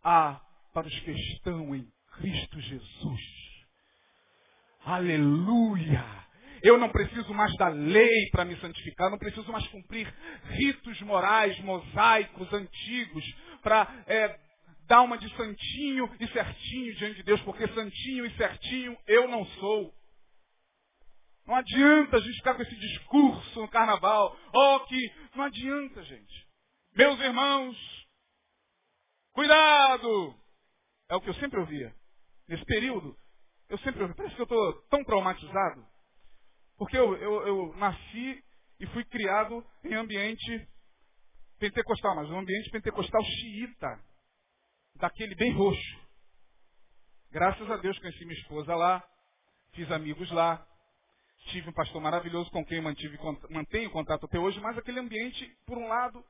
há 0.03 0.39
para 0.73 0.87
os 0.87 0.99
que 1.01 1.11
estão 1.11 1.75
em 1.75 1.87
Cristo 2.17 2.59
Jesus. 2.59 3.21
Aleluia! 4.83 6.03
Eu 6.63 6.77
não 6.77 6.89
preciso 6.89 7.33
mais 7.33 7.55
da 7.57 7.67
lei 7.67 8.29
para 8.31 8.45
me 8.45 8.55
santificar, 8.59 9.11
não 9.11 9.17
preciso 9.17 9.51
mais 9.51 9.67
cumprir 9.67 10.11
ritos 10.45 10.99
morais, 11.01 11.59
mosaicos, 11.59 12.51
antigos, 12.51 13.23
para 13.61 14.03
é, 14.07 14.39
dar 14.87 15.01
uma 15.01 15.17
de 15.17 15.29
santinho 15.35 16.09
e 16.19 16.27
certinho 16.29 16.95
diante 16.95 17.15
de 17.17 17.23
Deus, 17.23 17.41
porque 17.41 17.67
santinho 17.67 18.25
e 18.25 18.35
certinho 18.35 18.97
eu 19.07 19.27
não 19.27 19.45
sou. 19.45 19.93
Não 21.45 21.55
adianta 21.55 22.17
a 22.17 22.19
gente 22.21 22.37
ficar 22.37 22.55
com 22.55 22.61
esse 22.61 22.75
discurso 22.75 23.61
no 23.61 23.67
carnaval. 23.67 24.37
Oh, 24.53 24.79
que. 24.87 25.11
Não 25.35 25.43
adianta, 25.43 26.01
gente. 26.03 26.47
Meus 26.95 27.19
irmãos, 27.19 27.77
cuidado! 29.33 30.42
É 31.13 31.15
o 31.15 31.21
que 31.21 31.29
eu 31.29 31.35
sempre 31.35 31.59
ouvia. 31.59 31.93
Nesse 32.47 32.65
período, 32.65 33.15
eu 33.69 33.77
sempre 33.77 34.01
ouvi. 34.01 34.15
Parece 34.15 34.33
que 34.33 34.41
eu 34.41 34.45
estou 34.45 34.73
tão 34.89 35.03
traumatizado. 35.03 35.85
Porque 36.75 36.97
eu, 36.97 37.15
eu, 37.17 37.47
eu 37.47 37.75
nasci 37.77 38.43
e 38.79 38.87
fui 38.87 39.05
criado 39.05 39.63
em 39.83 39.93
ambiente 39.93 40.67
pentecostal, 41.59 42.15
mas 42.15 42.31
um 42.31 42.39
ambiente 42.39 42.67
pentecostal 42.71 43.23
xiita. 43.23 44.03
Daquele 44.95 45.35
bem 45.35 45.53
roxo. 45.53 46.01
Graças 47.29 47.69
a 47.69 47.77
Deus 47.77 47.97
conheci 47.99 48.25
minha 48.25 48.39
esposa 48.39 48.73
lá, 48.75 49.03
fiz 49.73 49.91
amigos 49.91 50.31
lá, 50.31 50.65
tive 51.51 51.69
um 51.69 51.73
pastor 51.73 52.01
maravilhoso 52.01 52.49
com 52.49 52.65
quem 52.65 52.81
mantive, 52.81 53.19
mantenho 53.51 53.91
contato 53.91 54.25
até 54.25 54.39
hoje, 54.39 54.59
mas 54.59 54.77
aquele 54.79 54.99
ambiente, 54.99 55.45
por 55.67 55.77
um 55.77 55.87
lado, 55.87 56.25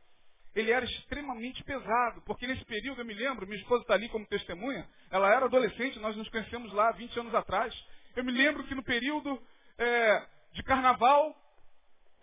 ele 0.56 0.72
era 0.72 0.86
extremamente 0.86 1.64
pesado, 1.64 2.22
porque 2.26 2.46
nesse 2.46 2.64
período, 2.66 3.02
eu 3.02 3.06
me 3.06 3.14
lembro, 3.14 3.48
minha 3.48 3.60
esposa 3.60 3.82
está 3.82 3.96
ali 3.96 4.08
como 4.10 4.26
testemunha, 4.28 4.88
ela 5.10 5.34
era 5.34 5.46
adolescente, 5.46 6.00
nós 6.00 6.16
nos 6.16 6.30
conhecemos 6.30 6.72
lá 6.74 6.92
20 6.92 7.20
anos 7.20 7.36
atrás. 7.36 7.74
Eu 8.16 8.24
me 8.24 8.32
lembro 8.32 8.64
que 8.66 8.76
no 8.76 8.84
período 8.84 9.42
é, 9.78 10.28
de 10.54 10.64
carnaval, 10.64 11.36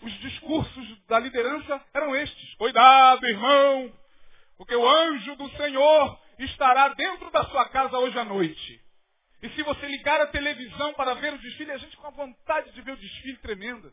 os 0.02 0.12
discursos 0.20 1.06
da 1.06 1.18
liderança 1.18 1.84
eram 1.92 2.14
estes. 2.14 2.54
Cuidado, 2.54 3.26
irmão, 3.26 3.92
porque 4.56 4.76
o 4.76 4.88
anjo 4.88 5.36
do 5.36 5.50
Senhor 5.56 6.20
estará 6.38 6.88
dentro 6.90 7.30
da 7.30 7.44
sua 7.44 7.68
casa 7.68 7.98
hoje 7.98 8.18
à 8.18 8.24
noite. 8.24 8.80
E 9.42 9.48
se 9.50 9.62
você 9.62 9.86
ligar 9.86 10.20
a 10.20 10.26
televisão 10.26 10.92
para 10.94 11.14
ver 11.14 11.34
o 11.34 11.38
desfile, 11.38 11.72
a 11.72 11.78
gente 11.78 11.96
com 11.96 12.06
a 12.06 12.10
vontade 12.10 12.70
de 12.72 12.82
ver 12.82 12.92
o 12.92 12.96
desfile 12.96 13.38
tremenda. 13.38 13.92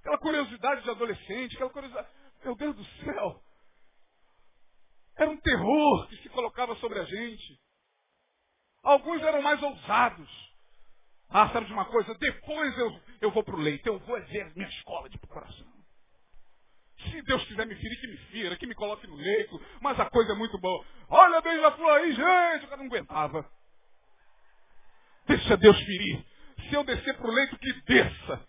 Aquela 0.00 0.18
curiosidade 0.18 0.82
de 0.82 0.90
adolescente, 0.90 1.54
aquela 1.54 1.70
curiosidade. 1.70 2.08
Meu 2.44 2.54
Deus 2.56 2.76
do 2.76 2.84
céu! 3.04 3.42
Era 5.16 5.30
um 5.30 5.36
terror 5.38 6.08
que 6.08 6.16
se 6.18 6.28
colocava 6.28 6.76
sobre 6.76 7.00
a 7.00 7.04
gente. 7.04 7.60
Alguns 8.82 9.20
eram 9.22 9.42
mais 9.42 9.60
ousados. 9.62 10.48
Ah, 11.28 11.50
sabe 11.50 11.66
de 11.66 11.72
uma 11.72 11.84
coisa? 11.84 12.14
Depois 12.14 12.78
eu, 12.78 13.00
eu 13.20 13.30
vou 13.32 13.42
para 13.42 13.56
o 13.56 13.58
leito, 13.58 13.86
eu 13.86 13.98
vou 13.98 14.16
exercer 14.16 14.54
minha 14.54 14.68
escola 14.68 15.08
de 15.10 15.18
coração. 15.18 15.66
Se 16.98 17.22
Deus 17.22 17.44
quiser 17.44 17.66
me 17.66 17.74
ferir, 17.74 18.00
que 18.00 18.06
me 18.06 18.16
fira, 18.16 18.56
que 18.56 18.66
me 18.66 18.74
coloque 18.74 19.06
no 19.06 19.14
leito, 19.14 19.60
mas 19.80 19.98
a 20.00 20.08
coisa 20.08 20.32
é 20.32 20.36
muito 20.36 20.58
boa. 20.58 20.84
Olha 21.08 21.40
bem 21.40 21.60
já 21.60 21.72
flor 21.72 21.90
aí, 21.92 22.12
gente, 22.12 22.64
o 22.64 22.68
cara 22.68 22.76
não 22.76 22.86
aguentava. 22.86 23.50
Deixa 25.26 25.56
Deus 25.56 25.78
ferir. 25.78 26.24
Se 26.68 26.74
eu 26.74 26.84
descer 26.84 27.16
para 27.16 27.28
o 27.28 27.32
leito, 27.32 27.58
que 27.58 27.72
desça. 27.82 28.48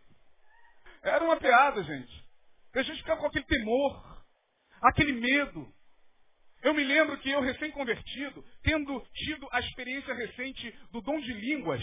Era 1.03 1.23
uma 1.23 1.37
piada, 1.37 1.83
gente. 1.83 2.28
E 2.73 2.79
a 2.79 2.83
gente 2.83 2.97
ficava 2.97 3.19
com 3.19 3.27
aquele 3.27 3.45
temor, 3.45 4.23
aquele 4.81 5.13
medo. 5.13 5.67
Eu 6.61 6.73
me 6.73 6.83
lembro 6.83 7.17
que 7.19 7.29
eu, 7.29 7.41
recém-convertido, 7.41 8.43
tendo 8.63 9.01
tido 9.13 9.47
a 9.51 9.59
experiência 9.59 10.13
recente 10.13 10.75
do 10.91 11.01
dom 11.01 11.19
de 11.19 11.33
línguas, 11.33 11.81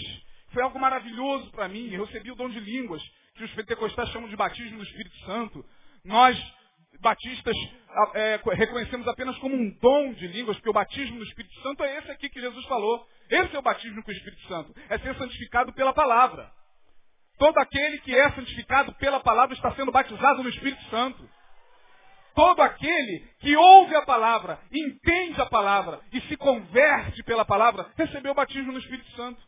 foi 0.53 0.63
algo 0.63 0.79
maravilhoso 0.79 1.51
para 1.51 1.69
mim. 1.69 1.89
Eu 1.93 2.05
recebi 2.05 2.31
o 2.31 2.37
dom 2.37 2.49
de 2.49 2.61
línguas, 2.61 3.03
que 3.35 3.45
os 3.45 3.53
pentecostais 3.55 4.09
chamam 4.11 4.29
de 4.29 4.37
batismo 4.37 4.77
no 4.77 4.85
Espírito 4.85 5.17
Santo. 5.21 5.65
Nós, 6.05 6.39
batistas, 7.01 7.57
é, 8.15 8.41
reconhecemos 8.55 9.09
apenas 9.09 9.37
como 9.39 9.55
um 9.55 9.71
dom 9.79 10.13
de 10.13 10.29
línguas, 10.29 10.57
porque 10.59 10.71
o 10.71 10.75
batismo 10.75 11.17
no 11.17 11.25
Espírito 11.25 11.55
Santo 11.63 11.83
é 11.83 11.99
esse 11.99 12.11
aqui 12.11 12.29
que 12.29 12.41
Jesus 12.41 12.65
falou. 12.67 13.07
Esse 13.31 13.57
é 13.57 13.59
o 13.59 13.63
batismo 13.63 14.03
com 14.03 14.11
o 14.11 14.15
Espírito 14.15 14.43
Santo. 14.47 14.75
É 14.89 14.99
ser 14.99 15.17
santificado 15.17 15.73
pela 15.73 15.93
palavra. 15.93 16.51
Todo 17.39 17.59
aquele 17.59 17.99
que 18.01 18.15
é 18.15 18.31
santificado 18.33 18.95
pela 18.95 19.21
palavra 19.21 19.55
está 19.55 19.71
sendo 19.73 19.93
batizado 19.93 20.43
no 20.43 20.49
Espírito 20.49 20.83
Santo. 20.85 21.29
Todo 22.35 22.63
aquele 22.63 23.29
que 23.41 23.55
ouve 23.57 23.95
a 23.95 24.03
palavra, 24.03 24.59
entende 24.73 25.41
a 25.41 25.47
palavra 25.47 26.01
e 26.13 26.21
se 26.23 26.37
converte 26.37 27.23
pela 27.23 27.45
palavra, 27.45 27.87
recebeu 27.97 28.33
o 28.33 28.35
batismo 28.35 28.73
no 28.73 28.79
Espírito 28.79 29.11
Santo. 29.13 29.41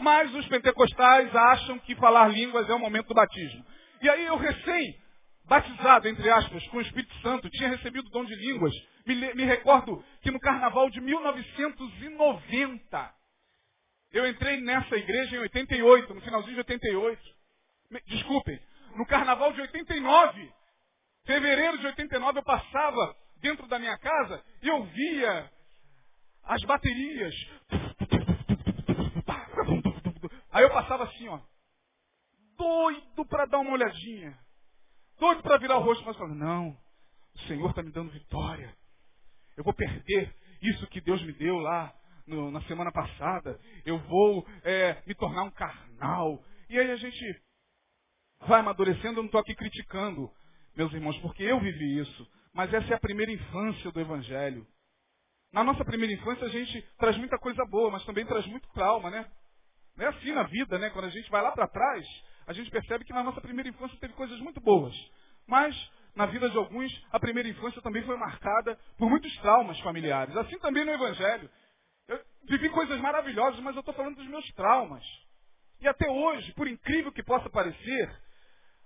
Mas 0.00 0.32
os 0.34 0.46
pentecostais 0.48 1.34
acham 1.36 1.78
que 1.80 1.94
falar 1.96 2.28
línguas 2.28 2.66
é 2.68 2.74
o 2.74 2.78
momento 2.78 3.08
do 3.08 3.14
batismo. 3.14 3.64
E 4.00 4.08
aí 4.08 4.24
eu 4.24 4.38
recém, 4.38 4.96
batizado, 5.44 6.08
entre 6.08 6.30
aspas, 6.30 6.66
com 6.68 6.78
o 6.78 6.82
Espírito 6.82 7.14
Santo, 7.20 7.50
tinha 7.50 7.68
recebido 7.68 8.06
o 8.06 8.10
dom 8.10 8.24
de 8.24 8.34
línguas. 8.34 8.72
Me, 9.06 9.14
me 9.34 9.44
recordo 9.44 10.02
que 10.22 10.30
no 10.30 10.40
carnaval 10.40 10.88
de 10.88 11.00
1990, 11.00 13.14
eu 14.12 14.28
entrei 14.28 14.60
nessa 14.60 14.96
igreja 14.96 15.36
em 15.36 15.40
88, 15.40 16.14
no 16.14 16.20
finalzinho 16.20 16.54
de 16.54 16.60
88. 16.60 17.22
Desculpem, 18.06 18.60
no 18.96 19.06
carnaval 19.06 19.52
de 19.52 19.60
89, 19.60 20.52
fevereiro 21.24 21.78
de 21.78 21.86
89, 21.86 22.38
eu 22.38 22.42
passava 22.42 23.16
dentro 23.36 23.66
da 23.66 23.78
minha 23.78 23.96
casa 23.98 24.44
e 24.62 24.68
eu 24.68 24.84
via 24.84 25.50
as 26.44 26.62
baterias. 26.62 27.34
Aí 30.52 30.64
eu 30.64 30.70
passava 30.70 31.04
assim, 31.04 31.28
ó, 31.28 31.40
doido 32.56 33.24
para 33.26 33.46
dar 33.46 33.58
uma 33.58 33.72
olhadinha, 33.72 34.36
doido 35.18 35.42
para 35.42 35.58
virar 35.58 35.78
o 35.78 35.82
rosto, 35.82 36.04
mas 36.04 36.16
falando, 36.16 36.34
não, 36.34 36.76
o 37.34 37.38
Senhor 37.46 37.70
está 37.70 37.82
me 37.82 37.92
dando 37.92 38.10
vitória. 38.10 38.74
Eu 39.56 39.62
vou 39.62 39.72
perder 39.72 40.34
isso 40.60 40.86
que 40.88 41.00
Deus 41.00 41.22
me 41.22 41.32
deu 41.32 41.58
lá 41.58 41.94
no, 42.30 42.50
na 42.50 42.62
semana 42.62 42.92
passada. 42.92 43.60
Eu 43.84 43.98
vou 43.98 44.46
é, 44.62 45.02
me 45.06 45.14
tornar 45.14 45.42
um 45.42 45.50
carnal. 45.50 46.42
E 46.68 46.78
aí 46.78 46.90
a 46.90 46.96
gente 46.96 47.42
vai 48.46 48.60
amadurecendo, 48.60 49.18
eu 49.18 49.22
não 49.22 49.26
estou 49.26 49.40
aqui 49.40 49.54
criticando, 49.54 50.30
meus 50.76 50.92
irmãos, 50.92 51.18
porque 51.18 51.42
eu 51.42 51.60
vivi 51.60 51.98
isso. 51.98 52.26
Mas 52.54 52.72
essa 52.72 52.92
é 52.92 52.96
a 52.96 53.00
primeira 53.00 53.30
infância 53.30 53.90
do 53.90 54.00
Evangelho. 54.00 54.66
Na 55.52 55.64
nossa 55.64 55.84
primeira 55.84 56.14
infância 56.14 56.46
a 56.46 56.50
gente 56.50 56.80
traz 56.96 57.16
muita 57.16 57.36
coisa 57.38 57.64
boa, 57.66 57.90
mas 57.90 58.04
também 58.04 58.24
traz 58.24 58.46
muito 58.46 58.68
trauma, 58.72 59.10
né? 59.10 59.28
Não 59.96 60.06
é 60.06 60.08
assim 60.08 60.32
na 60.32 60.44
vida, 60.44 60.78
né? 60.78 60.90
Quando 60.90 61.06
a 61.06 61.10
gente 61.10 61.28
vai 61.30 61.42
lá 61.42 61.50
para 61.50 61.66
trás, 61.66 62.06
a 62.46 62.52
gente 62.52 62.70
percebe 62.70 63.04
que 63.04 63.12
na 63.12 63.22
nossa 63.22 63.40
primeira 63.40 63.68
infância 63.68 63.98
teve 63.98 64.14
coisas 64.14 64.38
muito 64.40 64.60
boas. 64.60 64.94
Mas, 65.46 65.76
na 66.14 66.26
vida 66.26 66.48
de 66.48 66.56
alguns, 66.56 66.90
a 67.10 67.18
primeira 67.18 67.48
infância 67.48 67.82
também 67.82 68.04
foi 68.04 68.16
marcada 68.16 68.78
por 68.96 69.10
muitos 69.10 69.36
traumas 69.38 69.78
familiares. 69.80 70.36
Assim 70.36 70.58
também 70.60 70.84
no 70.84 70.92
Evangelho. 70.92 71.50
Vivi 72.44 72.68
coisas 72.70 73.00
maravilhosas, 73.00 73.60
mas 73.60 73.74
eu 73.74 73.80
estou 73.80 73.94
falando 73.94 74.16
dos 74.16 74.26
meus 74.28 74.46
traumas. 74.52 75.04
E 75.80 75.88
até 75.88 76.08
hoje, 76.08 76.52
por 76.54 76.68
incrível 76.68 77.12
que 77.12 77.22
possa 77.22 77.48
parecer, 77.48 78.20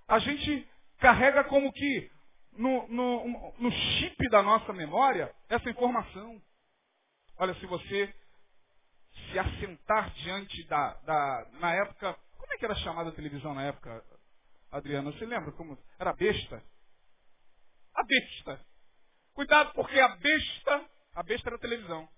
a 0.07 0.19
gente 0.19 0.69
carrega 0.99 1.45
como 1.45 1.73
que 1.73 2.11
no, 2.53 2.87
no, 2.89 3.55
no 3.59 3.71
chip 3.71 4.29
da 4.29 4.43
nossa 4.43 4.73
memória 4.73 5.35
essa 5.49 5.69
informação. 5.71 6.41
Olha, 7.37 7.55
se 7.55 7.67
você 7.67 8.15
se 9.31 9.39
assentar 9.39 10.11
diante 10.15 10.67
da, 10.67 10.95
da, 11.05 11.47
Na 11.61 11.73
época. 11.75 12.17
Como 12.37 12.53
é 12.53 12.59
que 12.59 12.65
era 12.65 12.75
chamada 12.77 13.11
a 13.11 13.15
televisão 13.15 13.55
na 13.55 13.65
época, 13.65 14.05
Adriana? 14.71 15.11
Você 15.13 15.25
lembra 15.25 15.51
como? 15.53 15.79
Era 15.99 16.13
besta? 16.13 16.63
A 17.95 18.03
besta. 18.05 18.61
Cuidado, 19.33 19.73
porque 19.75 19.99
a 19.99 20.09
besta. 20.17 20.85
A 21.15 21.23
besta 21.23 21.49
era 21.49 21.57
a 21.57 21.61
televisão. 21.61 22.09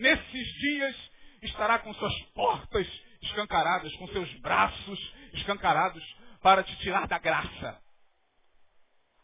Nesses 0.00 0.46
dias 0.54 1.10
estará 1.42 1.78
com 1.78 1.92
suas 1.92 2.18
portas 2.32 2.86
escancaradas, 3.20 3.94
com 3.96 4.08
seus 4.08 4.32
braços 4.40 5.14
escancarados 5.34 6.02
para 6.40 6.62
te 6.62 6.74
tirar 6.78 7.06
da 7.06 7.18
graça. 7.18 7.78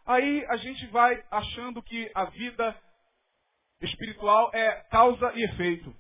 Aí 0.05 0.45
a 0.51 0.57
gente 0.59 0.87
vai 0.89 1.25
achando 1.31 1.83
que 1.83 2.11
a 2.15 2.27
vida 2.27 2.79
espiritual 3.81 4.51
é 4.53 4.83
causa 4.91 5.33
e 5.35 5.45
efeito. 5.45 5.97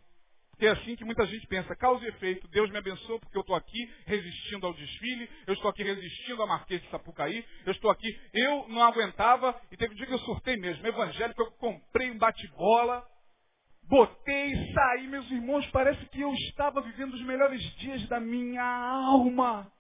Porque 0.51 0.66
é 0.66 0.70
assim 0.72 0.95
que 0.95 1.07
muita 1.07 1.24
gente 1.27 1.47
pensa, 1.47 1.74
causa 1.74 2.05
e 2.05 2.09
efeito. 2.09 2.47
Deus 2.49 2.70
me 2.70 2.77
abençoou 2.77 3.18
porque 3.18 3.39
eu 3.39 3.41
estou 3.41 3.57
aqui 3.57 3.91
resistindo 4.05 4.66
ao 4.66 4.74
desfile, 4.74 5.31
eu 5.47 5.55
estou 5.55 5.70
aqui 5.70 5.85
resistindo 5.85 6.43
à 6.43 6.47
Marquês 6.47 6.83
de 6.83 6.91
Sapucaí, 6.91 7.43
eu 7.64 7.72
estou 7.72 7.91
aqui, 7.91 8.09
eu 8.35 8.68
não 8.68 8.83
aguentava, 8.83 9.59
e 9.72 9.77
teve 9.79 9.95
um 9.95 9.97
dia 9.97 10.07
que 10.07 10.12
eu 10.12 10.18
surtei 10.18 10.59
mesmo, 10.59 10.87
evangélico, 10.87 11.41
eu 11.41 11.51
comprei 11.53 12.11
um 12.11 12.18
bate-bola, 12.18 13.16
botei, 13.89 14.72
saí, 14.72 15.07
meus 15.09 15.30
irmãos, 15.30 15.66
parece 15.70 16.05
que 16.07 16.20
eu 16.20 16.32
estava 16.34 16.80
vivendo 16.80 17.14
os 17.14 17.22
melhores 17.22 17.62
dias 17.76 18.07
da 18.09 18.20
minha 18.20 18.62
alma. 18.62 19.70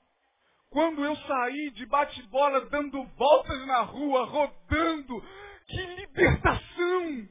Quando 0.70 1.04
eu 1.04 1.16
saí 1.16 1.70
de 1.70 1.86
bate-bola, 1.86 2.66
dando 2.66 3.02
voltas 3.16 3.66
na 3.66 3.82
rua, 3.82 4.24
rodando, 4.24 5.22
que 5.66 5.86
libertação! 5.94 7.28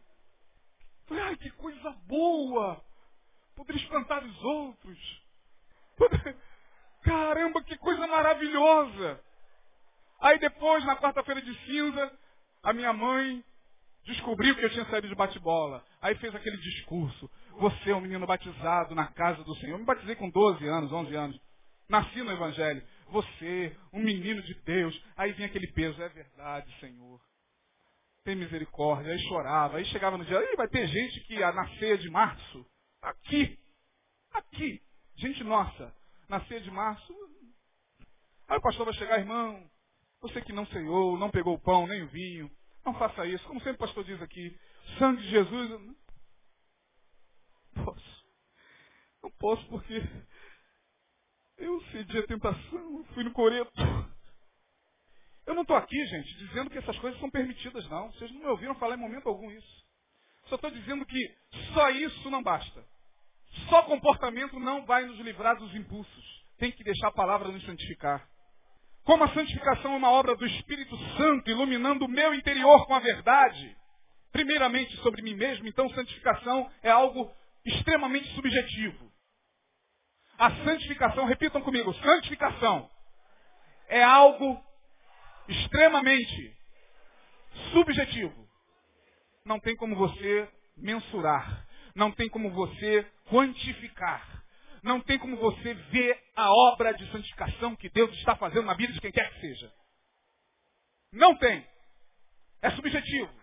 Ai, 1.11 1.36
que 1.38 1.49
coisa 1.51 1.91
boa! 2.07 2.84
Poderia 3.55 3.82
espantar 3.82 4.23
os 4.23 4.43
outros. 4.43 5.23
Caramba, 7.03 7.63
que 7.63 7.78
coisa 7.78 8.07
maravilhosa! 8.07 9.23
Aí 10.19 10.39
depois, 10.39 10.84
na 10.86 10.95
quarta-feira 10.95 11.41
de 11.41 11.53
cinza, 11.65 12.11
a 12.63 12.73
minha 12.73 12.91
mãe 12.93 13.43
descobriu 14.06 14.56
que 14.56 14.64
eu 14.64 14.70
tinha 14.70 14.86
saído 14.86 15.08
de 15.08 15.16
bate-bola. 15.16 15.84
Aí 16.01 16.16
fez 16.16 16.34
aquele 16.34 16.58
discurso. 16.58 17.30
Você 17.58 17.91
é 17.91 17.95
um 17.95 18.01
menino 18.01 18.26
batizado 18.26 18.93
na 18.95 19.08
casa 19.08 19.43
do 19.43 19.56
Senhor. 19.56 19.74
Eu 19.74 19.80
me 19.80 19.86
batizei 19.86 20.16
com 20.16 20.30
12 20.30 20.66
anos, 20.68 20.91
11 20.91 21.16
anos. 21.16 21.41
Nasci 21.89 22.22
no 22.22 22.32
Evangelho. 22.32 22.84
Você, 23.08 23.78
um 23.93 24.01
menino 24.01 24.41
de 24.41 24.53
Deus. 24.62 24.99
Aí 25.16 25.32
vinha 25.34 25.47
aquele 25.47 25.68
peso, 25.68 26.01
é 26.01 26.10
verdade, 26.10 26.72
Senhor. 26.80 27.20
Tem 28.24 28.36
misericórdia. 28.36 29.12
Aí 29.12 29.20
chorava. 29.28 29.78
Aí 29.78 29.86
chegava 29.86 30.18
no 30.18 30.26
dia, 30.26 30.38
Ih, 30.38 30.56
vai 30.56 30.68
ter 30.68 30.88
gente 30.88 31.20
que 31.22 31.39
na 31.39 31.68
ceia 31.78 31.97
de 31.97 32.10
março, 32.10 32.66
aqui, 33.01 33.60
aqui, 34.34 34.82
gente 35.16 35.43
nossa, 35.43 35.93
na 36.28 36.41
ceia 36.45 36.62
de 36.62 36.72
março. 36.72 37.14
Aí 38.47 38.58
o 38.58 38.62
pastor 38.62 38.86
vai 38.86 38.93
chegar, 38.95 39.20
irmão, 39.20 39.64
você 40.22 40.41
que 40.41 40.53
não 40.53 40.66
ceiou, 40.68 41.18
não 41.18 41.30
pegou 41.30 41.56
o 41.56 41.60
pão, 41.60 41.88
nem 41.88 42.03
o 42.03 42.08
vinho, 42.08 42.51
não 42.86 42.93
faça 42.93 43.25
isso. 43.25 43.45
Como 43.47 43.59
sempre 43.59 43.75
o 43.75 43.79
pastor 43.79 44.03
diz 44.03 44.21
aqui, 44.21 44.57
sangue 44.97 45.21
de 45.21 45.29
Jesus. 45.29 45.69
Não 47.75 47.86
posso. 47.86 48.25
Não 49.23 49.31
posso 49.31 49.65
porque 49.67 50.01
eu 51.57 51.81
cedi 51.91 52.17
a 52.19 52.27
tentação, 52.27 53.03
fui 53.13 53.23
no 53.23 53.31
coreto. 53.31 53.71
Eu 55.45 55.53
não 55.53 55.61
estou 55.61 55.75
aqui, 55.75 56.05
gente, 56.07 56.38
dizendo 56.38 56.69
que 56.69 56.77
essas 56.77 56.97
coisas 56.99 57.19
são 57.19 57.29
permitidas, 57.29 57.88
não. 57.89 58.11
Vocês 58.11 58.31
não 58.31 58.39
me 58.39 58.47
ouviram 58.47 58.75
falar 58.75 58.95
em 58.95 58.99
momento 58.99 59.29
algum 59.29 59.49
isso. 59.51 59.86
Só 60.45 60.55
estou 60.55 60.71
dizendo 60.71 61.05
que 61.05 61.36
só 61.73 61.89
isso 61.89 62.29
não 62.29 62.41
basta. 62.41 62.83
Só 63.69 63.83
comportamento 63.83 64.59
não 64.59 64.86
vai 64.86 65.05
nos 65.05 65.19
livrar 65.19 65.55
dos 65.57 65.73
impulsos. 65.75 66.45
Tem 66.57 66.71
que 66.71 66.83
deixar 66.83 67.07
a 67.07 67.13
palavra 67.13 67.49
nos 67.49 67.63
santificar. 67.65 68.27
Como 69.06 69.24
a 69.24 69.34
santificação 69.34 69.93
é 69.93 69.97
uma 69.97 70.10
obra 70.10 70.36
do 70.36 70.45
Espírito 70.47 70.97
Santo, 71.16 71.49
iluminando 71.49 72.06
o 72.06 72.10
meu 72.10 72.34
interior 72.34 72.88
com 72.88 72.95
a 72.95 72.99
verdade, 72.99 73.78
primeiramente 74.32 74.97
sobre 74.97 75.22
mim 75.22 75.36
mesmo, 75.36 75.68
então 75.68 75.88
santificação 75.91 76.70
é 76.82 76.89
algo 76.89 77.32
extremamente 77.64 78.28
subjetivo. 78.34 79.12
A 80.39 80.51
santificação, 80.64 81.26
repitam 81.26 81.62
comigo, 81.62 81.93
santificação 81.93 82.89
é 83.88 84.03
algo 84.03 84.60
extremamente 85.47 86.58
subjetivo. 87.72 88.49
Não 89.45 89.60
tem 89.60 89.76
como 89.76 89.95
você 89.95 90.49
mensurar, 90.76 91.68
não 91.93 92.12
tem 92.12 92.28
como 92.28 92.49
você 92.49 93.06
quantificar, 93.30 94.43
não 94.86 95.01
tem 95.01 95.17
como 95.17 95.36
você 95.38 95.73
ver 95.73 96.17
a 96.36 96.51
obra 96.71 96.93
de 96.93 97.11
santificação 97.11 97.75
que 97.75 97.89
Deus 97.89 98.11
está 98.17 98.36
fazendo 98.36 98.67
na 98.67 98.75
vida 98.75 98.93
de 98.93 99.01
quem 99.01 99.11
quer 99.11 99.33
que 99.33 99.41
seja. 99.41 99.73
Não 101.11 101.36
tem. 101.38 101.67
É 102.61 102.69
subjetivo. 102.69 103.33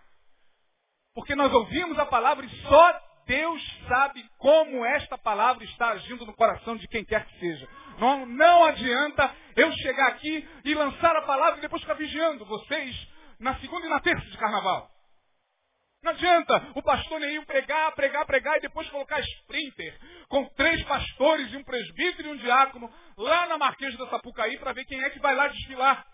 Porque 1.12 1.34
nós 1.34 1.52
ouvimos 1.52 1.98
a 1.98 2.06
palavra 2.06 2.46
e 2.46 2.62
só 2.62 3.00
Deus 3.26 3.60
sabe 3.88 4.24
como 4.38 4.86
esta 4.86 5.18
palavra 5.18 5.64
está 5.64 5.88
agindo 5.90 6.24
no 6.24 6.34
coração 6.34 6.76
de 6.76 6.86
quem 6.86 7.04
quer 7.04 7.26
que 7.26 7.38
seja. 7.40 7.68
Não, 7.98 8.24
não 8.24 8.64
adianta 8.64 9.34
eu 9.56 9.72
chegar 9.72 10.08
aqui 10.10 10.48
e 10.64 10.74
lançar 10.74 11.16
a 11.16 11.22
palavra 11.22 11.58
e 11.58 11.62
depois 11.62 11.82
ficar 11.82 11.94
vigiando 11.94 12.44
vocês 12.44 13.08
na 13.40 13.58
segunda 13.58 13.84
e 13.84 13.90
na 13.90 13.98
terça 13.98 14.24
de 14.30 14.38
carnaval. 14.38 14.91
Não 16.02 16.10
adianta 16.10 16.72
o 16.74 16.82
pastor 16.82 17.20
Neil 17.20 17.46
pregar, 17.46 17.92
pregar, 17.94 18.26
pregar 18.26 18.56
e 18.56 18.62
depois 18.62 18.88
colocar 18.90 19.20
sprinter 19.20 19.96
com 20.28 20.44
três 20.56 20.82
pastores 20.82 21.52
e 21.52 21.56
um 21.56 21.62
presbítero 21.62 22.28
e 22.28 22.32
um 22.32 22.36
diácono 22.36 22.92
lá 23.16 23.46
na 23.46 23.56
Marquês 23.56 23.96
da 23.96 24.08
Sapucaí 24.08 24.58
para 24.58 24.72
ver 24.72 24.84
quem 24.84 25.00
é 25.00 25.10
que 25.10 25.20
vai 25.20 25.34
lá 25.34 25.46
desfilar. 25.46 26.04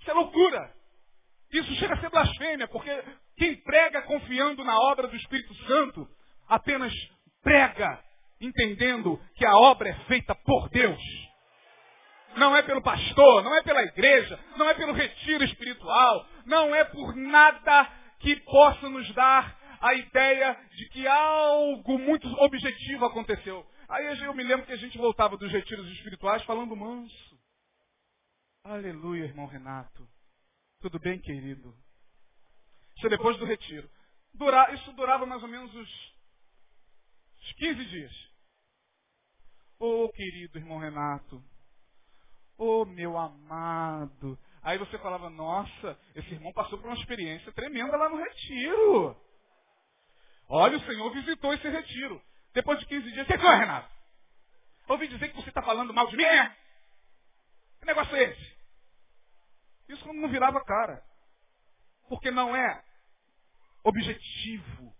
Isso 0.00 0.10
é 0.10 0.14
loucura. 0.14 0.74
Isso 1.50 1.74
chega 1.76 1.94
a 1.94 2.00
ser 2.00 2.10
blasfêmia, 2.10 2.68
porque 2.68 3.04
quem 3.38 3.56
prega 3.62 4.02
confiando 4.02 4.62
na 4.62 4.78
obra 4.78 5.08
do 5.08 5.16
Espírito 5.16 5.54
Santo 5.66 6.06
apenas 6.46 6.92
prega 7.42 7.98
entendendo 8.38 9.18
que 9.36 9.46
a 9.46 9.56
obra 9.56 9.88
é 9.88 9.94
feita 10.04 10.34
por 10.34 10.68
Deus. 10.68 11.00
Não 12.36 12.54
é 12.54 12.60
pelo 12.60 12.82
pastor, 12.82 13.42
não 13.42 13.54
é 13.54 13.62
pela 13.62 13.82
igreja, 13.82 14.38
não 14.56 14.68
é 14.68 14.74
pelo 14.74 14.92
retiro 14.92 15.42
espiritual, 15.44 16.26
não 16.44 16.74
é 16.74 16.84
por 16.84 17.16
nada 17.16 17.90
que 18.18 18.36
possa 18.40 18.88
nos 18.88 19.12
dar 19.14 19.58
a 19.80 19.94
ideia 19.94 20.54
de 20.72 20.88
que 20.88 21.06
algo 21.06 21.98
muito 21.98 22.26
objetivo 22.40 23.04
aconteceu. 23.04 23.66
Aí 23.88 24.06
eu 24.22 24.34
me 24.34 24.42
lembro 24.42 24.66
que 24.66 24.72
a 24.72 24.76
gente 24.76 24.98
voltava 24.98 25.36
dos 25.36 25.50
retiros 25.50 25.88
espirituais 25.92 26.42
falando 26.44 26.76
manso. 26.76 27.38
Aleluia, 28.64 29.24
irmão 29.24 29.46
Renato. 29.46 30.06
Tudo 30.80 30.98
bem, 30.98 31.18
querido? 31.18 31.74
Isso 32.96 33.06
é 33.06 33.10
depois 33.10 33.38
do 33.38 33.44
retiro. 33.44 33.88
Isso 34.74 34.92
durava 34.92 35.24
mais 35.24 35.42
ou 35.42 35.48
menos 35.48 35.74
uns, 35.74 36.14
uns 37.40 37.52
15 37.54 37.84
dias. 37.86 38.28
Ô 39.78 40.04
oh, 40.04 40.08
querido 40.10 40.58
irmão 40.58 40.78
Renato. 40.78 41.42
Ô 42.56 42.82
oh, 42.82 42.84
meu 42.84 43.16
amado. 43.16 44.38
Aí 44.62 44.78
você 44.78 44.98
falava, 44.98 45.30
nossa, 45.30 45.98
esse 46.14 46.32
irmão 46.32 46.52
passou 46.52 46.78
por 46.78 46.88
uma 46.88 46.96
experiência 46.96 47.52
tremenda 47.52 47.96
lá 47.96 48.08
no 48.08 48.16
retiro. 48.16 49.16
Olha, 50.48 50.76
o 50.76 50.86
Senhor 50.86 51.10
visitou 51.12 51.52
esse 51.54 51.68
retiro. 51.68 52.20
Depois 52.54 52.78
de 52.80 52.86
15 52.86 53.12
dias, 53.12 53.26
o 53.26 53.30
que 53.30 53.38
foi, 53.38 53.54
Renato? 53.56 53.90
Ouvi 54.88 55.06
dizer 55.08 55.28
que 55.28 55.36
você 55.36 55.50
está 55.50 55.62
falando 55.62 55.92
mal 55.92 56.06
de 56.06 56.16
mim? 56.16 56.24
É? 56.24 56.56
Que 57.80 57.86
negócio 57.86 58.16
é 58.16 58.22
esse? 58.24 58.58
Isso 59.90 60.12
não 60.12 60.28
virava 60.28 60.64
cara. 60.64 61.02
Porque 62.08 62.30
não 62.30 62.56
é 62.56 62.82
objetivo, 63.84 64.94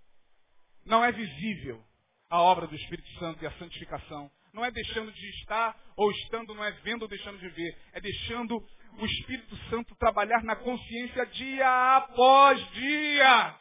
não 0.84 1.04
é 1.04 1.10
visível 1.10 1.82
a 2.30 2.40
obra 2.40 2.66
do 2.66 2.74
Espírito 2.74 3.08
Santo 3.18 3.42
e 3.42 3.46
a 3.46 3.52
santificação. 3.52 4.30
Não 4.52 4.64
é 4.64 4.70
deixando 4.70 5.12
de 5.12 5.28
estar, 5.40 5.78
ou 5.96 6.10
estando, 6.10 6.54
não 6.54 6.64
é 6.64 6.70
vendo 6.82 7.02
ou 7.02 7.08
deixando 7.08 7.38
de 7.38 7.48
ver. 7.48 7.78
É 7.92 8.00
deixando 8.00 8.60
o 8.98 9.06
Espírito 9.06 9.56
Santo 9.70 9.94
trabalhar 9.96 10.42
na 10.42 10.56
consciência 10.56 11.26
dia 11.26 11.96
após 11.96 12.58
dia. 12.72 13.54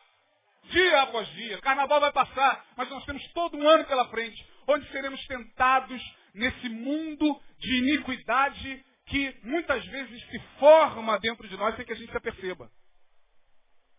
Dia 0.70 1.02
após 1.04 1.28
dia. 1.30 1.60
Carnaval 1.62 2.00
vai 2.00 2.12
passar, 2.12 2.66
mas 2.76 2.90
nós 2.90 3.06
temos 3.06 3.26
todo 3.34 3.58
um 3.58 3.68
ano 3.68 3.86
pela 3.86 4.08
frente, 4.10 4.46
onde 4.68 4.90
seremos 4.92 5.26
tentados 5.28 6.02
nesse 6.34 6.70
mundo 6.70 7.40
de 7.60 7.78
iniquidade 7.78 8.86
que 9.08 9.36
muitas 9.44 9.86
vezes 9.86 10.22
se 10.30 10.40
forma 10.60 11.18
dentro 11.20 11.48
de 11.48 11.56
nós 11.58 11.76
sem 11.76 11.86
que 11.86 11.94
a 11.94 11.96
gente 11.96 12.12
se 12.12 12.18
aperceba. 12.18 12.70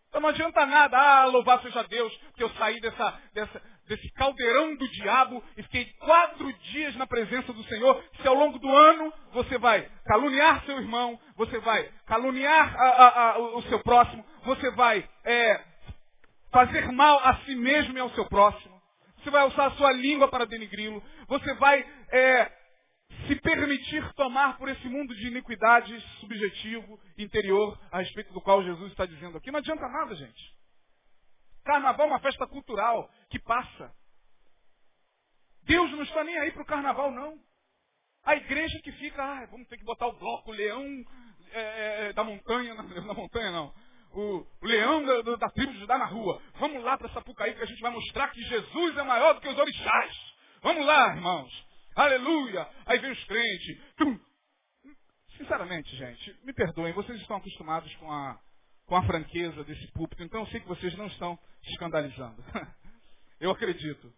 Então 0.09 0.23
não 0.23 0.31
adianta 0.31 0.65
nada, 0.65 0.97
ah, 0.97 1.27
louvado 1.27 1.63
seja 1.63 1.83
Deus, 1.85 2.15
que 2.35 2.43
eu 2.43 2.49
saí 2.51 2.81
dessa, 2.81 3.21
dessa, 3.35 3.63
desse 3.87 4.11
caldeirão 4.13 4.75
do 4.77 4.89
diabo 4.89 5.45
e 5.57 5.63
fiquei 5.65 5.85
quatro 5.99 6.51
dias 6.53 6.97
na 6.97 7.07
presença 7.07 7.53
do 7.53 7.63
Senhor. 7.65 8.03
Se 8.21 8.27
ao 8.27 8.35
longo 8.35 8.59
do 8.59 8.75
ano 8.75 9.13
você 9.33 9.59
vai 9.59 9.87
caluniar 10.07 10.65
seu 10.65 10.79
irmão, 10.79 11.21
você 11.37 11.59
vai 11.59 11.91
caluniar 12.07 12.75
a, 12.75 12.89
a, 12.89 13.31
a, 13.33 13.39
o 13.39 13.63
seu 13.65 13.81
próximo, 13.81 14.25
você 14.45 14.71
vai 14.71 15.07
é, 15.25 15.61
fazer 16.51 16.91
mal 16.91 17.21
a 17.23 17.37
si 17.45 17.55
mesmo 17.55 17.97
e 17.97 18.01
ao 18.01 18.11
seu 18.11 18.25
próximo, 18.27 18.81
você 19.19 19.31
vai 19.31 19.47
usar 19.47 19.67
a 19.67 19.71
sua 19.73 19.93
língua 19.93 20.29
para 20.29 20.47
denigri-lo, 20.47 21.03
você 21.27 21.53
vai 21.55 21.85
é, 22.11 22.51
se 23.27 23.37
permitir 23.41 24.13
tomar 24.15 24.57
por 24.57 24.69
esse 24.69 24.89
mundo 24.89 25.15
de 25.15 25.29
iniquidade 25.29 26.01
subjetivo, 26.21 27.01
interior, 27.17 27.79
a 27.91 27.99
respeito 27.99 28.33
do 28.33 28.41
qual 28.41 28.63
Jesus 28.63 28.91
está 28.91 29.07
dizendo 29.07 29.39
aqui. 29.39 29.51
Não 29.51 29.59
adianta 29.59 29.89
nada, 29.89 30.15
gente. 30.15 30.59
Carnaval 31.65 32.07
é 32.07 32.11
uma 32.11 32.21
festa 32.21 32.47
cultural 32.47 33.11
que 33.29 33.39
passa. 33.39 33.93
Deus 35.65 35.91
não 35.91 36.03
está 36.03 36.25
nem 36.25 36.39
aí 36.39 36.51
para 36.51 36.63
o 36.63 36.67
carnaval, 36.67 37.11
não. 37.11 37.39
A 38.25 38.37
igreja 38.37 38.81
que 38.83 38.93
fica, 38.93 39.23
ah, 39.23 39.47
vamos 39.51 39.69
ter 39.69 39.77
que 39.77 39.85
botar 39.85 40.07
o 40.07 40.19
bloco, 40.19 40.51
o 40.51 40.55
leão 40.55 40.85
é, 41.53 41.61
é, 41.61 42.09
é 42.09 42.13
da 42.13 42.25
montanha, 42.25 42.75
da 42.75 43.15
montanha 43.15 43.51
não. 43.51 43.75
O, 44.13 44.47
leão 44.63 45.05
da, 45.05 45.37
da, 45.37 45.51
tribo 45.51 45.73
de 45.73 45.81
Judá 45.81 45.99
na 45.99 46.07
rua. 46.07 46.41
Vamos 46.55 46.83
lá 46.83 46.97
para 46.97 47.11
Sapucaí 47.11 47.55
que 47.55 47.63
a 47.63 47.67
gente 47.67 47.81
vai 47.81 47.91
mostrar 47.91 48.29
que 48.29 48.41
Jesus 48.43 48.97
é 48.97 49.03
maior 49.03 49.35
do 49.35 49.41
que 49.41 49.49
os 49.49 49.59
orixás. 49.59 50.15
Vamos 50.63 50.87
lá, 50.87 51.15
irmãos. 51.15 51.69
Aleluia! 51.95 52.67
Aí 52.87 52.99
vem 52.99 53.11
os 53.11 53.25
crentes. 53.25 53.79
Tum. 53.97 54.19
Sinceramente, 55.37 55.95
gente, 55.97 56.37
me 56.45 56.53
perdoem, 56.53 56.93
vocês 56.93 57.21
estão 57.21 57.28
acostumados 57.39 57.95
com 57.97 58.13
a, 58.13 58.39
com 58.87 58.95
a 58.97 59.07
franqueza 59.07 59.65
desse 59.65 59.91
púlpito, 59.93 60.23
então 60.23 60.41
eu 60.41 60.47
sei 60.49 60.61
que 60.61 60.69
vocês 60.69 60.97
não 60.97 61.07
estão 61.07 61.39
escandalizando. 61.65 62.45
eu 63.41 63.51
acredito. 63.51 64.13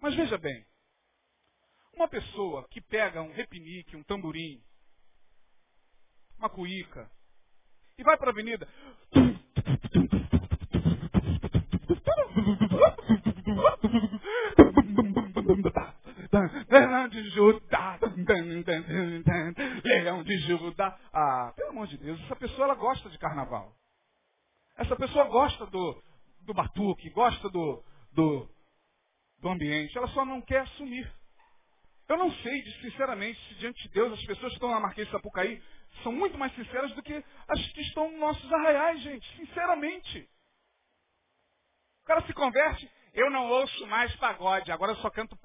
Mas 0.00 0.14
veja 0.14 0.38
bem, 0.38 0.66
uma 1.94 2.08
pessoa 2.08 2.66
que 2.70 2.80
pega 2.80 3.22
um 3.22 3.32
repinique, 3.32 3.96
um 3.96 4.02
tamborim, 4.02 4.64
uma 6.38 6.48
cuíca, 6.48 7.10
e 7.98 8.02
vai 8.02 8.16
para 8.16 8.30
a 8.30 8.32
avenida. 8.32 8.66
Leão 16.68 17.08
de 17.08 17.28
Judá. 17.30 17.98
Leão 19.84 20.22
de 20.22 20.38
Judá. 20.38 20.98
Ah, 21.12 21.52
pelo 21.56 21.70
amor 21.70 21.86
de 21.88 21.98
Deus, 21.98 22.20
essa 22.22 22.36
pessoa 22.36 22.64
ela 22.64 22.74
gosta 22.74 23.10
de 23.10 23.18
carnaval. 23.18 23.74
Essa 24.76 24.94
pessoa 24.96 25.24
gosta 25.24 25.66
do, 25.66 26.02
do 26.42 26.54
batuque, 26.54 27.10
gosta 27.10 27.48
do, 27.50 27.84
do, 28.12 28.48
do 29.40 29.48
ambiente. 29.48 29.96
Ela 29.98 30.08
só 30.08 30.24
não 30.24 30.40
quer 30.40 30.60
assumir. 30.60 31.10
Eu 32.08 32.16
não 32.16 32.32
sei, 32.32 32.62
sinceramente, 32.80 33.38
se 33.48 33.54
diante 33.56 33.82
de 33.82 33.88
Deus 33.90 34.12
as 34.12 34.24
pessoas 34.24 34.50
que 34.52 34.56
estão 34.56 34.70
na 34.70 34.80
Marquês 34.80 35.06
de 35.06 35.12
Sapucaí 35.12 35.62
são 36.02 36.12
muito 36.12 36.38
mais 36.38 36.54
sinceras 36.54 36.92
do 36.94 37.02
que 37.02 37.24
as 37.48 37.72
que 37.72 37.80
estão 37.82 38.10
nos 38.10 38.20
nossos 38.20 38.52
arraiais, 38.52 39.00
gente. 39.00 39.36
Sinceramente. 39.36 40.28
O 42.02 42.06
cara 42.06 42.22
se 42.26 42.32
converte, 42.32 42.90
eu 43.14 43.30
não 43.30 43.48
ouço 43.48 43.86
mais 43.86 44.14
pagode, 44.16 44.72
agora 44.72 44.92
eu 44.92 44.96
só 44.96 45.10
canto 45.10 45.36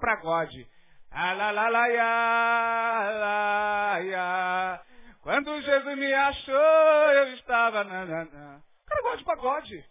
pagode. 3.96 4.84
Quando 5.22 5.62
Jesus 5.62 5.96
me 5.96 6.12
achou, 6.12 6.54
eu 6.54 7.32
estava. 7.34 7.82
Nanana. 7.84 8.62
O 8.84 8.86
cara 8.86 9.02
gosta 9.02 9.16
de 9.16 9.24
pagode. 9.24 9.84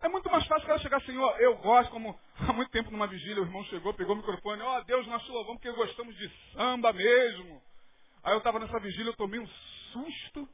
É 0.00 0.08
muito 0.08 0.30
mais 0.30 0.46
fácil 0.46 0.64
o 0.64 0.68
cara 0.68 0.78
chegar 0.78 0.96
assim, 0.98 1.16
ó, 1.18 1.36
eu 1.36 1.56
gosto, 1.58 1.90
como 1.90 2.18
há 2.48 2.52
muito 2.52 2.70
tempo 2.70 2.90
numa 2.90 3.06
vigília, 3.06 3.42
o 3.42 3.46
irmão 3.46 3.64
chegou, 3.64 3.92
pegou 3.92 4.14
o 4.14 4.18
microfone, 4.18 4.62
ó, 4.62 4.80
Deus, 4.82 5.06
nós 5.06 5.22
te 5.22 5.30
louvamos 5.30 5.60
porque 5.60 5.76
gostamos 5.76 6.16
de 6.16 6.28
samba 6.52 6.92
mesmo. 6.92 7.62
Aí 8.22 8.32
eu 8.32 8.38
estava 8.38 8.58
nessa 8.58 8.78
vigília, 8.78 9.10
eu 9.10 9.16
tomei 9.16 9.40
um 9.40 9.46
susto. 9.46 10.48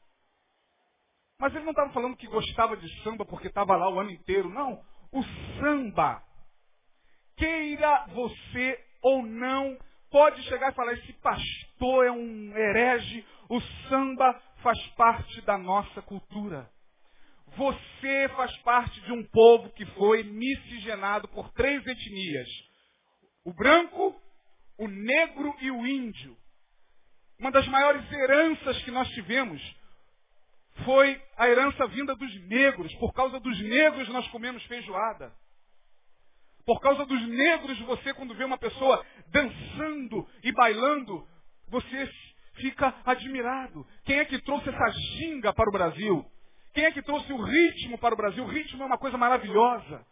Mas 1.39 1.55
ele 1.55 1.65
não 1.65 1.71
estava 1.71 1.93
falando 1.93 2.17
que 2.17 2.27
gostava 2.27 2.77
de 2.77 3.03
samba 3.03 3.25
porque 3.25 3.47
estava 3.47 3.77
lá 3.77 3.89
o 3.89 4.01
ano 4.01 4.11
inteiro. 4.11 4.49
Não. 4.49 4.85
O 5.13 5.23
samba, 5.61 6.23
queira 7.37 8.07
você 8.09 8.92
ou 9.03 9.27
não, 9.27 9.77
pode 10.11 10.43
chegar 10.45 10.71
e 10.71 10.75
falar, 10.75 10.93
esse 10.95 11.13
pastor 11.15 12.07
é 12.07 12.13
um 12.13 12.57
herege, 12.57 13.25
o 13.49 13.61
samba 13.89 14.41
faz 14.63 14.79
parte 14.97 15.41
da 15.43 15.59
nossa 15.59 16.01
cultura. 16.03 16.71
Você 17.57 18.31
faz 18.37 18.57
parte 18.59 18.99
de 19.03 19.13
um 19.13 19.23
povo 19.25 19.71
que 19.71 19.85
foi 19.87 20.23
miscigenado 20.23 21.29
por 21.29 21.51
três 21.53 21.87
etnias. 21.87 22.49
O 23.45 23.53
branco, 23.53 24.19
o 24.79 24.89
negro 24.89 25.55
e 25.61 25.71
o 25.71 25.87
índio. 25.87 26.37
Uma 27.39 27.51
das 27.51 27.67
maiores 27.69 28.11
heranças 28.11 28.83
que 28.85 28.91
nós 28.91 29.09
tivemos 29.11 29.61
foi 30.85 31.21
a 31.37 31.49
herança 31.49 31.87
vinda 31.89 32.15
dos 32.15 32.49
negros. 32.49 32.95
Por 32.95 33.13
causa 33.13 33.39
dos 33.39 33.61
negros 33.61 34.09
nós 34.09 34.27
comemos 34.29 34.63
feijoada. 34.65 35.33
Por 36.65 36.81
causa 36.81 37.05
dos 37.05 37.21
negros, 37.29 37.79
você, 37.81 38.15
quando 38.15 38.35
vê 38.35 38.45
uma 38.45 38.59
pessoa 38.59 39.05
dançando 39.29 40.29
e 40.43 40.53
bailando, 40.53 41.27
você 41.69 42.09
fica 42.55 42.95
admirado. 43.05 43.87
Quem 44.05 44.19
é 44.19 44.25
que 44.25 44.41
trouxe 44.43 44.69
essa 44.69 44.91
ginga 44.91 45.53
para 45.53 45.69
o 45.69 45.73
Brasil? 45.73 46.25
Quem 46.73 46.85
é 46.85 46.93
que 46.93 47.03
trouxe 47.03 47.33
o 47.33 47.43
ritmo 47.43 47.99
para 47.99 48.15
o 48.15 48.17
Brasil? 48.17 48.45
O 48.45 48.49
ritmo 48.49 48.83
é 48.83 48.87
uma 48.87 48.99
coisa 48.99 49.19
maravilhosa. 49.19 50.07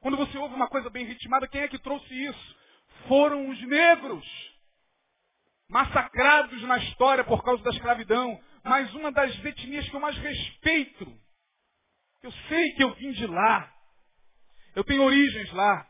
Quando 0.00 0.16
você 0.16 0.38
ouve 0.38 0.54
uma 0.54 0.68
coisa 0.68 0.88
bem 0.88 1.04
ritmada, 1.04 1.48
quem 1.48 1.62
é 1.62 1.68
que 1.68 1.78
trouxe 1.78 2.12
isso? 2.14 2.56
Foram 3.08 3.48
os 3.48 3.60
negros. 3.62 4.24
Massacrados 5.68 6.62
na 6.62 6.78
história 6.78 7.24
por 7.24 7.42
causa 7.42 7.62
da 7.62 7.70
escravidão. 7.70 8.40
Mas 8.62 8.94
uma 8.94 9.10
das 9.10 9.44
etnias 9.44 9.88
que 9.88 9.96
eu 9.96 10.00
mais 10.00 10.16
respeito 10.18 11.20
Eu 12.22 12.32
sei 12.32 12.72
que 12.72 12.82
eu 12.82 12.94
vim 12.94 13.12
de 13.12 13.26
lá. 13.26 13.72
Eu 14.74 14.84
tenho 14.84 15.02
origens 15.02 15.52
lá. 15.52 15.86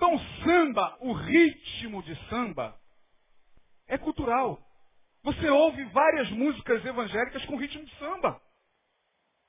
Então, 0.00 0.18
samba, 0.42 0.96
o 1.00 1.12
ritmo 1.12 2.02
de 2.02 2.16
samba, 2.30 2.74
é 3.86 3.98
cultural. 3.98 4.58
Você 5.22 5.50
ouve 5.50 5.84
várias 5.90 6.30
músicas 6.30 6.82
evangélicas 6.86 7.44
com 7.44 7.58
ritmo 7.58 7.84
de 7.84 7.94
samba. 7.96 8.40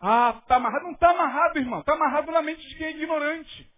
Ah, 0.01 0.41
está 0.41 0.57
amarrado. 0.57 0.83
Não 0.83 0.91
está 0.91 1.11
amarrado, 1.11 1.57
irmão. 1.57 1.79
Está 1.79 1.93
amarrado 1.93 2.29
na 2.33 2.41
mente 2.41 2.67
de 2.67 2.75
quem 2.75 2.87
é 2.87 2.91
ignorante. 2.91 3.71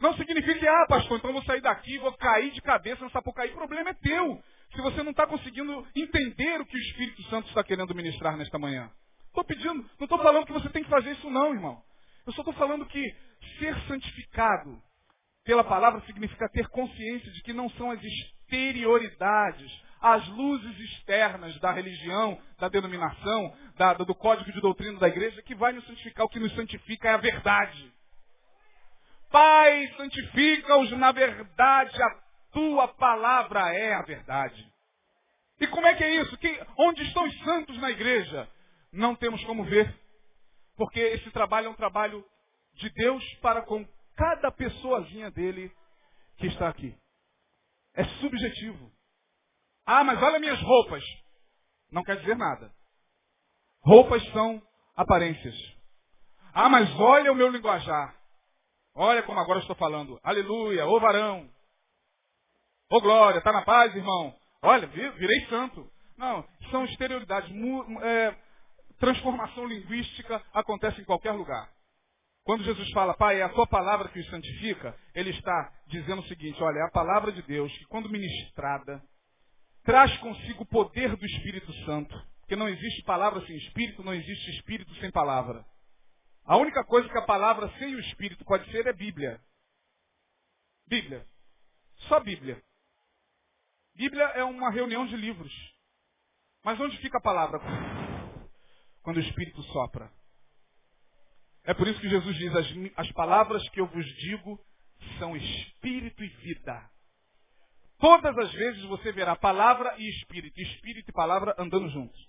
Não 0.00 0.12
significa 0.16 0.58
que, 0.58 0.66
ah, 0.66 0.86
pastor, 0.88 1.18
então 1.18 1.32
vou 1.32 1.44
sair 1.44 1.60
daqui, 1.60 1.96
vou 1.98 2.12
cair 2.14 2.50
de 2.50 2.60
cabeça 2.62 3.04
nessa 3.04 3.22
porcaria. 3.22 3.52
O 3.52 3.58
problema 3.58 3.90
é 3.90 3.94
teu. 3.94 4.42
Se 4.74 4.82
você 4.82 5.04
não 5.04 5.12
está 5.12 5.24
conseguindo 5.24 5.86
entender 5.94 6.60
o 6.60 6.66
que 6.66 6.76
o 6.76 6.80
Espírito 6.80 7.22
Santo 7.30 7.46
está 7.46 7.62
querendo 7.62 7.94
ministrar 7.94 8.36
nesta 8.36 8.58
manhã. 8.58 8.90
Estou 9.28 9.44
pedindo, 9.44 9.88
não 10.00 10.04
estou 10.04 10.18
falando 10.18 10.46
que 10.46 10.52
você 10.52 10.68
tem 10.70 10.82
que 10.82 10.90
fazer 10.90 11.12
isso 11.12 11.30
não, 11.30 11.54
irmão. 11.54 11.80
Eu 12.26 12.32
só 12.32 12.40
estou 12.40 12.54
falando 12.54 12.86
que 12.86 13.16
ser 13.60 13.78
santificado 13.86 14.82
pela 15.44 15.64
palavra 15.64 16.00
significa 16.06 16.48
ter 16.48 16.68
consciência 16.68 17.30
de 17.32 17.42
que 17.42 17.52
não 17.52 17.68
são 17.70 17.90
as 17.90 18.02
exterioridades, 18.02 19.70
as 20.00 20.26
luzes 20.28 20.78
externas 20.78 21.58
da 21.60 21.72
religião, 21.72 22.40
da 22.58 22.68
denominação, 22.68 23.56
da, 23.76 23.94
do 23.94 24.14
código 24.14 24.52
de 24.52 24.60
doutrina 24.60 24.98
da 24.98 25.08
igreja 25.08 25.42
que 25.42 25.54
vai 25.54 25.72
nos 25.72 25.86
santificar. 25.86 26.26
O 26.26 26.28
que 26.28 26.40
nos 26.40 26.54
santifica 26.54 27.08
é 27.08 27.14
a 27.14 27.18
verdade. 27.18 27.92
Pai, 29.30 29.92
santifica-os 29.96 30.90
na 30.92 31.10
verdade, 31.10 32.02
a 32.02 32.10
tua 32.52 32.88
palavra 32.88 33.74
é 33.74 33.94
a 33.94 34.02
verdade. 34.02 34.70
E 35.60 35.66
como 35.68 35.86
é 35.86 35.94
que 35.94 36.04
é 36.04 36.16
isso? 36.16 36.36
Que, 36.38 36.60
onde 36.76 37.02
estão 37.04 37.24
os 37.24 37.38
santos 37.44 37.78
na 37.78 37.90
igreja? 37.90 38.48
Não 38.92 39.14
temos 39.14 39.42
como 39.44 39.64
ver. 39.64 39.92
Porque 40.76 41.00
esse 41.00 41.30
trabalho 41.30 41.68
é 41.68 41.70
um 41.70 41.74
trabalho 41.74 42.24
de 42.74 42.90
Deus 42.90 43.24
para 43.36 43.62
com 43.62 43.86
cada 44.22 44.52
pessoazinha 44.52 45.32
dele 45.32 45.72
que 46.36 46.46
está 46.46 46.68
aqui. 46.68 46.96
É 47.92 48.04
subjetivo. 48.20 48.92
Ah, 49.84 50.04
mas 50.04 50.22
olha 50.22 50.38
minhas 50.38 50.60
roupas. 50.62 51.02
Não 51.90 52.04
quer 52.04 52.20
dizer 52.20 52.36
nada. 52.36 52.72
Roupas 53.80 54.24
são 54.30 54.62
aparências. 54.94 55.56
Ah, 56.54 56.68
mas 56.68 56.88
olha 57.00 57.32
o 57.32 57.34
meu 57.34 57.48
linguajar. 57.48 58.16
Olha 58.94 59.24
como 59.24 59.40
agora 59.40 59.58
estou 59.58 59.74
falando. 59.74 60.20
Aleluia, 60.22 60.86
ô 60.86 61.00
varão. 61.00 61.50
Ô 62.88 63.00
glória, 63.00 63.38
está 63.38 63.50
na 63.50 63.62
paz, 63.62 63.92
irmão. 63.96 64.38
Olha, 64.62 64.86
virei 64.86 65.46
santo. 65.48 65.90
Não, 66.16 66.46
são 66.70 66.84
exterioridades. 66.84 67.50
É, 68.02 68.36
transformação 69.00 69.66
linguística 69.66 70.40
acontece 70.54 71.00
em 71.00 71.04
qualquer 71.04 71.32
lugar. 71.32 71.68
Quando 72.44 72.64
Jesus 72.64 72.90
fala, 72.90 73.14
Pai, 73.14 73.40
é 73.40 73.44
a 73.44 73.48
tua 73.48 73.66
palavra 73.66 74.08
que 74.08 74.18
os 74.18 74.28
santifica, 74.28 74.98
ele 75.14 75.30
está 75.30 75.72
dizendo 75.86 76.22
o 76.22 76.26
seguinte, 76.26 76.60
olha, 76.60 76.78
é 76.78 76.82
a 76.82 76.90
palavra 76.90 77.30
de 77.30 77.40
Deus 77.42 77.72
que 77.78 77.84
quando 77.86 78.08
ministrada, 78.08 79.00
traz 79.84 80.16
consigo 80.18 80.64
o 80.64 80.66
poder 80.66 81.16
do 81.16 81.24
Espírito 81.24 81.72
Santo. 81.84 82.14
Porque 82.40 82.56
não 82.56 82.68
existe 82.68 83.02
palavra 83.04 83.44
sem 83.46 83.56
Espírito, 83.56 84.02
não 84.02 84.12
existe 84.12 84.50
Espírito 84.56 84.92
sem 84.96 85.10
palavra. 85.10 85.64
A 86.44 86.56
única 86.56 86.84
coisa 86.84 87.08
que 87.08 87.18
a 87.18 87.24
palavra 87.24 87.72
sem 87.78 87.94
o 87.94 88.00
Espírito 88.00 88.44
pode 88.44 88.68
ser 88.72 88.86
é 88.88 88.92
Bíblia. 88.92 89.40
Bíblia. 90.88 91.24
Só 92.08 92.18
Bíblia. 92.18 92.60
Bíblia 93.94 94.24
é 94.34 94.42
uma 94.42 94.70
reunião 94.70 95.06
de 95.06 95.16
livros. 95.16 95.52
Mas 96.64 96.78
onde 96.80 96.98
fica 96.98 97.18
a 97.18 97.22
palavra? 97.22 97.60
Quando 99.02 99.18
o 99.18 99.20
Espírito 99.20 99.62
sopra. 99.64 100.10
É 101.64 101.74
por 101.74 101.86
isso 101.86 102.00
que 102.00 102.08
Jesus 102.08 102.36
diz: 102.36 102.54
as, 102.54 102.66
as 102.96 103.12
palavras 103.12 103.66
que 103.70 103.80
eu 103.80 103.86
vos 103.86 104.06
digo 104.16 104.58
são 105.18 105.36
Espírito 105.36 106.22
e 106.22 106.28
vida. 106.28 106.90
Todas 107.98 108.36
as 108.36 108.52
vezes 108.52 108.82
você 108.84 109.12
verá 109.12 109.36
palavra 109.36 109.94
e 109.96 110.08
Espírito, 110.08 110.60
Espírito 110.60 111.08
e 111.10 111.12
palavra 111.12 111.54
andando 111.58 111.88
juntos. 111.90 112.20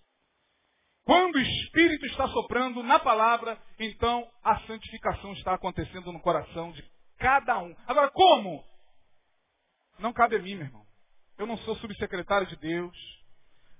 Quando 1.03 1.35
o 1.35 1.41
Espírito 1.41 2.05
está 2.05 2.27
soprando 2.29 2.81
na 2.83 2.99
palavra, 2.99 3.61
então 3.79 4.29
a 4.43 4.59
santificação 4.61 5.33
está 5.33 5.53
acontecendo 5.53 6.13
no 6.13 6.21
coração 6.21 6.71
de 6.71 6.83
cada 7.17 7.59
um. 7.59 7.75
Agora, 7.87 8.09
como? 8.11 8.63
Não 9.99 10.13
cabe 10.13 10.37
a 10.37 10.39
mim, 10.39 10.55
meu 10.55 10.65
irmão. 10.65 10.85
Eu 11.37 11.45
não 11.45 11.57
sou 11.57 11.75
subsecretário 11.77 12.47
de 12.47 12.55
Deus. 12.55 13.22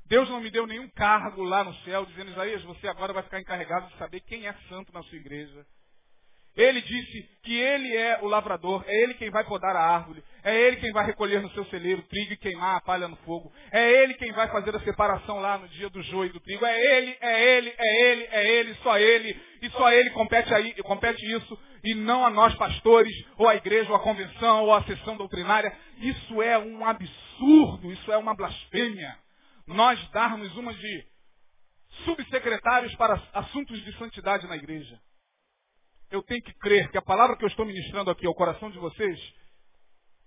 Deus 0.06 0.30
não 0.30 0.42
me 0.42 0.50
deu 0.50 0.68
nenhum 0.68 0.90
cargo 0.90 1.44
lá 1.44 1.64
no 1.64 1.74
céu, 1.78 2.06
dizendo, 2.06 2.32
Isaías, 2.32 2.64
você 2.64 2.88
agora 2.88 3.14
vai 3.14 3.24
ficar 3.24 3.40
encarregado 3.40 3.88
de 3.88 3.98
saber 3.98 4.20
quem 4.22 4.48
é 4.48 4.54
santo 4.70 4.94
na 4.94 5.02
sua 5.04 5.18
igreja. 5.18 5.66
Ele 6.56 6.82
disse 6.82 7.28
que 7.42 7.56
ele 7.56 7.98
é 7.98 8.20
o 8.22 8.28
lavrador, 8.28 8.84
é 8.86 9.04
ele 9.04 9.16
quem 9.16 9.32
vai 9.32 9.44
podar 9.44 9.76
a 9.76 9.82
árvore, 9.82 10.24
é 10.44 10.56
ele 10.56 10.76
quem 10.76 10.92
vai 10.92 11.04
recolher 11.04 11.42
no 11.42 11.50
seu 11.52 11.66
celeiro 11.66 12.04
trigo 12.04 12.34
e 12.34 12.38
queimar 12.38 12.76
a 12.76 12.82
palha 12.82 13.08
no 13.08 13.16
fogo, 13.18 13.52
é 13.72 14.04
ele 14.04 14.14
quem 14.14 14.32
vai 14.34 14.48
fazer 14.50 14.76
a 14.76 14.80
separação 14.82 15.40
lá 15.40 15.58
no 15.58 15.68
dia 15.70 15.90
do 15.90 16.04
joio 16.04 16.30
e 16.30 16.34
do 16.34 16.40
trigo, 16.40 16.64
é 16.64 16.98
ele, 16.98 17.18
é 17.20 17.58
ele, 17.58 17.74
é 17.76 18.12
ele, 18.12 18.28
é 18.30 18.52
ele, 18.52 18.74
só 18.84 19.00
ele, 19.00 19.42
e 19.64 19.70
só 19.72 19.92
ele 19.92 20.12
compete, 20.12 20.54
aí, 20.54 20.76
compete 20.84 21.26
isso, 21.26 21.58
e 21.84 21.96
não 21.96 22.24
a 22.24 22.30
nós 22.30 22.54
pastores, 22.54 23.14
ou 23.36 23.50
a 23.50 23.56
igreja, 23.56 23.90
ou 23.90 23.96
a 23.96 24.00
convenção, 24.00 24.64
ou 24.64 24.74
a 24.74 24.84
sessão 24.84 25.18
doutrinária. 25.18 25.76
Isso 25.98 26.42
é 26.42 26.58
um 26.58 26.86
absurdo, 26.86 27.92
isso 27.92 28.12
é 28.12 28.18
uma 28.18 28.36
blasfêmia. 28.36 29.18
Nós 29.68 30.10
darmos 30.10 30.56
uma 30.56 30.74
de 30.74 31.08
subsecretários 32.06 32.96
para 32.96 33.16
assuntos 33.34 33.82
de 33.84 33.98
santidade 33.98 34.48
na 34.48 34.56
igreja 34.56 35.00
eu 36.14 36.22
tenho 36.22 36.44
que 36.44 36.54
crer 36.54 36.92
que 36.92 36.98
a 36.98 37.02
palavra 37.02 37.36
que 37.36 37.44
eu 37.44 37.48
estou 37.48 37.66
ministrando 37.66 38.12
aqui 38.12 38.28
ao 38.28 38.36
coração 38.36 38.70
de 38.70 38.78
vocês 38.78 39.20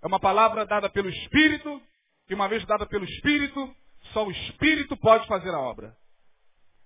é 0.03 0.07
uma 0.07 0.19
palavra 0.19 0.65
dada 0.65 0.89
pelo 0.89 1.09
Espírito, 1.09 1.81
e 2.29 2.33
uma 2.33 2.47
vez 2.49 2.63
dada 2.65 2.85
pelo 2.85 3.05
Espírito, 3.05 3.73
só 4.11 4.25
o 4.25 4.31
Espírito 4.31 4.97
pode 4.97 5.25
fazer 5.27 5.49
a 5.49 5.59
obra. 5.59 5.95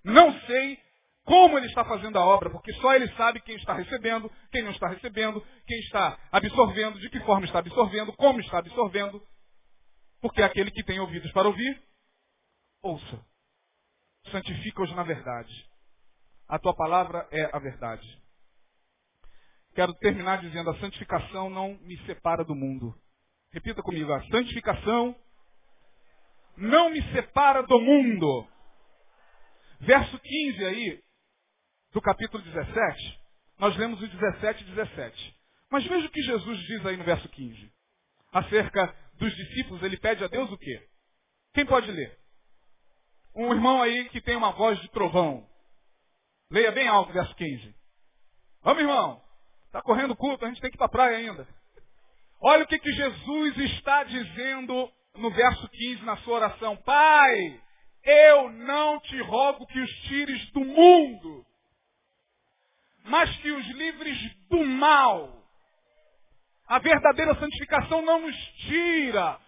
Não 0.04 0.32
sei 0.42 0.80
como 1.26 1.58
ele 1.58 1.66
está 1.66 1.84
fazendo 1.84 2.18
a 2.18 2.26
obra, 2.26 2.52
porque 2.52 2.72
só 2.74 2.94
ele 2.94 3.08
sabe 3.16 3.42
quem 3.42 3.56
está 3.56 3.74
recebendo, 3.74 4.32
quem 4.52 4.62
não 4.62 4.72
está 4.72 4.88
recebendo, 4.88 5.44
quem 5.66 5.80
está 5.80 6.18
absorvendo, 6.32 7.00
de 7.00 7.10
que 7.10 7.20
forma 7.22 7.46
está 7.46 7.60
absorvendo, 7.60 8.14
como 8.14 8.40
está 8.40 8.60
absorvendo. 8.60 9.22
Porque 10.22 10.44
aquele 10.44 10.70
que 10.70 10.84
tem 10.84 11.00
ouvidos 11.00 11.32
para 11.32 11.48
ouvir, 11.48 11.82
ouça. 12.82 13.26
Santifica-os 14.32 14.94
na 14.96 15.04
verdade. 15.04 15.70
A 16.48 16.60
tua 16.60 16.76
palavra 16.76 17.28
é 17.32 17.50
a 17.56 17.60
verdade. 17.60 18.22
Quero 19.74 19.94
terminar 19.96 20.42
dizendo: 20.42 20.70
a 20.70 20.80
santificação 20.80 21.50
não 21.50 21.78
me 21.82 21.98
separa 22.06 22.44
do 22.44 22.56
mundo. 22.56 22.94
Repita 23.52 23.82
comigo: 23.82 24.12
a 24.12 24.24
santificação 24.28 25.16
não 26.58 26.90
me 26.90 27.02
separa 27.14 27.64
do 27.64 27.80
mundo. 27.80 28.48
Verso 29.80 30.20
15 30.20 30.66
aí, 30.66 31.04
do 31.92 32.02
capítulo 32.02 32.44
17, 32.44 33.20
nós 33.58 33.76
lemos 33.78 34.02
o 34.02 34.08
17 34.08 34.64
e 34.64 34.68
17. 34.68 35.36
Mas 35.72 35.86
veja 35.88 36.06
o 36.06 36.12
que 36.12 36.22
Jesus 36.22 36.60
diz 36.68 36.86
aí 36.86 36.98
no 36.98 37.04
verso 37.04 37.28
15. 37.30 37.74
Acerca 38.34 38.96
dos 39.16 39.36
discípulos, 39.36 39.82
ele 39.82 39.98
pede 39.98 40.24
a 40.24 40.28
Deus 40.28 40.52
o 40.52 40.58
quê? 40.58 40.88
Quem 41.54 41.66
pode 41.66 41.90
ler? 41.92 42.21
Um 43.36 43.54
irmão 43.54 43.82
aí 43.82 44.10
que 44.10 44.22
tem 44.22 44.36
uma 44.36 44.52
voz 44.52 44.80
de 44.80 44.90
trovão. 44.90 45.48
Leia 46.52 46.72
bem 46.72 46.88
alto 46.88 47.14
verso 47.14 47.34
15. 47.36 47.76
Vamos, 48.62 48.82
irmão. 48.82 49.22
Está 49.68 49.82
correndo 49.82 50.16
culto, 50.16 50.44
a 50.44 50.50
gente 50.50 50.60
tem 50.60 50.70
que 50.70 50.76
ir 50.76 50.78
para 50.78 50.88
a 50.88 50.92
praia 50.92 51.18
ainda. 51.18 51.48
Olha 52.42 52.64
o 52.64 52.68
que, 52.68 52.78
que 52.78 52.92
Jesus 52.92 53.58
está 53.58 54.04
dizendo 54.04 54.92
no 55.16 55.32
verso 55.32 55.68
15 55.70 56.04
na 56.04 56.18
sua 56.18 56.36
oração. 56.36 56.76
Pai, 56.78 57.62
eu 58.04 58.52
não 58.52 59.00
te 59.00 59.22
rogo 59.22 59.66
que 59.68 59.80
os 59.80 59.92
tires 60.02 60.52
do 60.52 60.62
mundo, 60.62 61.46
mas 63.06 63.34
que 63.38 63.52
os 63.52 63.68
livres 63.68 64.18
do 64.50 64.66
mal. 64.66 65.42
A 66.68 66.80
verdadeira 66.80 67.36
santificação 67.36 68.02
não 68.02 68.22
nos 68.22 68.36
tira 68.68 69.40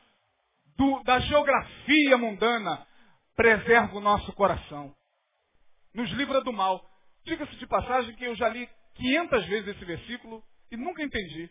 do, 0.78 1.04
da 1.04 1.20
geografia 1.20 2.18
mundana, 2.18 2.86
preserva 3.36 3.96
o 3.96 4.02
nosso 4.02 4.32
coração. 4.34 4.94
Nos 5.94 6.10
livra 6.12 6.42
do 6.42 6.52
mal. 6.52 6.84
Diga-se 7.26 7.56
de 7.56 7.68
passagem 7.68 8.16
que 8.16 8.26
eu 8.26 8.36
já 8.36 8.50
li 8.50 8.70
500 8.96 9.46
vezes 9.46 9.76
esse 9.76 9.86
versículo 9.86 10.44
e 10.72 10.78
nunca 10.78 11.04
entendi. 11.04 11.50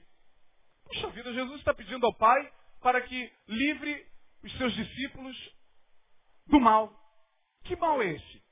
Puxa 0.84 1.08
vida, 1.10 1.32
Jesus 1.32 1.58
está 1.58 1.72
pedindo 1.72 2.04
ao 2.06 2.14
Pai 2.16 2.52
para 2.80 3.00
que 3.02 3.32
livre 3.48 4.06
os 4.42 4.52
seus 4.58 4.74
discípulos 4.74 5.36
do 6.46 6.60
mal. 6.60 6.92
Que 7.64 7.76
mal 7.76 8.02
é 8.02 8.06
esse? 8.06 8.42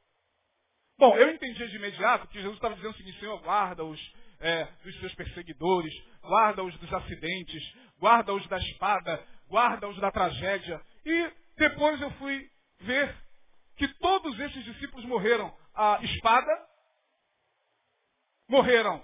Bom, 0.99 1.17
eu 1.17 1.31
entendi 1.31 1.67
de 1.69 1.77
imediato 1.77 2.29
que 2.29 2.39
Jesus 2.39 2.55
estava 2.55 2.75
dizendo 2.75 2.93
o 2.93 2.97
seguinte, 2.97 3.19
Senhor, 3.19 3.41
guarda-os 3.43 4.01
é, 4.39 4.65
dos 4.85 4.99
seus 5.01 5.15
perseguidores, 5.15 5.93
guarda-os 6.23 6.77
dos 6.79 6.93
acidentes, 6.93 7.75
guarda-os 7.99 8.47
da 8.49 8.59
espada, 8.59 9.27
guarda-os 9.49 9.99
da 9.99 10.11
tragédia. 10.11 10.81
E 11.05 11.33
depois 11.57 12.01
eu 12.01 12.11
fui 12.13 12.47
ver 12.81 13.17
que 13.77 13.89
todos 13.99 14.39
esses 14.39 14.65
discípulos 14.65 15.05
morreram 15.07 15.57
a 15.75 15.99
espada, 16.03 16.51
morreram 18.49 19.03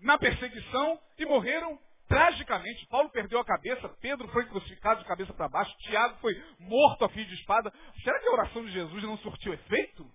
na 0.00 0.18
perseguição 0.18 1.00
e 1.18 1.26
morreram 1.26 1.78
tragicamente. 2.08 2.86
Paulo 2.86 3.10
perdeu 3.10 3.38
a 3.38 3.44
cabeça, 3.44 3.88
Pedro 4.00 4.26
foi 4.28 4.46
crucificado 4.46 5.00
de 5.00 5.06
cabeça 5.06 5.32
para 5.34 5.48
baixo, 5.48 5.76
Tiago 5.78 6.18
foi 6.20 6.34
morto 6.58 7.04
a 7.04 7.08
fio 7.10 7.24
de 7.24 7.34
espada. 7.34 7.72
Será 8.02 8.18
que 8.18 8.28
a 8.28 8.32
oração 8.32 8.64
de 8.64 8.72
Jesus 8.72 9.02
não 9.04 9.18
surtiu 9.18 9.52
efeito? 9.52 10.10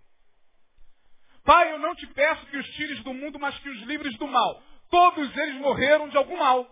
Pai, 1.43 1.71
eu 1.71 1.79
não 1.79 1.93
te 1.95 2.07
peço 2.07 2.45
que 2.47 2.57
os 2.57 2.67
tires 2.71 3.03
do 3.03 3.13
mundo, 3.13 3.37
mas 3.39 3.57
que 3.59 3.69
os 3.69 3.81
livres 3.83 4.17
do 4.17 4.27
mal. 4.27 4.61
Todos 4.89 5.37
eles 5.37 5.55
morreram 5.55 6.07
de 6.07 6.17
algum 6.17 6.37
mal 6.37 6.65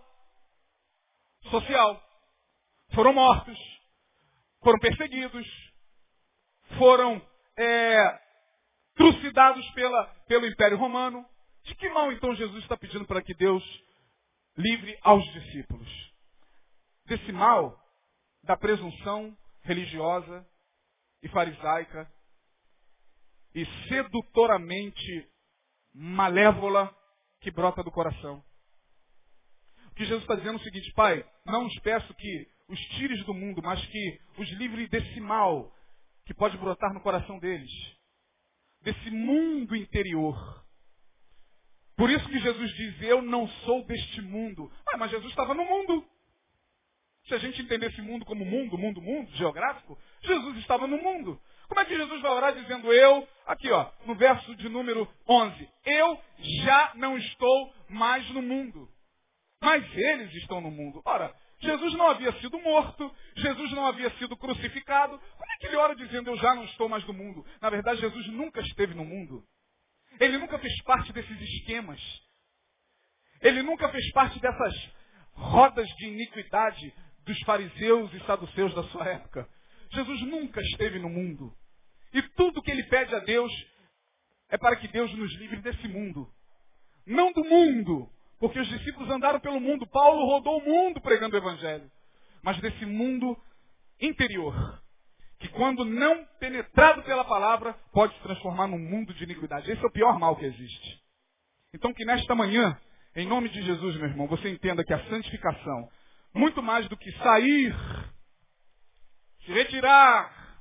social. 1.50 2.02
Foram 2.94 3.12
mortos, 3.12 3.58
foram 4.62 4.78
perseguidos, 4.78 5.46
foram 6.78 7.20
é, 7.56 8.20
trucidados 8.94 9.68
pela, 9.70 10.04
pelo 10.26 10.46
Império 10.46 10.76
Romano. 10.76 11.24
De 11.64 11.74
que 11.76 11.88
mal 11.90 12.10
então 12.12 12.34
Jesus 12.34 12.62
está 12.62 12.76
pedindo 12.76 13.06
para 13.06 13.22
que 13.22 13.34
Deus 13.34 13.62
livre 14.56 14.98
aos 15.02 15.24
discípulos? 15.32 15.88
Desse 17.06 17.32
mal 17.32 17.78
da 18.42 18.56
presunção 18.56 19.36
religiosa 19.62 20.46
e 21.22 21.28
farisaica 21.28 22.10
e 23.54 23.64
sedutoramente 23.88 25.28
malévola 25.94 26.94
que 27.40 27.50
brota 27.50 27.82
do 27.82 27.90
coração. 27.90 28.42
O 29.90 29.94
que 29.94 30.04
Jesus 30.04 30.22
está 30.22 30.34
dizendo 30.34 30.58
é 30.58 30.60
o 30.60 30.64
seguinte, 30.64 30.92
Pai, 30.94 31.24
não 31.44 31.66
os 31.66 31.78
peço 31.80 32.14
que 32.14 32.48
os 32.68 32.80
tires 32.96 33.22
do 33.24 33.34
mundo, 33.34 33.60
mas 33.62 33.84
que 33.86 34.20
os 34.38 34.48
livre 34.52 34.88
desse 34.88 35.20
mal 35.20 35.70
que 36.24 36.34
pode 36.34 36.56
brotar 36.58 36.92
no 36.92 37.00
coração 37.00 37.38
deles, 37.38 37.70
desse 38.82 39.10
mundo 39.10 39.74
interior. 39.76 40.62
Por 41.96 42.10
isso 42.10 42.28
que 42.28 42.38
Jesus 42.38 42.74
diz, 42.74 43.02
eu 43.02 43.22
não 43.22 43.46
sou 43.64 43.84
deste 43.84 44.20
mundo. 44.22 44.70
Ah, 44.86 44.96
mas 44.96 45.10
Jesus 45.10 45.30
estava 45.30 45.54
no 45.54 45.64
mundo. 45.64 46.04
Se 47.26 47.34
a 47.34 47.38
gente 47.38 47.62
entender 47.62 47.86
esse 47.86 48.02
mundo 48.02 48.24
como 48.24 48.44
mundo, 48.44 48.76
mundo, 48.76 49.00
mundo, 49.00 49.30
geográfico, 49.36 49.96
Jesus 50.22 50.58
estava 50.58 50.86
no 50.86 50.98
mundo. 50.98 51.40
Como 51.68 51.80
é 51.80 51.84
que 51.84 51.96
Jesus 51.96 52.20
vai 52.20 52.30
orar 52.32 52.54
dizendo 52.54 52.92
eu, 52.92 53.26
aqui 53.46 53.70
ó, 53.70 53.90
no 54.04 54.14
verso 54.14 54.54
de 54.56 54.68
número 54.68 55.08
11, 55.28 55.68
eu 55.84 56.20
já 56.64 56.92
não 56.96 57.16
estou 57.16 57.74
mais 57.88 58.28
no 58.30 58.42
mundo, 58.42 58.88
mas 59.62 59.84
eles 59.96 60.34
estão 60.34 60.60
no 60.60 60.70
mundo. 60.70 61.00
Ora, 61.04 61.32
Jesus 61.62 61.94
não 61.94 62.08
havia 62.08 62.32
sido 62.40 62.58
morto, 62.58 63.14
Jesus 63.36 63.70
não 63.72 63.86
havia 63.86 64.10
sido 64.18 64.36
crucificado. 64.36 65.16
Como 65.18 65.52
é 65.52 65.56
que 65.58 65.66
ele 65.66 65.76
ora 65.76 65.94
dizendo 65.94 66.30
eu 66.30 66.36
já 66.36 66.54
não 66.54 66.64
estou 66.64 66.88
mais 66.88 67.06
no 67.06 67.12
mundo? 67.12 67.46
Na 67.60 67.70
verdade, 67.70 68.00
Jesus 68.00 68.26
nunca 68.28 68.60
esteve 68.60 68.94
no 68.94 69.04
mundo. 69.04 69.44
Ele 70.18 70.38
nunca 70.38 70.58
fez 70.58 70.82
parte 70.82 71.12
desses 71.12 71.40
esquemas. 71.40 72.00
Ele 73.40 73.62
nunca 73.62 73.88
fez 73.88 74.10
parte 74.12 74.40
dessas 74.40 74.74
rodas 75.34 75.88
de 75.96 76.06
iniquidade 76.06 76.94
dos 77.24 77.38
fariseus 77.40 78.12
e 78.12 78.20
saduceus 78.26 78.74
da 78.74 78.82
sua 78.84 79.08
época. 79.08 79.48
Jesus 79.90 80.20
nunca 80.22 80.60
esteve 80.60 80.98
no 80.98 81.08
mundo. 81.08 81.54
E 82.12 82.22
tudo 82.30 82.62
que 82.62 82.70
ele 82.70 82.84
pede 82.84 83.14
a 83.14 83.20
Deus 83.20 83.52
é 84.48 84.58
para 84.58 84.76
que 84.76 84.88
Deus 84.88 85.12
nos 85.14 85.32
livre 85.36 85.60
desse 85.60 85.86
mundo. 85.86 86.28
Não 87.06 87.32
do 87.32 87.44
mundo, 87.44 88.10
porque 88.42 88.58
os 88.58 88.68
discípulos 88.68 89.08
andaram 89.08 89.38
pelo 89.38 89.60
mundo. 89.60 89.86
Paulo 89.86 90.26
rodou 90.26 90.58
o 90.58 90.64
mundo 90.64 91.00
pregando 91.00 91.36
o 91.36 91.38
evangelho. 91.38 91.88
Mas 92.42 92.60
desse 92.60 92.84
mundo 92.84 93.40
interior, 94.00 94.82
que 95.38 95.48
quando 95.50 95.84
não 95.84 96.24
penetrado 96.40 97.04
pela 97.04 97.24
palavra, 97.24 97.72
pode 97.92 98.12
se 98.16 98.22
transformar 98.24 98.66
num 98.66 98.80
mundo 98.80 99.14
de 99.14 99.22
iniquidade. 99.22 99.70
Esse 99.70 99.80
é 99.80 99.86
o 99.86 99.92
pior 99.92 100.18
mal 100.18 100.34
que 100.34 100.44
existe. 100.44 101.00
Então 101.72 101.94
que 101.94 102.04
nesta 102.04 102.34
manhã, 102.34 102.76
em 103.14 103.28
nome 103.28 103.48
de 103.48 103.62
Jesus, 103.62 103.94
meu 103.94 104.08
irmão, 104.08 104.26
você 104.26 104.48
entenda 104.48 104.84
que 104.84 104.92
a 104.92 105.08
santificação, 105.08 105.88
muito 106.34 106.60
mais 106.60 106.88
do 106.88 106.96
que 106.96 107.12
sair, 107.18 107.72
se 109.46 109.52
retirar, 109.52 110.58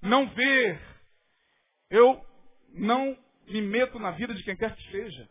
não 0.00 0.28
ver, 0.28 0.80
eu 1.90 2.24
não 2.74 3.18
me 3.48 3.60
meto 3.60 3.98
na 3.98 4.12
vida 4.12 4.32
de 4.34 4.44
quem 4.44 4.56
quer 4.56 4.76
que 4.76 4.90
seja. 4.92 5.28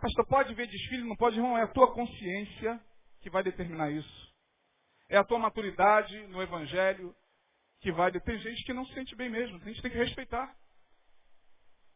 Pastor, 0.00 0.26
pode 0.26 0.54
ver 0.54 0.66
desfile, 0.66 1.04
não 1.04 1.16
pode, 1.16 1.36
irmão, 1.36 1.58
é 1.58 1.62
a 1.62 1.68
tua 1.72 1.92
consciência 1.92 2.80
que 3.20 3.28
vai 3.28 3.42
determinar 3.42 3.90
isso. 3.90 4.30
É 5.08 5.18
a 5.18 5.24
tua 5.24 5.38
maturidade 5.38 6.16
no 6.28 6.42
Evangelho, 6.42 7.14
que 7.80 7.92
vai. 7.92 8.10
Tem 8.12 8.38
gente 8.38 8.64
que 8.64 8.72
não 8.72 8.86
se 8.86 8.94
sente 8.94 9.14
bem 9.14 9.28
mesmo, 9.28 9.56
a 9.56 9.64
gente 9.64 9.82
tem 9.82 9.90
que 9.90 9.98
respeitar. 9.98 10.56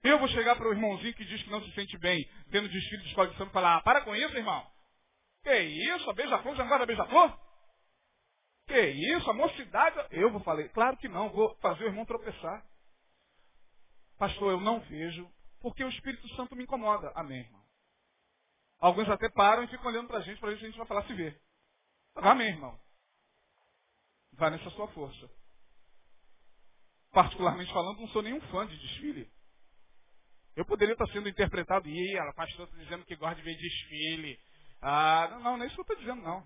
Eu 0.02 0.18
vou 0.18 0.28
chegar 0.28 0.54
para 0.56 0.68
o 0.68 0.72
irmãozinho 0.72 1.14
que 1.14 1.24
diz 1.24 1.42
que 1.42 1.50
não 1.50 1.62
se 1.62 1.72
sente 1.72 1.96
bem, 1.98 2.28
tendo 2.50 2.68
desfile 2.68 3.02
de 3.02 3.08
escola 3.08 3.28
de 3.28 3.38
samba 3.38 3.50
e 3.50 3.54
falar, 3.54 3.76
ah, 3.76 3.80
para 3.80 4.02
com 4.02 4.14
isso, 4.14 4.36
irmão. 4.36 4.70
Que 5.42 5.58
isso, 5.60 6.10
a 6.10 6.12
beija-flor 6.12 6.54
já 6.56 6.64
guarda 6.64 6.84
beija-flor? 6.84 7.38
Que 8.66 8.80
isso, 8.80 9.30
a 9.30 9.34
mocidade. 9.34 10.06
Eu 10.10 10.30
vou 10.30 10.42
falar, 10.42 10.68
claro 10.70 10.98
que 10.98 11.08
não, 11.08 11.30
vou 11.30 11.56
fazer 11.56 11.84
o 11.84 11.86
irmão 11.86 12.04
tropeçar. 12.04 12.66
Pastor, 14.18 14.52
eu 14.52 14.60
não 14.60 14.80
vejo, 14.80 15.26
porque 15.60 15.82
o 15.82 15.88
Espírito 15.88 16.28
Santo 16.36 16.54
me 16.54 16.64
incomoda. 16.64 17.10
Amém, 17.14 17.40
irmão. 17.40 17.63
Alguns 18.84 19.08
até 19.08 19.30
param 19.30 19.64
e 19.64 19.68
ficam 19.68 19.86
olhando 19.86 20.08
para 20.08 20.18
a 20.18 20.20
gente, 20.20 20.38
para 20.40 20.50
a 20.50 20.56
gente 20.56 20.76
vai 20.76 20.86
falar 20.86 21.06
se 21.06 21.14
vê. 21.14 21.40
Amém, 22.16 22.48
irmão. 22.48 22.78
Vai 24.32 24.50
nessa 24.50 24.70
sua 24.70 24.88
força 24.88 25.28
particularmente 27.14 27.72
falando, 27.72 28.00
não 28.00 28.08
sou 28.08 28.20
nenhum 28.20 28.40
fã 28.50 28.66
de 28.66 28.76
desfile. 28.76 29.30
Eu 30.56 30.66
poderia 30.66 30.92
estar 30.92 31.06
sendo 31.08 31.28
interpretado, 31.28 31.88
e 31.88 32.16
ela, 32.16 32.32
pastor, 32.34 32.66
está 32.66 32.76
dizendo 32.76 33.04
que 33.04 33.16
gosta 33.16 33.36
de 33.36 33.42
ver 33.42 33.56
desfile. 33.56 34.38
Ah, 34.82 35.28
não, 35.30 35.40
não, 35.40 35.56
não 35.56 35.64
é 35.64 35.66
isso 35.68 35.76
que 35.76 35.80
eu 35.80 35.84
estou 35.84 35.96
dizendo, 35.96 36.22
não. 36.22 36.44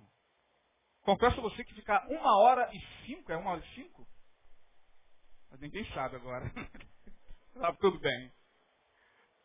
Confesso 1.02 1.38
a 1.38 1.42
você 1.42 1.64
que 1.64 1.74
ficar 1.74 2.06
uma 2.08 2.38
hora 2.42 2.70
e 2.74 3.06
cinco, 3.06 3.32
é 3.32 3.36
uma 3.36 3.52
hora 3.52 3.64
e 3.64 3.74
cinco? 3.74 4.06
Mas 5.50 5.60
ninguém 5.60 5.84
sabe 5.92 6.16
agora. 6.16 6.44
Tá 7.54 7.72
tudo 7.72 7.98
bem. 7.98 8.32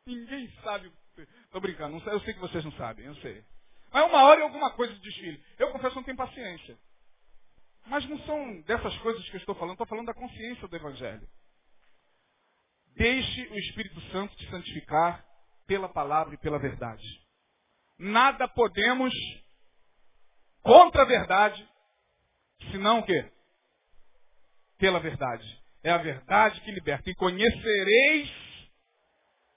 Ninguém 0.05 0.47
sabe. 0.61 0.93
Estou 1.18 1.61
brincando, 1.61 2.01
eu 2.09 2.20
sei 2.22 2.34
que 2.34 2.39
vocês 2.39 2.64
não 2.66 2.72
sabem, 2.74 3.05
eu 3.05 3.16
sei. 3.18 3.43
Mas 3.91 4.09
uma 4.09 4.24
hora 4.24 4.39
e 4.39 4.43
alguma 4.43 4.72
coisa 4.72 4.93
de 4.93 5.01
desfile. 5.01 5.43
Eu 5.59 5.72
confesso 5.72 5.91
que 5.91 5.97
não 5.97 6.03
tenho 6.03 6.18
paciência. 6.18 6.78
Mas 7.86 8.07
não 8.09 8.18
são 8.20 8.61
dessas 8.61 8.97
coisas 8.99 9.24
que 9.30 9.36
eu 9.36 9.39
estou 9.39 9.55
falando, 9.55 9.74
estou 9.74 9.88
falando 9.88 10.07
da 10.07 10.14
consciência 10.14 10.68
do 10.68 10.76
Evangelho. 10.76 11.28
Deixe 12.95 13.47
o 13.49 13.59
Espírito 13.59 14.01
Santo 14.11 14.36
te 14.36 14.49
santificar 14.49 15.24
pela 15.68 15.89
palavra 15.89 16.34
e 16.34 16.38
pela 16.38 16.59
verdade. 16.59 17.03
Nada 17.97 18.47
podemos 18.47 19.14
contra 20.61 21.03
a 21.03 21.05
verdade, 21.05 21.68
senão 22.72 22.99
o 22.99 23.05
quê? 23.05 23.32
Pela 24.78 24.99
verdade. 24.99 25.61
É 25.84 25.91
a 25.91 25.97
verdade 25.97 26.61
que 26.61 26.72
liberta. 26.72 27.09
E 27.09 27.16
conhecereis 27.16 28.32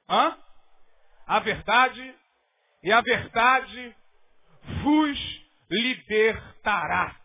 hã? 0.09 0.46
A 1.27 1.41
verdade, 1.41 2.15
e 2.83 2.93
a 2.93 3.01
verdade 3.01 3.97
vos 4.83 5.47
libertará. 5.71 7.17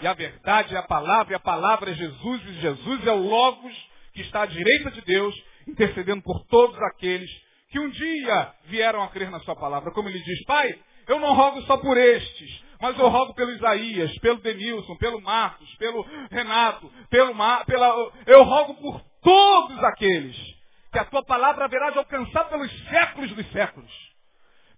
E 0.00 0.06
a 0.06 0.14
verdade 0.14 0.74
é 0.74 0.78
a 0.78 0.82
palavra, 0.82 1.32
e 1.32 1.36
a 1.36 1.40
palavra 1.40 1.90
é 1.90 1.94
Jesus, 1.94 2.42
e 2.42 2.52
Jesus 2.54 3.06
é 3.06 3.12
o 3.12 3.22
Logos 3.22 3.90
que 4.12 4.22
está 4.22 4.42
à 4.42 4.46
direita 4.46 4.90
de 4.90 5.02
Deus, 5.02 5.34
intercedendo 5.68 6.22
por 6.22 6.44
todos 6.46 6.76
aqueles 6.82 7.30
que 7.70 7.78
um 7.78 7.88
dia 7.90 8.54
vieram 8.64 9.02
a 9.02 9.08
crer 9.08 9.30
na 9.30 9.38
sua 9.40 9.54
palavra. 9.54 9.92
Como 9.92 10.08
ele 10.08 10.18
diz, 10.18 10.44
Pai, 10.44 10.76
eu 11.06 11.20
não 11.20 11.34
rogo 11.34 11.62
só 11.62 11.76
por 11.76 11.96
estes, 11.96 12.64
mas 12.80 12.98
eu 12.98 13.08
rogo 13.08 13.34
pelo 13.34 13.52
Isaías, 13.52 14.18
pelo 14.18 14.40
Denilson, 14.40 14.96
pelo 14.96 15.20
Marcos, 15.20 15.72
pelo 15.76 16.02
Renato, 16.30 16.90
pelo 17.08 17.34
Mar, 17.34 17.64
pela, 17.66 18.12
eu 18.26 18.42
rogo 18.42 18.74
por 18.74 19.00
todos 19.22 19.78
aqueles 19.84 20.59
que 20.92 20.98
a 20.98 21.04
tua 21.04 21.24
palavra 21.24 21.64
haverá 21.64 21.90
de 21.90 21.98
alcançar 21.98 22.44
pelos 22.48 22.70
séculos 22.88 23.32
dos 23.32 23.50
séculos. 23.52 24.10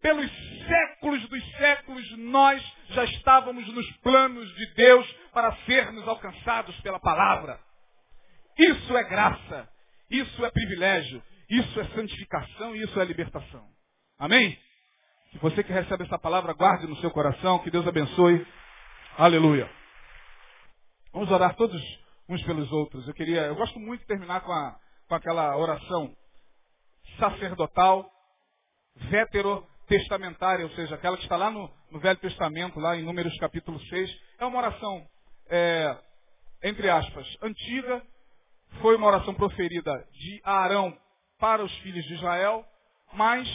Pelos 0.01 0.31
séculos 0.67 1.29
dos 1.29 1.51
séculos, 1.57 2.19
nós 2.19 2.63
já 2.91 3.05
estávamos 3.05 3.67
nos 3.73 3.91
planos 3.99 4.53
de 4.57 4.75
Deus 4.75 5.13
para 5.33 5.55
sermos 5.65 6.07
alcançados 6.09 6.79
pela 6.81 6.99
palavra. 6.99 7.59
Isso 8.59 8.97
é 8.97 9.05
graça, 9.05 9.69
isso 10.11 10.45
é 10.45 10.51
privilégio, 10.51 11.23
isso 11.49 11.81
é 11.81 11.85
santificação 11.91 12.75
isso 12.75 13.01
é 13.01 13.05
libertação. 13.05 13.67
Amém? 14.19 14.59
Se 15.31 15.39
você 15.39 15.63
que 15.63 15.73
recebe 15.73 16.05
essa 16.05 16.19
palavra, 16.19 16.53
guarde 16.53 16.87
no 16.87 16.97
seu 16.97 17.11
coração, 17.11 17.59
que 17.61 17.71
Deus 17.71 17.87
abençoe. 17.87 18.47
Aleluia. 19.17 19.71
Vamos 21.13 21.31
orar 21.31 21.55
todos 21.57 21.81
uns 22.29 22.43
pelos 22.43 22.71
outros. 22.73 23.07
Eu 23.07 23.15
queria, 23.15 23.43
eu 23.43 23.55
gosto 23.55 23.79
muito 23.79 24.01
de 24.01 24.07
terminar 24.07 24.41
com, 24.41 24.53
a, 24.53 24.77
com 25.13 25.17
aquela 25.17 25.55
oração 25.59 26.17
sacerdotal, 27.19 28.11
vétero 29.11 29.63
testamentária, 29.87 30.65
ou 30.65 30.71
seja, 30.71 30.95
aquela 30.95 31.19
que 31.19 31.25
está 31.25 31.37
lá 31.37 31.51
no, 31.51 31.71
no 31.91 32.01
Velho 32.01 32.19
Testamento, 32.19 32.81
lá 32.81 32.97
em 32.97 33.03
Números 33.03 33.37
capítulo 33.37 33.79
6, 33.79 34.21
é 34.39 34.47
uma 34.47 34.57
oração, 34.57 35.07
é, 35.51 35.99
entre 36.63 36.89
aspas, 36.89 37.27
antiga, 37.43 38.03
foi 38.81 38.97
uma 38.97 39.07
oração 39.07 39.35
proferida 39.35 39.93
de 40.13 40.41
Arão 40.45 40.97
para 41.39 41.63
os 41.63 41.77
filhos 41.81 42.07
de 42.07 42.15
Israel, 42.15 42.65
mas 43.13 43.47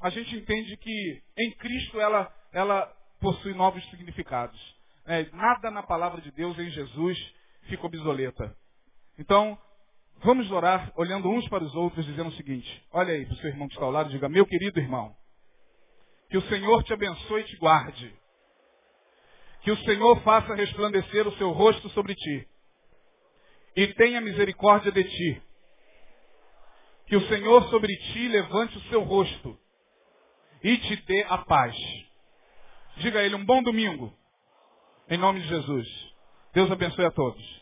a 0.00 0.08
gente 0.08 0.36
entende 0.36 0.76
que 0.76 1.22
em 1.36 1.50
Cristo 1.56 2.00
ela, 2.00 2.32
ela 2.52 2.86
possui 3.20 3.54
novos 3.54 3.84
significados. 3.90 4.76
É, 5.04 5.28
nada 5.32 5.68
na 5.68 5.82
palavra 5.82 6.20
de 6.20 6.30
Deus 6.30 6.56
em 6.60 6.70
Jesus 6.70 7.18
fica 7.62 7.86
obsoleta. 7.86 8.56
Então, 9.18 9.58
vamos 10.18 10.50
orar 10.50 10.92
olhando 10.96 11.28
uns 11.28 11.48
para 11.48 11.64
os 11.64 11.74
outros, 11.74 12.04
dizendo 12.04 12.28
o 12.28 12.34
seguinte: 12.34 12.84
olha 12.92 13.14
aí 13.14 13.24
para 13.24 13.34
o 13.34 13.38
seu 13.38 13.50
irmão 13.50 13.68
que 13.68 13.74
está 13.74 13.84
ao 13.84 13.90
lado, 13.90 14.10
diga, 14.10 14.28
meu 14.28 14.46
querido 14.46 14.78
irmão, 14.78 15.14
que 16.30 16.36
o 16.36 16.42
Senhor 16.42 16.82
te 16.84 16.92
abençoe 16.92 17.42
e 17.42 17.44
te 17.44 17.56
guarde. 17.56 18.14
Que 19.62 19.70
o 19.70 19.76
Senhor 19.84 20.20
faça 20.22 20.54
resplandecer 20.54 21.26
o 21.26 21.36
seu 21.36 21.52
rosto 21.52 21.88
sobre 21.90 22.14
ti 22.16 22.48
e 23.76 23.86
tenha 23.94 24.20
misericórdia 24.20 24.92
de 24.92 25.04
ti. 25.04 25.42
Que 27.06 27.16
o 27.16 27.28
Senhor 27.28 27.68
sobre 27.68 27.94
ti 27.96 28.28
levante 28.28 28.76
o 28.76 28.82
seu 28.82 29.02
rosto 29.02 29.58
e 30.62 30.76
te 30.78 30.96
dê 31.04 31.24
a 31.28 31.38
paz. 31.38 31.76
Diga 32.98 33.20
a 33.20 33.22
ele 33.22 33.34
um 33.34 33.44
bom 33.44 33.62
domingo. 33.62 34.16
Em 35.08 35.18
nome 35.18 35.40
de 35.40 35.48
Jesus. 35.48 35.86
Deus 36.52 36.70
abençoe 36.70 37.04
a 37.04 37.10
todos. 37.10 37.61